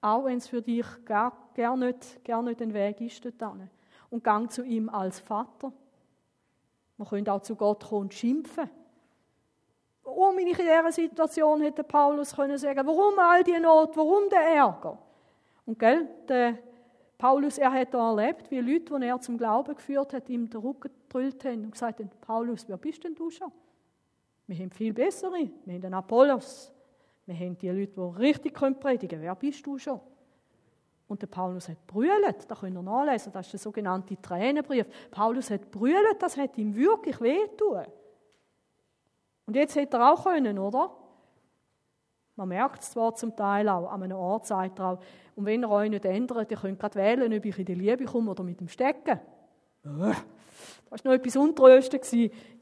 Auch 0.00 0.24
wenn 0.24 0.38
es 0.38 0.48
für 0.48 0.62
dich 0.62 0.86
gar, 1.04 1.36
gar, 1.54 1.76
nicht, 1.76 2.24
gar 2.24 2.40
nicht 2.40 2.62
ein 2.62 2.72
Weg 2.72 3.02
ist 3.02 3.22
dorthin. 3.22 3.68
Und 4.08 4.24
gang 4.24 4.50
zu 4.50 4.62
ihm 4.62 4.88
als 4.88 5.20
Vater. 5.20 5.70
Man 6.96 7.06
könnte 7.06 7.30
auch 7.30 7.42
zu 7.42 7.56
Gott 7.56 7.86
kommen 7.86 8.04
und 8.04 8.14
schimpfen. 8.14 8.70
Warum 10.02 10.36
bin 10.36 10.46
ich 10.46 10.58
in 10.58 10.64
dieser 10.64 10.92
Situation, 10.92 11.60
hätte 11.60 11.84
Paulus 11.84 12.34
können 12.34 12.56
sagen. 12.56 12.86
Warum 12.86 13.18
all 13.18 13.44
die 13.44 13.60
Not? 13.60 13.94
Warum 13.98 14.30
der 14.30 14.40
Ärger? 14.40 14.96
Und 15.66 15.78
gell, 15.78 16.08
der 16.26 16.56
Paulus, 17.18 17.58
er 17.58 17.70
hat 17.70 17.92
erlebt, 17.92 18.50
wie 18.50 18.60
Leute, 18.60 18.98
die 18.98 19.06
er 19.06 19.20
zum 19.20 19.36
Glauben 19.36 19.74
geführt 19.74 20.14
hat, 20.14 20.26
ihm 20.30 20.48
den 20.48 20.58
Rücken 20.58 20.90
gedrückt 21.06 21.44
haben 21.44 21.64
und 21.64 21.72
gesagt 21.72 21.98
haben, 21.98 22.10
Paulus, 22.22 22.66
wer 22.66 22.78
bist 22.78 23.04
denn 23.04 23.14
du 23.14 23.28
schon? 23.28 23.52
Wir 24.50 24.56
haben 24.58 24.72
viel 24.72 24.92
bessere. 24.92 25.48
Wir 25.64 25.74
haben 25.74 25.80
den 25.80 25.94
Apollos. 25.94 26.72
Wir 27.24 27.36
haben 27.36 27.56
die 27.56 27.68
Leute, 27.68 27.92
die 27.92 28.18
richtig 28.20 28.54
predigen 28.54 29.08
können. 29.08 29.22
Wer 29.22 29.34
bist 29.36 29.64
du 29.64 29.78
schon? 29.78 30.00
Und 31.06 31.22
der 31.22 31.28
Paulus 31.28 31.68
hat 31.68 31.86
brüllt, 31.86 32.50
da 32.50 32.56
könnt 32.56 32.76
ihr 32.76 32.82
nachlesen, 32.82 33.32
das 33.32 33.46
ist 33.46 33.52
der 33.52 33.60
sogenannte 33.60 34.20
Tränenbrief. 34.20 34.86
Paulus 35.12 35.50
hat 35.50 35.70
brüllt, 35.70 36.16
das 36.18 36.36
hat 36.36 36.58
ihm 36.58 36.74
wirklich 36.74 37.20
wehtun. 37.20 37.84
Und 39.46 39.54
jetzt 39.54 39.76
hätte 39.76 39.98
er 39.98 40.12
auch 40.12 40.24
können, 40.24 40.58
oder? 40.58 40.96
Man 42.34 42.48
merkt 42.48 42.82
es 42.82 42.90
zwar 42.90 43.14
zum 43.14 43.36
Teil 43.36 43.68
auch, 43.68 43.88
an 43.88 44.02
einem 44.02 44.16
Ort 44.16 44.48
sagt 44.48 44.80
er 44.80 44.86
auch, 44.86 44.98
und 45.36 45.46
wenn 45.46 45.62
ihr 45.62 45.70
euch 45.70 45.90
nicht 45.90 46.04
ändert, 46.04 46.50
ihr 46.50 46.56
könnt 46.56 46.80
gerade 46.80 46.96
wählen, 46.96 47.32
ob 47.32 47.44
ich 47.44 47.56
in 47.56 47.66
die 47.66 47.74
Liebe 47.74 48.04
komme 48.04 48.32
oder 48.32 48.42
mit 48.42 48.58
dem 48.58 48.66
Stecken. 48.66 49.20
Das 49.84 49.94
war 49.94 50.98
noch 51.04 51.12
etwas 51.12 51.36
Untrösten 51.36 52.00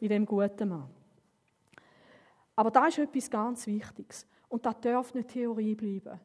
in 0.00 0.08
dem 0.10 0.26
guten 0.26 0.68
Mann. 0.68 0.97
Aber 2.58 2.72
da 2.72 2.88
ist 2.88 2.98
etwas 2.98 3.30
ganz 3.30 3.68
Wichtiges. 3.68 4.26
Und 4.48 4.66
das 4.66 4.80
darf 4.80 5.14
nicht 5.14 5.28
Theorie 5.28 5.76
bleiben. 5.76 6.18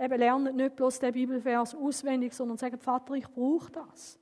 Eben 0.00 0.18
lernen 0.18 0.56
nicht 0.56 0.74
bloß 0.74 0.98
den 0.98 1.12
Bibelvers 1.12 1.76
auswendig, 1.76 2.32
sondern 2.32 2.56
sagen, 2.56 2.76
Vater, 2.76 3.14
ich 3.14 3.28
brauche 3.28 3.70
das. 3.70 4.18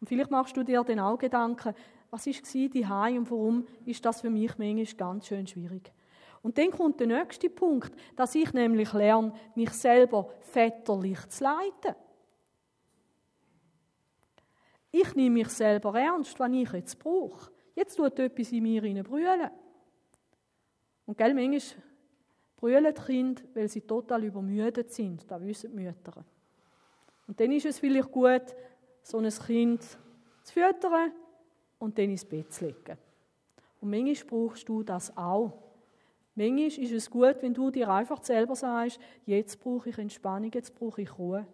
Und 0.00 0.06
vielleicht 0.06 0.30
machst 0.30 0.56
du 0.56 0.62
dir 0.62 0.82
dann 0.82 1.00
auch 1.00 1.18
Gedanken, 1.18 1.74
was 2.08 2.26
war 2.26 2.68
die 2.70 2.86
Hai 2.86 3.18
und 3.18 3.30
warum 3.30 3.66
ist 3.84 4.02
das 4.02 4.22
für 4.22 4.30
mich 4.30 4.56
manchmal 4.56 4.86
ganz 4.96 5.26
schön 5.26 5.46
schwierig. 5.46 5.92
Und 6.40 6.56
dann 6.56 6.70
kommt 6.70 7.00
der 7.00 7.08
nächste 7.08 7.50
Punkt, 7.50 7.94
dass 8.16 8.34
ich 8.34 8.50
nämlich 8.54 8.94
lerne, 8.94 9.34
mich 9.54 9.72
selber 9.72 10.30
väterlich 10.40 11.18
zu 11.28 11.44
leiten. 11.44 11.94
Ich 14.90 15.14
nehme 15.14 15.34
mich 15.34 15.48
selber 15.48 16.00
ernst, 16.00 16.40
was 16.40 16.50
ich 16.50 16.72
jetzt 16.72 16.98
brauche. 16.98 17.52
Jetzt 17.74 17.96
tut 17.96 18.18
etwas 18.18 18.52
in 18.52 18.62
mir 18.62 19.04
brüllen. 19.04 19.50
Und 21.06 21.16
gell, 21.16 21.34
manchmal 21.34 21.82
brüllen 22.56 22.94
die 22.94 23.02
Kinder, 23.02 23.42
weil 23.54 23.68
sie 23.68 23.82
total 23.82 24.24
übermüdet 24.24 24.92
sind. 24.92 25.30
Das 25.30 25.42
wissen 25.42 25.70
die 25.70 25.84
Mütter. 25.84 26.24
Und 27.26 27.40
dann 27.40 27.52
ist 27.52 27.66
es 27.66 27.78
vielleicht 27.78 28.10
gut, 28.10 28.54
so 29.02 29.18
ein 29.18 29.28
Kind 29.28 29.82
zu 29.82 30.52
füttern 30.52 31.12
und 31.78 31.96
dann 31.96 32.10
ins 32.10 32.24
Bett 32.24 32.52
zu 32.52 32.66
legen. 32.66 32.98
Und 33.80 33.90
manchmal 33.90 34.26
brauchst 34.28 34.68
du 34.68 34.82
das 34.82 35.16
auch. 35.16 35.52
Manchmal 36.34 36.66
ist 36.66 36.92
es 36.92 37.10
gut, 37.10 37.36
wenn 37.40 37.54
du 37.54 37.70
dir 37.70 37.88
einfach 37.88 38.22
selber 38.22 38.54
sagst, 38.54 38.98
jetzt 39.24 39.60
brauche 39.60 39.88
ich 39.88 39.98
Entspannung, 39.98 40.50
jetzt 40.52 40.74
brauche 40.74 41.02
ich 41.02 41.18
Ruhe. 41.18 41.46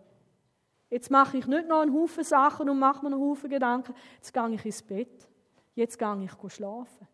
Jetzt 0.91 1.11
mache 1.11 1.39
ich 1.39 1.47
nicht 1.47 1.69
noch 1.69 1.81
einen 1.81 1.95
Haufen 1.95 2.25
Sachen 2.25 2.69
und 2.69 2.79
mache 2.79 3.03
mir 3.03 3.13
einen 3.13 3.21
Haufen 3.21 3.49
Gedanken. 3.49 3.95
Jetzt 4.17 4.35
gehe 4.35 4.55
ich 4.55 4.67
ins 4.67 4.83
Bett. 4.83 5.29
Jetzt 5.75 5.99
gehe 5.99 6.25
ich 6.25 6.53
schlafen. 6.53 7.09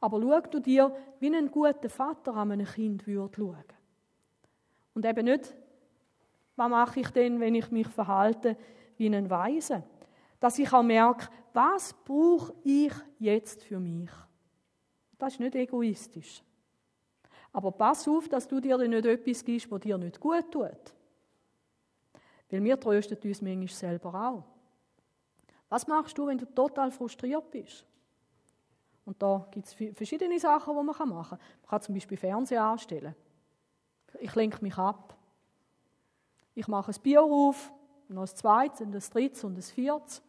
Aber 0.00 0.20
schau 0.20 0.40
du 0.40 0.60
dir, 0.60 0.94
wie 1.18 1.34
ein 1.34 1.50
guter 1.50 1.90
Vater 1.90 2.34
an 2.34 2.52
einem 2.52 2.66
Kind 2.66 3.06
würde 3.06 3.36
schauen. 3.36 3.64
Und 4.94 5.04
eben 5.04 5.24
nicht, 5.26 5.54
was 6.56 6.70
mache 6.70 7.00
ich 7.00 7.10
denn, 7.10 7.38
wenn 7.40 7.54
ich 7.54 7.70
mich 7.70 7.88
verhalte 7.88 8.56
wie 8.96 9.14
ein 9.14 9.28
Weise? 9.30 9.82
Dass 10.40 10.58
ich 10.58 10.72
auch 10.72 10.82
merke, 10.82 11.28
was 11.52 11.94
brauche 12.04 12.54
ich 12.64 12.92
jetzt 13.18 13.62
für 13.62 13.78
mich? 13.78 14.10
Das 15.18 15.34
ist 15.34 15.40
nicht 15.40 15.54
egoistisch. 15.54 16.42
Aber 17.52 17.72
pass 17.72 18.06
auf, 18.08 18.28
dass 18.28 18.48
du 18.48 18.60
dir 18.60 18.78
nicht 18.78 19.06
etwas 19.06 19.44
gibst, 19.44 19.70
was 19.70 19.80
dir 19.80 19.98
nicht 19.98 20.18
gut 20.18 20.50
tut. 20.50 20.94
Weil 22.50 22.64
wir 22.64 22.80
trösten 22.80 23.18
uns 23.22 23.42
manchmal 23.42 23.68
selber 23.68 24.14
auch. 24.14 24.44
Was 25.68 25.86
machst 25.86 26.16
du, 26.16 26.26
wenn 26.26 26.38
du 26.38 26.46
total 26.46 26.90
frustriert 26.90 27.50
bist? 27.50 27.86
Und 29.10 29.20
da 29.20 29.44
gibt 29.50 29.66
es 29.66 29.72
verschiedene 29.72 30.38
Sachen, 30.38 30.72
die 30.72 30.76
man 30.76 30.86
machen 30.86 31.10
kann. 31.10 31.18
Man 31.18 31.38
kann 31.68 31.82
zum 31.82 31.96
Beispiel 31.96 32.16
Fernseher 32.16 32.62
anstellen. 32.62 33.16
Ich 34.20 34.32
lenke 34.36 34.62
mich 34.62 34.78
ab. 34.78 35.16
Ich 36.54 36.68
mache 36.68 36.92
ein 36.92 37.02
Bier 37.02 37.20
auf, 37.20 37.72
noch 38.06 38.22
ein 38.22 38.28
zweites, 38.28 38.82
ein 38.82 38.92
drittes 38.92 39.42
und 39.42 39.58
ein 39.58 39.62
viertes. 39.62 40.22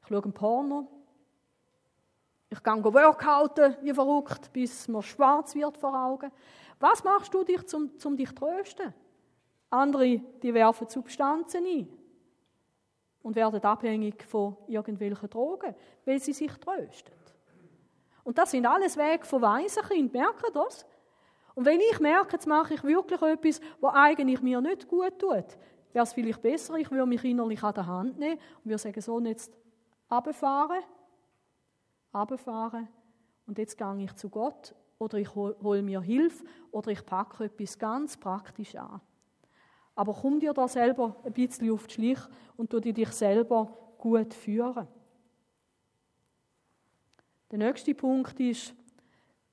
Ich 0.00 0.08
schaue 0.08 0.24
ein 0.24 0.32
Porno. 0.32 0.88
Ich 2.48 2.62
gehe 2.62 2.84
workouten 2.84 3.76
wie 3.82 3.92
verrückt, 3.92 4.50
bis 4.50 4.88
mir 4.88 5.02
schwarz 5.02 5.54
wird 5.54 5.76
vor 5.76 5.92
Augen. 5.94 6.32
Was 6.80 7.04
machst 7.04 7.34
du 7.34 7.44
dich, 7.44 7.74
um, 7.74 7.90
um 8.02 8.16
dich 8.16 8.30
zu 8.30 8.34
trösten? 8.34 8.94
Andere, 9.68 10.22
die 10.42 10.54
werfen 10.54 10.88
Substanzen 10.88 11.66
ein 11.66 11.88
und 13.20 13.36
werden 13.36 13.62
abhängig 13.62 14.24
von 14.24 14.56
irgendwelchen 14.68 15.28
Drogen, 15.28 15.74
weil 16.06 16.18
sie 16.18 16.32
sich 16.32 16.52
trösten. 16.52 17.27
Und 18.28 18.36
das 18.36 18.50
sind 18.50 18.66
alles 18.66 18.98
Wege 18.98 19.24
von 19.24 19.40
Waisenkind. 19.40 20.12
Merkt 20.12 20.44
ihr 20.46 20.52
das? 20.52 20.84
Und 21.54 21.64
wenn 21.64 21.80
ich 21.80 21.98
merke, 21.98 22.32
jetzt 22.34 22.46
mache 22.46 22.74
ich 22.74 22.84
wirklich 22.84 23.22
etwas, 23.22 23.58
was 23.80 23.94
eigentlich 23.94 24.42
mir 24.42 24.60
nicht 24.60 24.86
gut 24.86 25.18
tut, 25.18 25.46
wäre 25.94 26.02
es 26.02 26.12
vielleicht 26.12 26.42
besser, 26.42 26.74
ich 26.74 26.90
würde 26.90 27.06
mich 27.06 27.24
innerlich 27.24 27.62
an 27.62 27.72
der 27.72 27.86
Hand 27.86 28.18
nehmen 28.18 28.38
und 28.58 28.66
würde 28.66 28.76
sagen, 28.76 29.00
so, 29.00 29.18
jetzt 29.20 29.56
runterfahren, 30.10 30.82
runterfahren 32.12 32.88
und 33.46 33.56
jetzt 33.56 33.78
gehe 33.78 34.04
ich 34.04 34.14
zu 34.16 34.28
Gott 34.28 34.74
oder 34.98 35.16
ich 35.16 35.34
hole 35.34 35.80
mir 35.80 36.02
Hilfe 36.02 36.44
oder 36.70 36.90
ich 36.90 37.06
packe 37.06 37.44
etwas 37.44 37.78
ganz 37.78 38.18
praktisch 38.18 38.76
an. 38.76 39.00
Aber 39.94 40.12
komm 40.12 40.38
dir 40.38 40.52
da 40.52 40.68
selber 40.68 41.16
ein 41.24 41.32
bisschen 41.32 41.72
auf 41.72 41.86
die 41.86 41.94
Schlich 41.94 42.20
und 42.58 42.68
tu 42.68 42.78
dich 42.78 43.08
selber 43.08 43.74
gut 43.96 44.34
führen. 44.34 44.86
Der 47.50 47.58
nächste 47.58 47.94
Punkt 47.94 48.38
ist, 48.40 48.74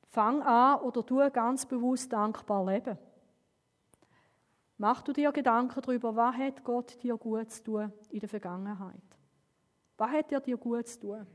fang 0.09 0.41
an 0.41 0.81
oder 0.81 1.05
tu 1.05 1.17
ganz 1.31 1.65
bewusst 1.65 2.11
dankbar 2.11 2.65
leben. 2.65 2.97
Mach 4.77 5.01
du 5.01 5.13
dir 5.13 5.31
Gedanken 5.31 5.81
darüber, 5.81 6.15
was 6.15 6.35
hat 6.35 6.63
Gott 6.63 7.01
dir 7.01 7.15
gut 7.15 7.49
zu 7.51 7.63
tun 7.63 7.93
in 8.09 8.19
der 8.19 8.27
Vergangenheit? 8.27 9.01
Was 9.97 10.11
hat 10.11 10.31
er 10.31 10.41
dir 10.41 10.57
gut 10.57 10.87
zu 10.87 10.99
tun? 10.99 11.27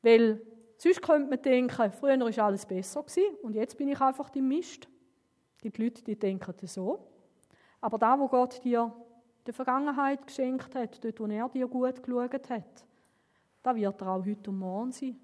Weil 0.00 0.40
sonst 0.78 1.02
könnte 1.02 1.28
man 1.28 1.42
denken, 1.42 1.92
früher 1.92 2.18
war 2.18 2.44
alles 2.46 2.64
besser 2.64 3.04
und 3.42 3.54
jetzt 3.54 3.76
bin 3.76 3.88
ich 3.88 4.00
einfach 4.00 4.34
im 4.34 4.48
Mist. 4.48 4.88
Es 5.56 5.62
gibt 5.62 5.76
Leute, 5.76 6.02
die 6.02 6.18
denken 6.18 6.54
so. 6.66 7.06
Aber 7.82 7.98
da, 7.98 8.18
wo 8.18 8.28
Gott 8.28 8.64
dir 8.64 8.92
der 9.46 9.54
Vergangenheit 9.54 10.26
geschenkt 10.26 10.74
hat, 10.74 11.04
dort, 11.04 11.20
wo 11.20 11.26
er 11.26 11.48
dir 11.50 11.68
gut 11.68 12.02
geschaut 12.02 12.50
hat, 12.50 12.86
da 13.62 13.74
wird 13.74 14.00
er 14.00 14.08
auch 14.08 14.24
heute 14.24 14.50
und 14.50 14.58
morgen 14.58 14.92
sein. 14.92 15.20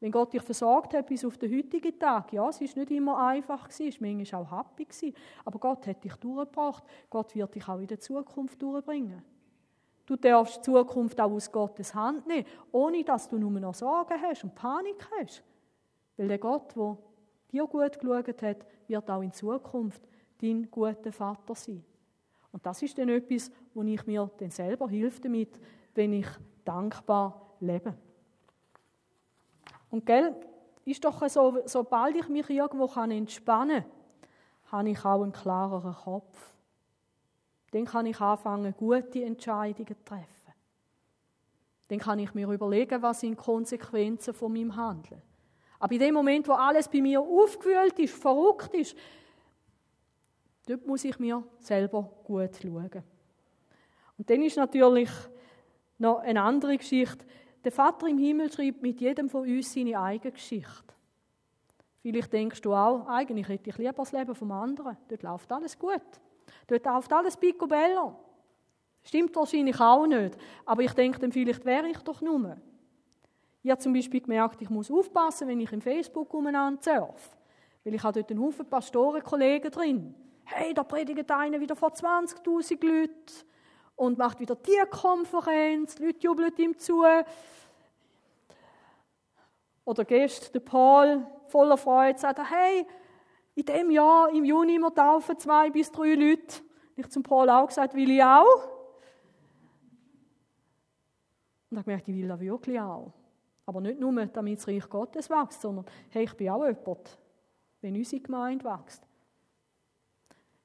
Wenn 0.00 0.12
Gott 0.12 0.32
dich 0.32 0.42
versorgt 0.42 0.94
hat 0.94 1.06
bis 1.06 1.24
auf 1.24 1.36
den 1.38 1.56
heutigen 1.56 1.98
Tag, 1.98 2.32
ja, 2.32 2.48
es 2.48 2.60
ist 2.60 2.76
nicht 2.76 2.90
immer 2.90 3.18
einfach 3.18 3.68
es 3.68 3.80
war 3.80 4.08
manchmal 4.08 4.42
auch 4.42 4.58
happy 4.58 5.14
aber 5.44 5.58
Gott 5.58 5.86
hat 5.86 6.04
dich 6.04 6.14
durchgebracht. 6.14 6.84
Gott 7.10 7.34
wird 7.34 7.54
dich 7.54 7.68
auch 7.68 7.80
in 7.80 7.88
der 7.88 7.98
Zukunft 7.98 8.62
durchbringen. 8.62 9.22
Du 10.06 10.16
darfst 10.16 10.58
die 10.58 10.62
Zukunft 10.62 11.20
auch 11.20 11.32
aus 11.32 11.50
Gottes 11.50 11.94
Hand 11.94 12.26
nehmen, 12.26 12.46
ohne 12.72 13.04
dass 13.04 13.28
du 13.28 13.38
nur 13.38 13.50
noch 13.50 13.74
Sorgen 13.74 14.22
hast 14.22 14.44
und 14.44 14.54
Panik 14.54 15.06
hast. 15.18 15.42
Weil 16.16 16.28
der 16.28 16.38
Gott, 16.38 16.74
der 16.76 16.96
dir 17.50 17.66
gut 17.66 17.98
geschaut 17.98 18.42
hat, 18.42 18.66
wird 18.86 19.10
auch 19.10 19.22
in 19.22 19.32
Zukunft 19.32 20.02
dein 20.40 20.70
guter 20.70 21.12
Vater 21.12 21.54
sein. 21.54 21.84
Und 22.52 22.64
das 22.64 22.82
ist 22.82 22.96
dann 22.96 23.08
etwas, 23.08 23.50
wo 23.74 23.82
ich 23.82 24.06
mir 24.06 24.30
dann 24.38 24.50
selber 24.50 24.88
hilft 24.88 25.24
damit, 25.24 25.60
wenn 25.94 26.12
ich 26.12 26.28
dankbar 26.64 27.56
lebe. 27.60 27.94
Und 29.90 30.06
gell, 30.06 30.34
ist 30.84 31.04
doch 31.04 31.26
so, 31.28 31.58
sobald 31.66 32.16
ich 32.16 32.28
mich 32.28 32.48
irgendwo 32.48 32.86
entspannen 33.00 33.84
kann, 33.84 34.72
habe 34.72 34.90
ich 34.90 35.04
auch 35.04 35.22
einen 35.22 35.32
klareren 35.32 35.94
Kopf. 35.94 36.54
Dann 37.70 37.84
kann 37.84 38.06
ich 38.06 38.20
anfangen, 38.20 38.74
gute 38.76 39.22
Entscheidungen 39.22 39.86
zu 39.86 40.04
treffen. 40.04 40.52
Dann 41.88 41.98
kann 41.98 42.18
ich 42.18 42.34
mir 42.34 42.48
überlegen, 42.50 43.02
was 43.02 43.20
sind 43.20 43.32
die 43.32 43.36
Konsequenzen 43.36 44.34
von 44.34 44.52
meinem 44.52 44.76
Handeln. 44.76 45.22
Aber 45.78 45.92
in 45.92 46.00
dem 46.00 46.14
Moment, 46.14 46.48
wo 46.48 46.52
alles 46.52 46.88
bei 46.88 47.00
mir 47.00 47.20
aufgewühlt 47.20 47.98
ist, 47.98 48.14
verrückt 48.14 48.74
ist, 48.74 48.96
dort 50.66 50.86
muss 50.86 51.04
ich 51.04 51.18
mir 51.18 51.42
selber 51.60 52.02
gut 52.24 52.50
schauen. 52.60 53.02
Und 54.18 54.28
dann 54.28 54.42
ist 54.42 54.56
natürlich 54.56 55.10
noch 55.98 56.18
eine 56.18 56.42
andere 56.42 56.76
Geschichte. 56.76 57.24
Der 57.68 57.74
Vater 57.74 58.06
im 58.06 58.16
Himmel 58.16 58.50
schreibt 58.50 58.80
mit 58.80 58.98
jedem 58.98 59.28
von 59.28 59.42
uns 59.42 59.74
seine 59.74 60.00
eigene 60.00 60.32
Geschichte. 60.32 60.94
Vielleicht 62.00 62.32
denkst 62.32 62.62
du 62.62 62.72
auch, 62.72 63.06
eigentlich 63.06 63.46
hätte 63.46 63.68
ich 63.68 63.76
lieber 63.76 63.92
das 63.92 64.12
Leben 64.12 64.34
vom 64.34 64.50
anderen. 64.52 64.96
Dort 65.06 65.22
läuft 65.22 65.52
alles 65.52 65.78
gut. 65.78 66.00
Dort 66.66 66.86
läuft 66.86 67.12
alles 67.12 67.36
picobello. 67.36 68.16
Stimmt 69.02 69.36
wahrscheinlich 69.36 69.78
auch 69.78 70.06
nicht. 70.06 70.38
Aber 70.64 70.80
ich 70.82 70.94
denke 70.94 71.18
dann, 71.18 71.30
vielleicht 71.30 71.66
wäre 71.66 71.86
ich 71.88 71.98
doch 71.98 72.22
nur. 72.22 72.56
Ich 73.62 73.70
habe 73.70 73.82
zum 73.82 73.92
Beispiel 73.92 74.22
gemerkt, 74.22 74.62
ich 74.62 74.70
muss 74.70 74.90
aufpassen, 74.90 75.46
wenn 75.46 75.60
ich 75.60 75.70
im 75.70 75.82
Facebook 75.82 76.32
umeinander 76.32 76.80
surfe. 76.80 77.36
Weil 77.84 77.92
ich 77.92 78.02
habe 78.02 78.18
dort 78.18 78.30
einen 78.30 78.40
Haufen 78.40 78.64
Pastorenkollegen 78.64 79.70
drin. 79.70 80.14
Hey, 80.44 80.72
da 80.72 80.84
predigt 80.84 81.30
einer 81.30 81.60
wieder 81.60 81.76
vor 81.76 81.90
20.000 81.90 82.86
Leuten 82.86 83.14
und 83.98 84.16
macht 84.16 84.38
wieder 84.38 84.54
die 84.54 84.80
Konferenz, 84.90 85.96
die 85.96 86.04
Leute 86.04 86.18
jubeln 86.20 86.52
ihm 86.56 86.78
zu. 86.78 87.04
Oder 89.84 90.04
gehst 90.04 90.54
der 90.54 90.60
Paul 90.60 91.26
voller 91.48 91.76
Freude 91.76 92.18
sagt, 92.18 92.38
hey, 92.48 92.86
in 93.56 93.64
dem 93.64 93.90
Jahr, 93.90 94.30
im 94.30 94.44
Juni, 94.44 94.78
wir 94.78 94.94
taufen 94.94 95.36
zwei 95.36 95.68
bis 95.70 95.90
drei 95.90 96.14
Leute. 96.14 96.62
Ich 96.94 97.08
zum 97.08 97.24
Paul 97.24 97.50
auch 97.50 97.66
gesagt, 97.66 97.94
will 97.94 98.10
ich 98.10 98.22
auch. 98.22 98.68
Und 101.70 101.78
ich 101.78 101.84
gemerkt, 101.84 102.08
ich 102.08 102.14
will 102.14 102.28
das 102.28 102.40
wirklich 102.40 102.78
auch. 102.78 103.12
Aber 103.66 103.80
nicht 103.80 103.98
nur, 103.98 104.26
damit 104.26 104.58
das 104.58 104.68
Reich 104.68 104.88
Gottes 104.88 105.28
wächst, 105.28 105.60
sondern 105.60 105.86
hey, 106.10 106.24
ich 106.24 106.34
bin 106.34 106.50
auch 106.50 106.64
jemand, 106.64 107.18
wenn 107.80 107.96
unsere 107.96 108.22
Gemeinde 108.22 108.64
wächst. 108.64 109.02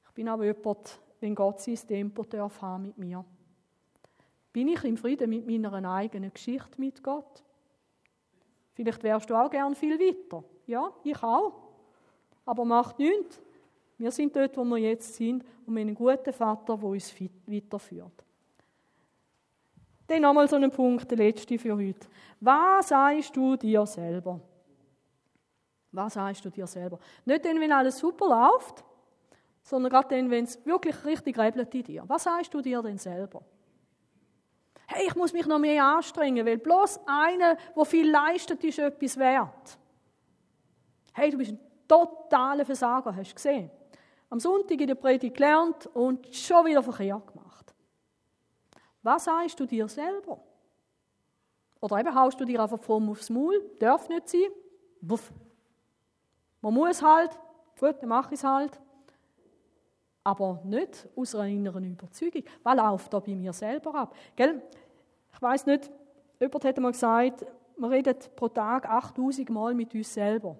Ich 0.05 0.11
bin 0.13 0.29
auch 0.29 0.41
jemand, 0.43 0.99
wenn 1.23 1.35
Gott 1.35 1.61
sein 1.61 1.79
Tempo 1.87 2.23
darf 2.23 2.61
haben 2.61 2.83
mit 2.83 2.97
mir. 2.97 3.23
Bin 4.51 4.67
ich 4.67 4.83
im 4.83 4.97
Frieden 4.97 5.29
mit 5.29 5.47
meiner 5.47 5.89
eigenen 5.89 6.33
Geschichte 6.33 6.77
mit 6.77 7.01
Gott? 7.01 7.41
Vielleicht 8.73 9.01
wärst 9.03 9.29
du 9.29 9.35
auch 9.35 9.49
gern 9.49 9.73
viel 9.73 9.97
weiter. 9.97 10.43
Ja, 10.67 10.91
ich 11.01 11.23
auch. 11.23 11.53
Aber 12.45 12.65
macht 12.65 12.99
nichts. 12.99 13.41
Wir 13.97 14.11
sind 14.11 14.35
dort, 14.35 14.57
wo 14.57 14.65
wir 14.65 14.79
jetzt 14.79 15.15
sind 15.15 15.45
und 15.65 15.75
wir 15.75 15.81
haben 15.81 15.87
einen 15.87 15.95
guten 15.95 16.33
Vater, 16.33 16.75
der 16.75 16.89
uns 16.89 17.15
weiterführt. 17.47 18.25
Dann 20.07 20.23
nochmal 20.23 20.49
so 20.49 20.57
einen 20.57 20.71
Punkt, 20.71 21.09
der 21.09 21.17
letzte 21.19 21.57
für 21.57 21.73
heute. 21.73 22.05
Was 22.41 22.89
sagst 22.89 23.33
du 23.33 23.55
dir 23.55 23.85
selber? 23.85 24.41
Was 25.89 26.15
sagst 26.15 26.43
du 26.43 26.49
dir 26.49 26.67
selber? 26.67 26.99
Nicht 27.23 27.45
dann, 27.45 27.61
wenn 27.61 27.71
alles 27.71 27.97
super 27.97 28.27
läuft, 28.27 28.83
sondern 29.63 29.91
gerade 29.91 30.15
dann, 30.15 30.29
wenn 30.29 30.43
es 30.43 30.63
wirklich 30.65 31.03
richtig 31.05 31.39
rebelt 31.39 31.73
in 31.73 31.83
dir. 31.83 32.03
Was 32.07 32.23
sagst 32.23 32.53
du 32.53 32.61
dir 32.61 32.81
denn 32.81 32.97
selber? 32.97 33.41
Hey, 34.85 35.07
ich 35.07 35.15
muss 35.15 35.31
mich 35.31 35.45
noch 35.45 35.59
mehr 35.59 35.83
anstrengen, 35.83 36.45
weil 36.45 36.57
bloß 36.57 36.99
einer, 37.05 37.55
der 37.75 37.85
viel 37.85 38.11
leistet, 38.11 38.63
ist 38.63 38.79
etwas 38.79 39.17
wert. 39.17 39.77
Hey, 41.13 41.31
du 41.31 41.37
bist 41.37 41.51
ein 41.51 41.59
totaler 41.87 42.65
Versager, 42.65 43.15
hast 43.15 43.31
du 43.31 43.35
gesehen. 43.35 43.71
Am 44.29 44.39
Sonntag 44.39 44.79
in 44.81 44.87
der 44.87 44.95
Predigt 44.95 45.35
gelernt 45.35 45.87
und 45.93 46.35
schon 46.35 46.65
wieder 46.65 46.83
verkehrt 46.83 47.27
gemacht. 47.27 47.73
Was 49.01 49.25
sagst 49.25 49.59
du 49.59 49.65
dir 49.65 49.87
selber? 49.87 50.43
Oder 51.79 51.99
eben 51.99 52.15
haust 52.15 52.39
du 52.39 52.45
dir 52.45 52.61
einfach 52.61 52.79
fromm 52.79 53.09
aufs 53.09 53.29
Maul, 53.29 53.61
darf 53.79 54.09
nicht 54.09 54.27
sein. 54.27 54.49
Wuff. 55.01 55.31
Man 56.61 56.73
muss 56.73 57.01
halt, 57.01 57.31
gut, 57.79 57.95
dann 58.01 58.09
mache 58.09 58.33
ich 58.33 58.39
es 58.39 58.43
halt 58.43 58.79
aber 60.23 60.61
nicht 60.63 61.07
aus 61.15 61.35
einer 61.35 61.47
inneren 61.47 61.83
Überzeugung. 61.83 62.43
Was 62.63 62.77
läuft 62.77 63.13
da 63.13 63.19
bei 63.19 63.35
mir 63.35 63.53
selber 63.53 63.93
ab? 63.95 64.15
Gell? 64.35 64.61
Ich 65.33 65.41
weiß 65.41 65.65
nicht, 65.65 65.91
jemand 66.39 66.65
hat 66.65 66.77
mal 66.77 66.91
gesagt, 66.91 67.45
wir 67.77 67.89
reden 67.89 68.15
pro 68.35 68.47
Tag 68.47 68.87
8000 68.87 69.49
Mal 69.49 69.73
mit 69.73 69.93
uns 69.93 70.13
selber. 70.13 70.55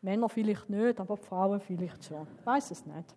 Männer 0.00 0.28
vielleicht 0.28 0.68
nicht, 0.68 1.00
aber 1.00 1.16
Frauen 1.16 1.60
vielleicht 1.60 2.04
schon. 2.04 2.26
Ich 2.38 2.46
weiß 2.46 2.70
es 2.70 2.84
nicht. 2.84 3.14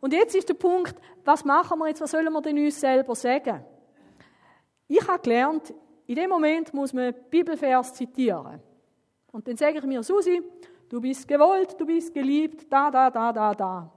Und 0.00 0.12
jetzt 0.12 0.34
ist 0.34 0.48
der 0.48 0.54
Punkt, 0.54 0.94
was 1.24 1.44
machen 1.44 1.78
wir 1.78 1.88
jetzt, 1.88 2.00
was 2.00 2.10
sollen 2.10 2.32
wir 2.32 2.40
denn 2.40 2.58
uns 2.58 2.80
selber 2.80 3.14
sagen? 3.14 3.64
Ich 4.86 5.06
habe 5.06 5.20
gelernt, 5.20 5.74
in 6.06 6.14
dem 6.14 6.30
Moment 6.30 6.72
muss 6.72 6.92
man 6.92 7.14
Bibelvers 7.28 7.92
zitieren. 7.92 8.60
Und 9.32 9.46
dann 9.46 9.56
sage 9.56 9.78
ich 9.78 9.84
mir, 9.84 10.02
Susi, 10.02 10.42
du 10.88 11.00
bist 11.00 11.26
gewollt, 11.28 11.78
du 11.78 11.84
bist 11.84 12.14
geliebt, 12.14 12.66
da, 12.70 12.90
da, 12.90 13.10
da, 13.10 13.32
da, 13.32 13.54
da. 13.54 13.92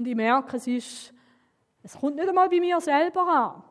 Und 0.00 0.06
ich 0.06 0.16
merke, 0.16 0.56
es, 0.56 0.66
ist, 0.66 1.12
es 1.82 1.92
kommt 1.92 2.16
nicht 2.16 2.26
einmal 2.26 2.48
bei 2.48 2.58
mir 2.58 2.80
selber 2.80 3.20
an. 3.20 3.62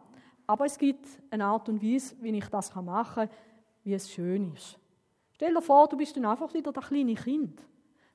Aber 0.45 0.63
es 0.63 0.77
gibt 0.77 1.07
eine 1.31 1.43
Art 1.43 1.67
und 1.69 1.81
Weise, 1.81 2.15
wie 2.21 2.37
ich 2.37 2.45
das 2.45 2.75
machen 2.75 3.27
kann, 3.27 3.29
wie 3.83 3.95
es 3.95 4.11
schön 4.11 4.53
ist. 4.53 4.77
Stell 5.31 5.55
dir 5.55 5.61
vor, 5.63 5.87
du 5.87 5.97
bist 5.97 6.15
dann 6.15 6.27
einfach 6.27 6.53
wieder 6.53 6.71
das 6.71 6.85
kleine 6.85 7.15
Kind. 7.15 7.59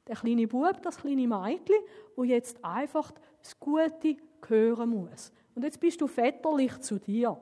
Der 0.06 0.14
kleine 0.14 0.46
Bub, 0.46 0.80
das 0.80 0.98
kleine 0.98 1.26
Mädchen, 1.26 1.74
wo 2.14 2.22
jetzt 2.22 2.64
einfach 2.64 3.10
das 3.42 3.58
Gute 3.58 4.16
hören 4.46 4.90
muss. 4.90 5.32
Und 5.56 5.64
jetzt 5.64 5.80
bist 5.80 6.00
du 6.00 6.06
väterlich 6.06 6.78
zu 6.82 7.00
dir. 7.00 7.36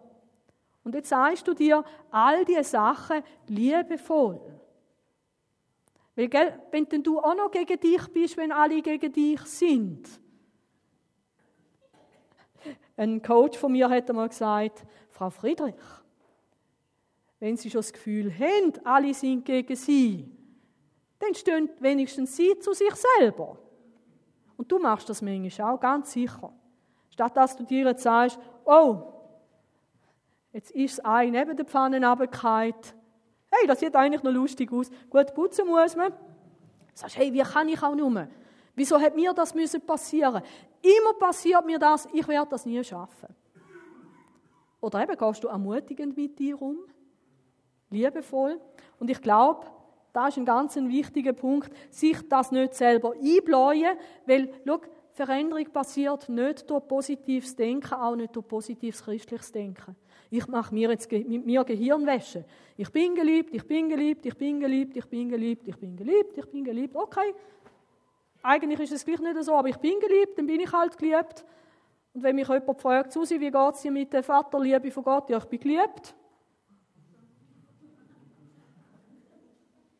Und 0.85 0.95
jetzt 0.95 1.11
sagst 1.11 1.47
du 1.47 1.53
dir 1.53 1.85
all 2.11 2.47
diese 2.47 2.65
Sachen 2.65 3.23
liebevoll. 3.47 4.41
Weil, 6.17 6.29
gell, 6.29 6.59
wenn 6.71 6.89
denn 6.89 7.03
du 7.03 7.19
auch 7.19 7.35
noch 7.35 7.51
gegen 7.51 7.79
dich 7.79 8.09
bist, 8.09 8.39
wenn 8.39 8.53
alle 8.53 8.81
gegen 8.81 9.13
dich 9.13 9.41
sind, 9.43 10.22
ein 13.03 13.21
Coach 13.21 13.59
von 13.59 13.73
mir 13.73 13.91
hat 13.91 14.09
einmal 14.09 14.29
gesagt, 14.29 14.85
Frau 15.11 15.31
Friedrich, 15.31 15.75
wenn 17.41 17.57
Sie 17.57 17.71
schon 17.71 17.81
das 17.81 17.93
Gefühl 17.93 18.33
haben, 18.33 18.73
alle 18.85 19.13
sind 19.13 19.45
gegen 19.45 19.75
Sie, 19.75 20.31
dann 21.19 21.35
stehen 21.35 21.69
wenigstens 21.81 22.37
Sie 22.37 22.59
zu 22.61 22.73
sich 22.73 22.95
selber. 23.19 23.59
Und 24.57 24.71
du 24.71 24.79
machst 24.79 25.09
das 25.09 25.23
manchmal 25.23 25.75
auch, 25.75 25.81
ganz 25.81 26.13
sicher. 26.13 26.53
Statt 27.11 27.37
dass 27.37 27.57
du 27.57 27.65
dir 27.65 27.87
jetzt 27.87 28.05
sagst, 28.05 28.39
oh, 28.65 29.13
jetzt 30.53 30.71
ist 30.71 30.99
das 30.99 31.05
Ei 31.05 31.27
neben 31.27 31.57
der 31.57 31.67
Pfanne 31.67 31.97
runtergefallen. 31.97 32.75
Hey, 33.51 33.67
das 33.67 33.81
sieht 33.81 33.95
eigentlich 33.97 34.23
noch 34.23 34.33
lustig 34.33 34.73
aus. 34.73 34.91
Gut, 35.11 35.35
putzen 35.35 35.67
muss 35.67 35.97
man. 35.97 36.13
Sagst, 36.95 37.19
hey, 37.19 37.33
wie 37.33 37.43
kann 37.43 37.69
ich 37.69 37.83
auch 37.83 37.95
nur? 37.95 38.29
Wieso 38.75 38.99
hat 39.01 39.15
mir 39.15 39.35
das 39.35 39.55
müssen 39.55 39.81
passieren? 39.85 40.43
Immer 40.83 41.15
passiert 41.19 41.65
mir 41.65 41.79
das, 41.79 42.09
ich 42.13 42.27
werde 42.27 42.51
das 42.51 42.67
nie 42.67 42.83
schaffen. 42.83 43.35
Oder 44.81 45.03
eben 45.03 45.17
gehst 45.17 45.45
du 45.45 45.49
ermutigend 45.49 46.17
mit 46.17 46.39
dir 46.39 46.61
um, 46.61 46.79
liebevoll. 47.91 48.61
Und 48.99 49.09
ich 49.11 49.21
glaube, 49.21 49.67
da 50.13 50.29
ist 50.29 50.37
ein 50.37 50.45
ganz 50.45 50.77
wichtiger 50.77 51.33
Punkt, 51.33 51.73
sich 51.91 52.29
das 52.29 52.51
nicht 52.51 52.75
selber 52.75 53.13
einbläuen, 53.13 53.97
weil, 54.27 54.53
schau, 54.67 54.81
Veränderung 55.13 55.67
passiert 55.67 56.29
nicht 56.29 56.69
durch 56.71 56.89
positives 56.89 57.55
Denken, 57.55 57.95
auch 57.95 58.17
nicht 58.17 58.35
durch 58.35 58.49
positives 58.49 59.05
christliches 59.05 59.53
Denken. 59.53 59.95
Ich 60.31 60.47
mache 60.49 60.75
mir 60.75 60.91
jetzt 60.91 61.13
mit 61.13 61.45
mir 61.45 61.63
Gehirnwäsche. 61.65 62.47
Ich 62.79 62.91
bin 62.91 63.15
geliebt, 63.15 63.55
ich 63.55 63.67
bin 63.67 63.91
geliebt, 63.91 64.25
ich 64.25 64.35
bin 64.37 64.59
geliebt, 64.59 64.97
ich 64.97 65.05
bin 65.05 65.29
geliebt, 65.29 65.69
ich 65.69 65.77
bin 65.77 65.97
geliebt, 65.97 66.39
ich 66.39 66.47
bin 66.47 66.65
geliebt. 66.65 66.97
Okay, 66.97 67.35
eigentlich 68.43 68.81
ist 68.81 68.93
es 68.93 69.05
gleich 69.05 69.21
nicht 69.21 69.43
so, 69.45 69.55
aber 69.55 69.69
ich 69.69 69.77
bin 69.77 70.01
geliebt, 70.01 70.37
dann 70.37 70.47
bin 70.47 70.61
ich 70.61 70.73
halt 70.73 70.99
geliebt. 70.99 71.45
Und 72.13 72.23
wenn 72.23 72.37
mich 72.37 72.49
jemand 72.49 72.81
fragt, 72.81 73.13
Susi, 73.13 73.41
wie 73.41 73.51
geht 73.51 73.75
es 73.75 73.83
dir 73.83 73.91
mit 73.91 74.13
der 74.13 74.23
Vaterliebe 74.23 74.91
von 74.91 75.05
Gott? 75.05 75.31
Ja, 75.31 75.39
ich 75.39 75.45
bin 75.45 75.61
geliebt. 75.61 76.15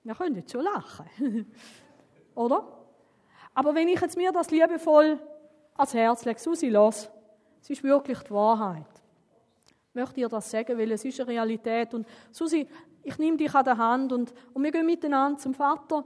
Wir 0.05 0.15
können 0.15 0.37
jetzt 0.37 0.51
schon 0.51 0.63
lachen. 0.63 1.07
Oder? 2.35 2.67
Aber 3.55 3.75
wenn 3.75 3.89
ich 3.89 4.01
jetzt 4.01 4.17
mir 4.17 4.33
das 4.33 4.51
liebevoll 4.51 5.19
ans 5.77 5.95
Herz 5.95 6.25
lege, 6.25 6.41
Susi, 6.41 6.69
los, 6.69 7.09
es 7.61 7.71
ist 7.71 7.85
wirklich 7.85 8.19
die 8.21 8.31
Wahrheit. 8.31 8.87
Ich 9.89 9.95
möchte 9.95 10.15
dir 10.15 10.29
das 10.29 10.51
sagen, 10.51 10.77
weil 10.77 10.91
es 10.91 11.05
ist 11.05 11.21
eine 11.21 11.29
Realität. 11.29 11.95
Und 11.95 12.07
Susi, 12.33 12.67
ich 13.03 13.19
nehme 13.19 13.37
dich 13.37 13.55
an 13.55 13.65
der 13.65 13.77
Hand 13.77 14.13
und, 14.13 14.33
und 14.53 14.63
wir 14.63 14.73
gehen 14.73 14.87
miteinander 14.87 15.39
zum 15.39 15.55
Vater 15.55 16.05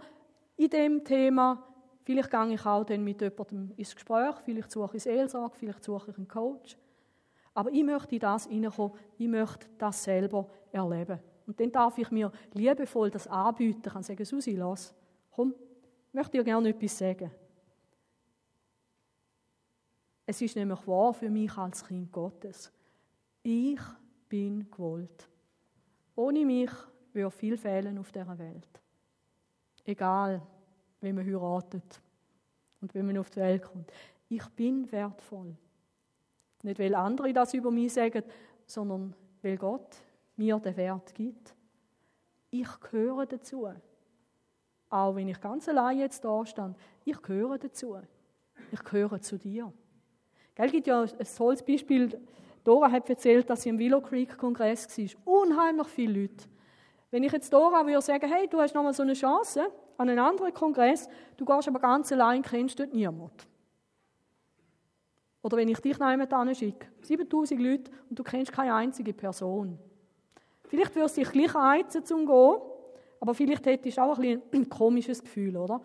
in 0.56 0.68
dem 0.68 1.04
Thema. 1.04 1.62
Vielleicht 2.06 2.30
gehe 2.30 2.54
ich 2.54 2.64
auch 2.64 2.84
dann 2.84 3.02
mit 3.02 3.20
jemandem 3.20 3.72
ins 3.76 3.92
Gespräch, 3.92 4.36
vielleicht 4.44 4.70
suche 4.70 4.96
ich 4.96 5.02
Seelsorge, 5.02 5.56
vielleicht 5.56 5.82
suche 5.82 6.12
ich 6.12 6.16
einen 6.16 6.28
Coach. 6.28 6.78
Aber 7.52 7.72
ich 7.72 7.82
möchte 7.82 8.14
in 8.14 8.20
das 8.20 8.46
hineinkommen, 8.46 8.96
ich 9.18 9.26
möchte 9.26 9.66
das 9.76 10.04
selber 10.04 10.48
erleben. 10.70 11.18
Und 11.48 11.58
dann 11.58 11.72
darf 11.72 11.98
ich 11.98 12.08
mir 12.12 12.30
liebevoll 12.52 13.10
das 13.10 13.26
anbieten. 13.26 13.82
Ich 13.84 13.92
kann 13.92 14.04
sagen, 14.04 14.24
Susi, 14.24 14.54
lass, 14.54 14.94
komm, 15.32 15.52
ich 16.06 16.14
möchte 16.14 16.38
dir 16.38 16.44
gerne 16.44 16.68
etwas 16.68 16.96
sagen. 16.96 17.28
Es 20.24 20.40
ist 20.40 20.54
nämlich 20.54 20.86
wahr 20.86 21.12
für 21.12 21.28
mich 21.28 21.58
als 21.58 21.84
Kind 21.84 22.12
Gottes. 22.12 22.72
Ich 23.42 23.80
bin 24.28 24.70
gewollt. 24.70 25.28
Ohne 26.14 26.44
mich 26.44 26.70
würde 27.12 27.32
viel 27.32 27.56
fehlen 27.56 27.98
auf 27.98 28.12
dieser 28.12 28.38
Welt. 28.38 28.80
Egal, 29.84 30.40
wie 31.00 31.12
man 31.12 31.26
heiratet 31.26 32.00
und 32.80 32.94
wie 32.94 33.02
man 33.02 33.18
auf 33.18 33.30
die 33.30 33.40
Welt 33.40 33.62
kommt. 33.62 33.92
Ich 34.28 34.46
bin 34.50 34.90
wertvoll. 34.90 35.56
Nicht, 36.62 36.78
weil 36.78 36.94
andere 36.94 37.32
das 37.32 37.54
über 37.54 37.70
mich 37.70 37.92
sagen, 37.92 38.22
sondern 38.66 39.14
weil 39.42 39.56
Gott 39.56 39.96
mir 40.36 40.58
den 40.58 40.76
Wert 40.76 41.14
gibt. 41.14 41.54
Ich 42.50 42.68
gehöre 42.80 43.26
dazu. 43.26 43.68
Auch 44.88 45.14
wenn 45.14 45.28
ich 45.28 45.40
ganz 45.40 45.68
allein 45.68 45.98
jetzt 45.98 46.24
da 46.24 46.44
stand, 46.46 46.76
ich 47.04 47.20
gehöre 47.22 47.58
dazu. 47.58 47.98
Ich 48.72 48.82
gehöre 48.82 49.20
zu 49.20 49.38
dir. 49.38 49.72
Es 50.54 50.72
gibt 50.72 50.86
ja 50.86 51.02
ein 51.02 51.26
tolles 51.36 51.62
Beispiel. 51.62 52.20
Dora 52.64 52.90
hat 52.90 53.08
erzählt, 53.10 53.48
dass 53.48 53.62
sie 53.62 53.68
im 53.68 53.78
Willow 53.78 54.00
Creek 54.00 54.36
Kongress 54.36 54.88
war. 54.98 55.42
Unheimlich 55.42 55.86
viele 55.88 56.22
Leute. 56.22 56.48
Wenn 57.10 57.22
ich 57.22 57.32
jetzt 57.32 57.52
Dora 57.52 57.86
würde 57.86 58.00
sagen, 58.00 58.28
hey, 58.32 58.48
du 58.48 58.58
hast 58.58 58.74
noch 58.74 58.82
mal 58.82 58.92
so 58.92 59.02
eine 59.02 59.12
Chance 59.12 59.66
an 59.98 60.08
einen 60.08 60.18
anderen 60.18 60.52
Kongress, 60.52 61.08
du 61.36 61.44
gehst 61.44 61.68
aber 61.68 61.80
ganz 61.80 62.12
allein, 62.12 62.42
kennst 62.42 62.78
dort 62.78 62.92
niemand. 62.92 63.46
Oder 65.42 65.56
wenn 65.58 65.68
ich 65.68 65.78
dich 65.78 65.98
nach 65.98 66.10
jemand 66.10 66.56
schicke, 66.56 66.88
7000 67.02 67.60
Leute 67.60 67.90
und 68.10 68.18
du 68.18 68.24
kennst 68.24 68.52
keine 68.52 68.74
einzige 68.74 69.12
Person. 69.12 69.78
Vielleicht 70.64 70.94
wirst 70.96 71.16
du 71.16 71.20
dich 71.20 71.30
gleich 71.30 71.54
reizen 71.54 72.04
zum 72.04 72.26
Gehen, 72.26 72.56
aber 73.20 73.34
vielleicht 73.34 73.64
hättest 73.66 73.96
du 73.96 74.02
auch 74.02 74.18
ein, 74.18 74.42
ein 74.52 74.68
komisches 74.68 75.22
Gefühl, 75.22 75.56
oder? 75.56 75.80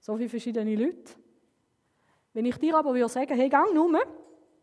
So 0.00 0.16
viele 0.16 0.28
verschiedene 0.28 0.74
Leute. 0.76 1.14
Wenn 2.32 2.44
ich 2.44 2.56
dir 2.58 2.76
aber 2.76 2.94
würde 2.94 3.08
sagen, 3.08 3.34
hey, 3.34 3.48
gang 3.48 3.72
nur, 3.74 3.90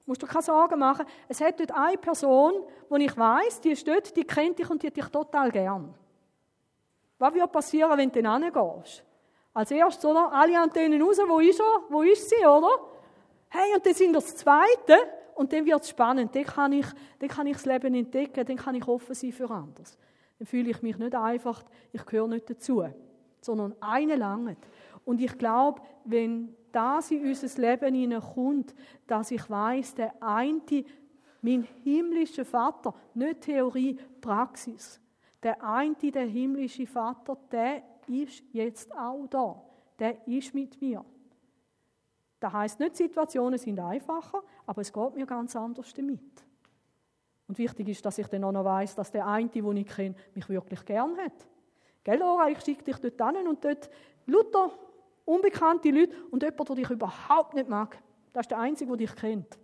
musst 0.06 0.22
du 0.22 0.28
keine 0.28 0.44
Sorgen 0.44 0.80
machen, 0.80 1.06
es 1.28 1.42
hat 1.42 1.60
dort 1.60 1.72
eine 1.72 1.98
Person, 1.98 2.54
die 2.90 3.06
ich 3.06 3.18
weiß, 3.18 3.62
die 3.62 3.72
ist 3.72 3.88
dort, 3.88 4.16
die 4.16 4.24
kennt 4.24 4.58
dich 4.58 4.70
und 4.70 4.82
die 4.82 4.88
hat 4.88 4.96
dich 4.96 5.08
total 5.08 5.52
gern. 5.52 5.94
Was 7.18 7.34
wird 7.34 7.52
passieren, 7.52 7.98
wenn 7.98 8.12
du 8.12 8.22
dann 8.22 8.44
hingehst? 8.44 9.04
Als 9.54 9.72
erstes, 9.72 10.06
oder? 10.06 10.32
Alle 10.32 10.60
Antennen 10.60 11.02
raus, 11.02 11.18
wo 11.28 11.40
ist 11.40 11.60
er? 11.60 11.84
Wo 11.90 12.04
ist 12.04 12.30
sie, 12.30 12.46
oder? 12.46 12.70
Hey, 13.50 13.74
und 13.76 13.86
dann 13.86 13.94
sind 13.94 14.14
das 14.14 14.36
Zweite, 14.36 14.98
und 15.38 15.54
dann 15.54 15.66
wird 15.66 15.82
es 15.82 15.90
spannend. 15.90 16.36
Dann 16.36 16.44
kann, 16.44 16.74
ich, 16.74 16.88
dann 17.20 17.30
kann 17.30 17.48
ich 17.48 17.54
das 17.54 17.66
Leben 17.66 17.94
entdecken, 17.94 18.46
dann 18.46 18.58
kann 18.58 18.76
ich 18.76 18.88
offen 18.88 19.14
sein 19.14 19.32
für 19.32 19.50
anderes. 19.50 19.98
Dann 20.40 20.48
fühle 20.48 20.72
ich 20.72 20.82
mich 20.82 20.98
nicht 20.98 21.16
einfach, 21.16 21.64
ich 21.92 22.06
gehöre 22.06 22.28
nicht 22.28 22.50
dazu, 22.50 22.84
sondern 23.42 23.76
eine 23.80 24.16
lange. 24.16 24.58
Und 25.06 25.22
ich 25.22 25.38
glaube, 25.38 25.82
wenn 26.04 26.56
das 26.72 27.12
in 27.12 27.24
unser 27.24 27.62
Leben 27.62 27.96
hineinkommt, 27.96 28.74
dass 29.06 29.32
ich 29.32 29.48
weiß, 29.48 29.96
der 29.96 30.14
eine, 30.22 30.62
mein 31.42 31.68
himmlischer 31.84 32.44
Vater, 32.44 32.94
nicht 33.14 33.42
Theorie, 33.42 33.98
Praxis, 34.20 35.00
der 35.44 35.64
eine, 35.64 35.96
der 35.96 36.26
himmlische 36.26 36.88
Vater, 36.88 37.38
der 37.52 37.84
ist 38.08 38.44
jetzt 38.52 38.96
auch 38.96 39.28
da. 39.28 39.62
Der 40.00 40.28
ist 40.28 40.54
mit 40.54 40.82
mir. 40.82 41.04
Das 42.40 42.54
heißt 42.54 42.80
nicht, 42.80 42.96
Situationen 42.96 43.58
sind 43.58 43.80
einfacher, 43.80 44.44
aber 44.66 44.82
es 44.82 44.94
geht 44.94 45.16
mir 45.16 45.26
ganz 45.26 45.56
anders 45.56 45.94
damit. 45.94 46.46
Und 47.48 47.58
wichtig 47.58 47.90
ist, 47.90 48.06
dass 48.06 48.18
ich 48.18 48.28
dann 48.28 48.44
auch 48.44 48.52
noch 48.52 48.66
weiss, 48.66 48.94
dass 48.94 49.12
der 49.12 49.26
eine, 49.26 49.50
den 49.50 49.78
ich 49.78 49.88
kenne, 49.88 50.16
mich 50.36 50.48
wirklich 50.50 50.84
gern 50.86 51.18
hat. 51.18 51.48
Gell, 52.04 52.20
Laura, 52.20 52.50
ich 52.50 52.62
schicke 52.62 52.84
dich 52.84 52.98
dort 52.98 53.36
hin 53.36 53.48
und 53.48 53.64
dort 53.64 53.90
Luther, 54.26 54.72
unbekannte 55.26 55.90
Leute 55.90 56.16
und 56.30 56.44
jemand, 56.44 56.70
der 56.70 56.76
dich 56.76 56.90
überhaupt 56.90 57.54
nicht 57.54 57.70
mag. 57.70 57.98
Das 58.34 58.44
ist 58.44 58.52
der 58.52 58.60
Einzige, 58.60 58.96
der 58.96 59.08
dich 59.08 59.16
kennt. 59.16 59.58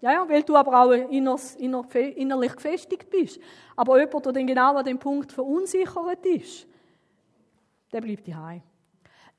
Ja, 0.00 0.12
ja, 0.12 0.28
weil 0.28 0.42
du 0.44 0.54
aber 0.56 0.80
auch 0.80 0.92
innerlich 0.92 2.54
gefestigt 2.54 3.10
bist. 3.10 3.40
Aber 3.74 3.98
jemand, 3.98 4.26
der 4.26 4.32
dann 4.32 4.46
genau 4.46 4.76
an 4.76 4.84
dem 4.84 4.98
Punkt 4.98 5.32
verunsichert 5.32 6.24
ist, 6.24 6.66
der 7.92 8.00
bleibt 8.00 8.28
daheim. 8.28 8.62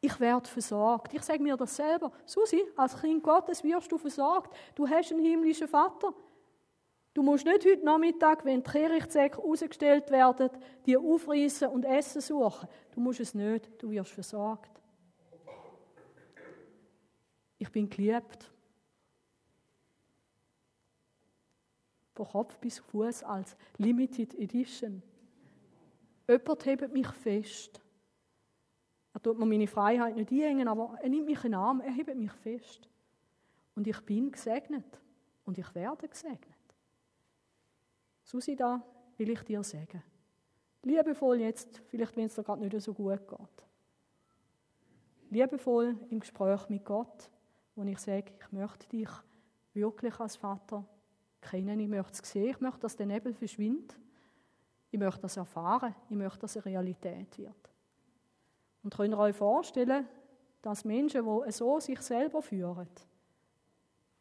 Ich 0.02 0.20
werde 0.20 0.50
versorgt. 0.50 1.14
Ich 1.14 1.24
sage 1.24 1.44
mir 1.44 1.58
das 1.58 1.76
selber. 1.76 2.12
Susi, 2.26 2.64
als 2.76 3.00
Kind 3.00 3.22
Gottes 3.22 3.64
wirst 3.64 3.92
du 3.92 3.98
versorgt. 3.98 4.56
Du 4.76 4.88
hast 4.88 5.12
einen 5.12 5.24
himmlischen 5.24 5.68
Vater. 5.68 6.14
Du 7.14 7.22
musst 7.22 7.46
nicht 7.46 7.66
heute 7.66 7.84
Nachmittag, 7.84 8.46
wenn 8.46 8.64
die 8.64 8.70
Kehrichtsäcke 8.70 9.42
rausgestellt 9.42 10.10
werden, 10.10 10.50
die 10.86 10.96
aufreißen 10.96 11.68
und 11.68 11.84
Essen 11.84 12.22
suchen. 12.22 12.70
Du 12.94 13.02
musst 13.02 13.20
es 13.20 13.34
nicht. 13.34 13.70
Du 13.82 13.92
wirst 13.92 14.12
versorgt. 14.12 14.72
Ich 17.58 17.70
bin 17.70 17.90
geliebt. 17.90 18.50
Von 22.20 22.28
Kopf 22.28 22.58
bis 22.58 22.80
Fuß 22.80 23.24
als 23.24 23.56
Limited 23.78 24.36
Edition. 24.38 25.02
Jemand 26.28 26.66
hebt 26.66 26.92
mich 26.92 27.08
fest. 27.08 27.80
Er 29.14 29.22
tut 29.22 29.40
mir 29.40 29.46
meine 29.46 29.68
Freiheit 29.68 30.18
nicht 30.18 30.30
einhängen, 30.30 30.68
aber 30.68 30.98
er 31.02 31.08
nimmt 31.08 31.28
mich 31.28 31.38
in 31.46 31.52
den 31.52 31.54
Arm, 31.54 31.80
er 31.80 31.94
hebt 31.94 32.14
mich 32.18 32.34
fest. 32.34 32.90
Und 33.74 33.88
ich 33.88 34.02
bin 34.02 34.30
gesegnet. 34.30 35.00
Und 35.46 35.58
ich 35.58 35.74
werde 35.74 36.10
gesegnet. 36.10 36.58
Susi, 38.26 38.54
da 38.54 38.84
will 39.16 39.30
ich 39.30 39.42
dir 39.44 39.64
sagen. 39.64 40.04
Liebevoll 40.84 41.40
jetzt, 41.40 41.82
vielleicht 41.88 42.18
wenn 42.18 42.26
es 42.26 42.36
dir 42.36 42.44
gerade 42.44 42.62
nicht 42.62 42.82
so 42.82 42.94
gut 42.94 43.26
geht. 43.30 43.66
Liebevoll 45.30 45.96
im 46.10 46.20
Gespräch 46.20 46.68
mit 46.68 46.84
Gott, 46.84 47.32
wo 47.76 47.84
ich 47.84 48.00
sage, 48.00 48.34
ich 48.38 48.52
möchte 48.52 48.90
dich 48.90 49.10
wirklich 49.74 50.20
als 50.20 50.36
Vater 50.36 50.86
kennen, 51.42 51.80
ich 51.80 51.88
möchte 51.88 52.22
es 52.22 52.30
sehen, 52.30 52.50
ich 52.50 52.60
möchte, 52.60 52.82
dass 52.82 52.96
der 52.96 53.06
Nebel 53.06 53.34
verschwindet. 53.34 53.98
Ich 54.92 55.00
möchte 55.00 55.22
das 55.22 55.38
erfahren, 55.38 55.94
ich 56.10 56.16
möchte, 56.16 56.40
dass 56.40 56.56
es 56.56 56.66
Realität 56.66 57.38
wird. 57.38 57.70
Und 58.84 58.96
könnt 58.96 59.14
ihr 59.14 59.20
euch 59.20 59.36
vorstellen, 59.36 60.08
dass 60.62 60.86
Menschen, 60.86 61.24
die 61.24 61.52
so 61.52 61.80
sich 61.80 62.00
selber 62.02 62.42
führen, 62.42 62.88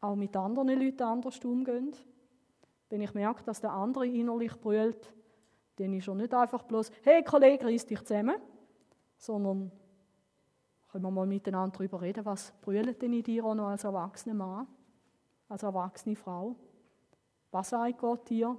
auch 0.01 0.14
mit 0.14 0.37
anderen 0.37 0.69
Leuten 0.69 1.03
anders 1.03 1.39
umgehen? 1.45 1.93
Wenn 2.91 3.01
ich 3.01 3.14
merke, 3.14 3.43
dass 3.45 3.61
der 3.61 3.73
andere 3.73 4.07
innerlich 4.07 4.55
brüllt, 4.61 5.12
dann 5.77 5.93
ist 5.93 6.09
er 6.09 6.14
nicht 6.14 6.35
einfach 6.35 6.62
bloß, 6.62 6.91
hey 7.03 7.23
Kollege, 7.23 7.66
reiss 7.66 7.87
dich 7.87 8.01
zusammen, 8.01 8.37
sondern 9.16 9.71
können 10.89 11.05
wir 11.05 11.11
mal 11.11 11.27
miteinander 11.27 11.77
darüber 11.77 12.01
reden, 12.01 12.25
was 12.25 12.53
brüllt 12.62 13.01
denn 13.03 13.12
in 13.12 13.23
dir 13.23 13.45
auch 13.45 13.55
noch 13.55 13.69
als 13.69 13.85
erwachsener 13.85 14.35
Mann, 14.35 14.66
als 15.49 15.62
erwachsene 15.62 16.16
Frau? 16.16 16.57
Was 17.51 17.71
sagt 17.71 17.99
Gott 17.99 18.29
dir? 18.29 18.57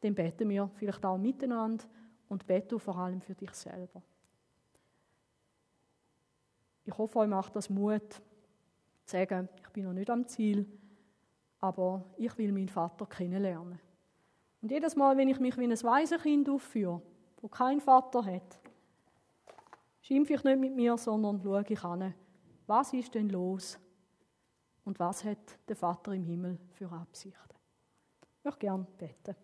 Dann 0.00 0.14
beten 0.14 0.48
wir 0.48 0.70
vielleicht 0.74 1.04
auch 1.04 1.16
miteinander 1.16 1.84
und 2.28 2.46
beten 2.46 2.78
vor 2.78 2.96
allem 2.96 3.20
für 3.20 3.34
dich 3.34 3.52
selber. 3.52 4.02
Ich 6.84 6.96
hoffe, 6.98 7.20
euch 7.20 7.28
macht 7.28 7.56
das 7.56 7.70
Mut, 7.70 8.10
zu 9.04 9.16
sagen, 9.16 9.48
ich 9.62 9.68
bin 9.70 9.84
noch 9.84 9.92
nicht 9.92 10.10
am 10.10 10.26
Ziel, 10.26 10.66
aber 11.60 12.04
ich 12.16 12.36
will 12.36 12.52
meinen 12.52 12.68
Vater 12.68 13.06
kennenlernen. 13.06 13.78
Und 14.60 14.70
jedes 14.70 14.96
Mal, 14.96 15.16
wenn 15.16 15.28
ich 15.28 15.40
mich 15.40 15.56
wie 15.56 15.64
ein 15.64 15.70
Waisenkind 15.70 16.48
aufführe, 16.48 17.00
wo 17.40 17.48
keinen 17.48 17.80
Vater 17.80 18.24
hat, 18.24 18.60
schimpfe 20.00 20.34
ich 20.34 20.44
nicht 20.44 20.58
mit 20.58 20.74
mir, 20.74 20.96
sondern 20.98 21.40
schaue 21.42 21.64
ich 21.66 21.84
an, 21.84 22.14
was 22.66 22.92
ist 22.92 23.14
denn 23.14 23.30
los 23.30 23.78
und 24.84 24.98
was 24.98 25.24
hat 25.24 25.58
der 25.68 25.76
Vater 25.76 26.12
im 26.12 26.24
Himmel 26.24 26.58
für 26.72 26.90
Absichten. 26.90 27.53
Ich 28.44 28.46
möchte 28.46 28.60
gerne 28.60 28.86
beten. 28.98 29.34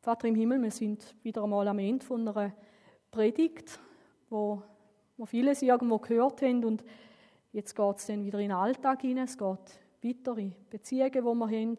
Vater 0.00 0.28
im 0.28 0.34
Himmel, 0.36 0.62
wir 0.62 0.70
sind 0.70 1.14
wieder 1.22 1.42
einmal 1.42 1.66
am 1.68 1.78
Ende 1.80 2.06
von 2.06 2.26
einer 2.26 2.54
Predigt, 3.10 3.78
wo 4.30 4.62
wir 5.16 5.26
vieles 5.26 5.62
irgendwo 5.62 5.98
gehört 5.98 6.42
haben 6.42 6.64
und 6.64 6.84
Jetzt 7.52 7.74
geht 7.74 7.96
es 7.96 8.06
dann 8.06 8.24
wieder 8.24 8.38
in 8.38 8.50
den 8.50 8.56
Alltag 8.56 9.00
hinein, 9.02 9.24
es 9.24 9.36
geht 9.36 9.80
weiter 10.02 10.38
in 10.38 10.54
Beziehungen, 10.70 11.10
die 11.10 11.20
wir 11.20 11.48
haben, 11.48 11.76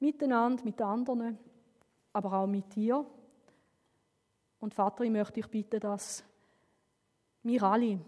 miteinander, 0.00 0.64
mit 0.64 0.82
anderen, 0.82 1.38
aber 2.12 2.32
auch 2.32 2.46
mit 2.46 2.74
dir. 2.74 3.06
Und 4.58 4.74
Vater, 4.74 5.04
ich 5.04 5.10
möchte 5.10 5.34
dich 5.34 5.46
bitten, 5.46 5.78
dass 5.78 6.24
wir 7.44 7.62
alle 7.62 8.00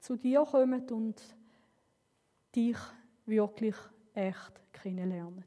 zu 0.00 0.16
dir 0.16 0.44
kommen 0.44 0.88
und 0.90 1.22
dich 2.54 2.76
wirklich 3.26 3.76
echt 4.14 4.60
kennenlernen. 4.72 5.44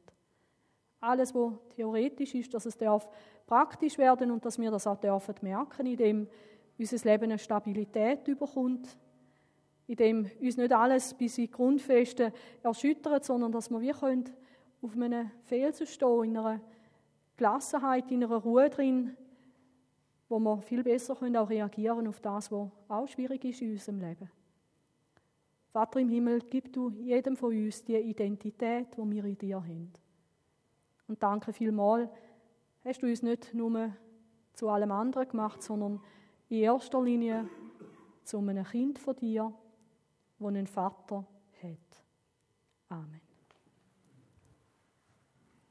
Alles, 1.00 1.34
was 1.34 1.52
theoretisch 1.76 2.34
ist, 2.34 2.54
dass 2.54 2.66
es 2.66 2.76
darf 2.76 3.06
praktisch 3.46 3.98
werden 3.98 4.30
und 4.30 4.44
dass 4.44 4.58
wir 4.58 4.70
das 4.70 4.86
auch 4.86 4.98
dürfen 4.98 5.34
merken, 5.42 5.86
indem 5.86 6.26
unser 6.78 7.10
Leben 7.10 7.24
eine 7.24 7.38
Stabilität 7.38 8.26
überkommt, 8.26 8.96
indem 9.86 10.30
uns 10.40 10.56
nicht 10.56 10.72
alles 10.72 11.12
bis 11.14 11.38
in 11.38 11.50
Grundfesten 11.50 12.32
erschüttert, 12.62 13.24
sondern 13.24 13.52
dass 13.52 13.70
wir 13.70 13.80
wie 13.80 13.92
können 13.92 14.30
auf 14.80 14.94
einem 14.94 15.30
Felsen 15.44 15.86
stehen, 15.86 16.24
in 16.24 16.36
einer 16.36 16.60
Gelassenheit, 17.36 18.10
in 18.10 18.24
einer 18.24 18.36
Ruhe 18.36 18.70
drin, 18.70 19.16
wo 20.28 20.38
wir 20.38 20.62
viel 20.62 20.82
besser 20.82 21.14
können 21.16 21.36
auch 21.36 21.50
reagieren 21.50 22.06
auf 22.06 22.20
das, 22.20 22.50
was 22.50 22.70
auch 22.88 23.08
schwierig 23.08 23.44
ist 23.44 23.60
in 23.60 23.72
unserem 23.72 24.00
Leben. 24.00 24.30
Vater 25.74 25.98
im 25.98 26.08
Himmel, 26.08 26.38
gib 26.48 26.72
du 26.72 26.88
jedem 26.90 27.36
von 27.36 27.52
uns 27.52 27.82
die 27.82 27.96
Identität, 27.96 28.96
die 28.96 29.10
wir 29.10 29.24
in 29.24 29.36
dir 29.36 29.56
haben. 29.56 29.92
Und 31.08 31.20
danke 31.20 31.52
vielmals, 31.52 32.08
hast 32.84 33.02
du 33.02 33.08
uns 33.08 33.24
nicht 33.24 33.52
nur 33.52 33.92
zu 34.52 34.68
allem 34.68 34.92
anderen 34.92 35.28
gemacht, 35.28 35.60
sondern 35.64 36.00
in 36.48 36.58
erster 36.58 37.02
Linie 37.02 37.48
zu 38.22 38.38
einem 38.38 38.64
Kind 38.64 39.00
von 39.00 39.16
dir, 39.16 39.52
das 40.38 40.46
einen 40.46 40.68
Vater 40.68 41.26
hat. 41.60 42.04
Amen. 42.88 43.23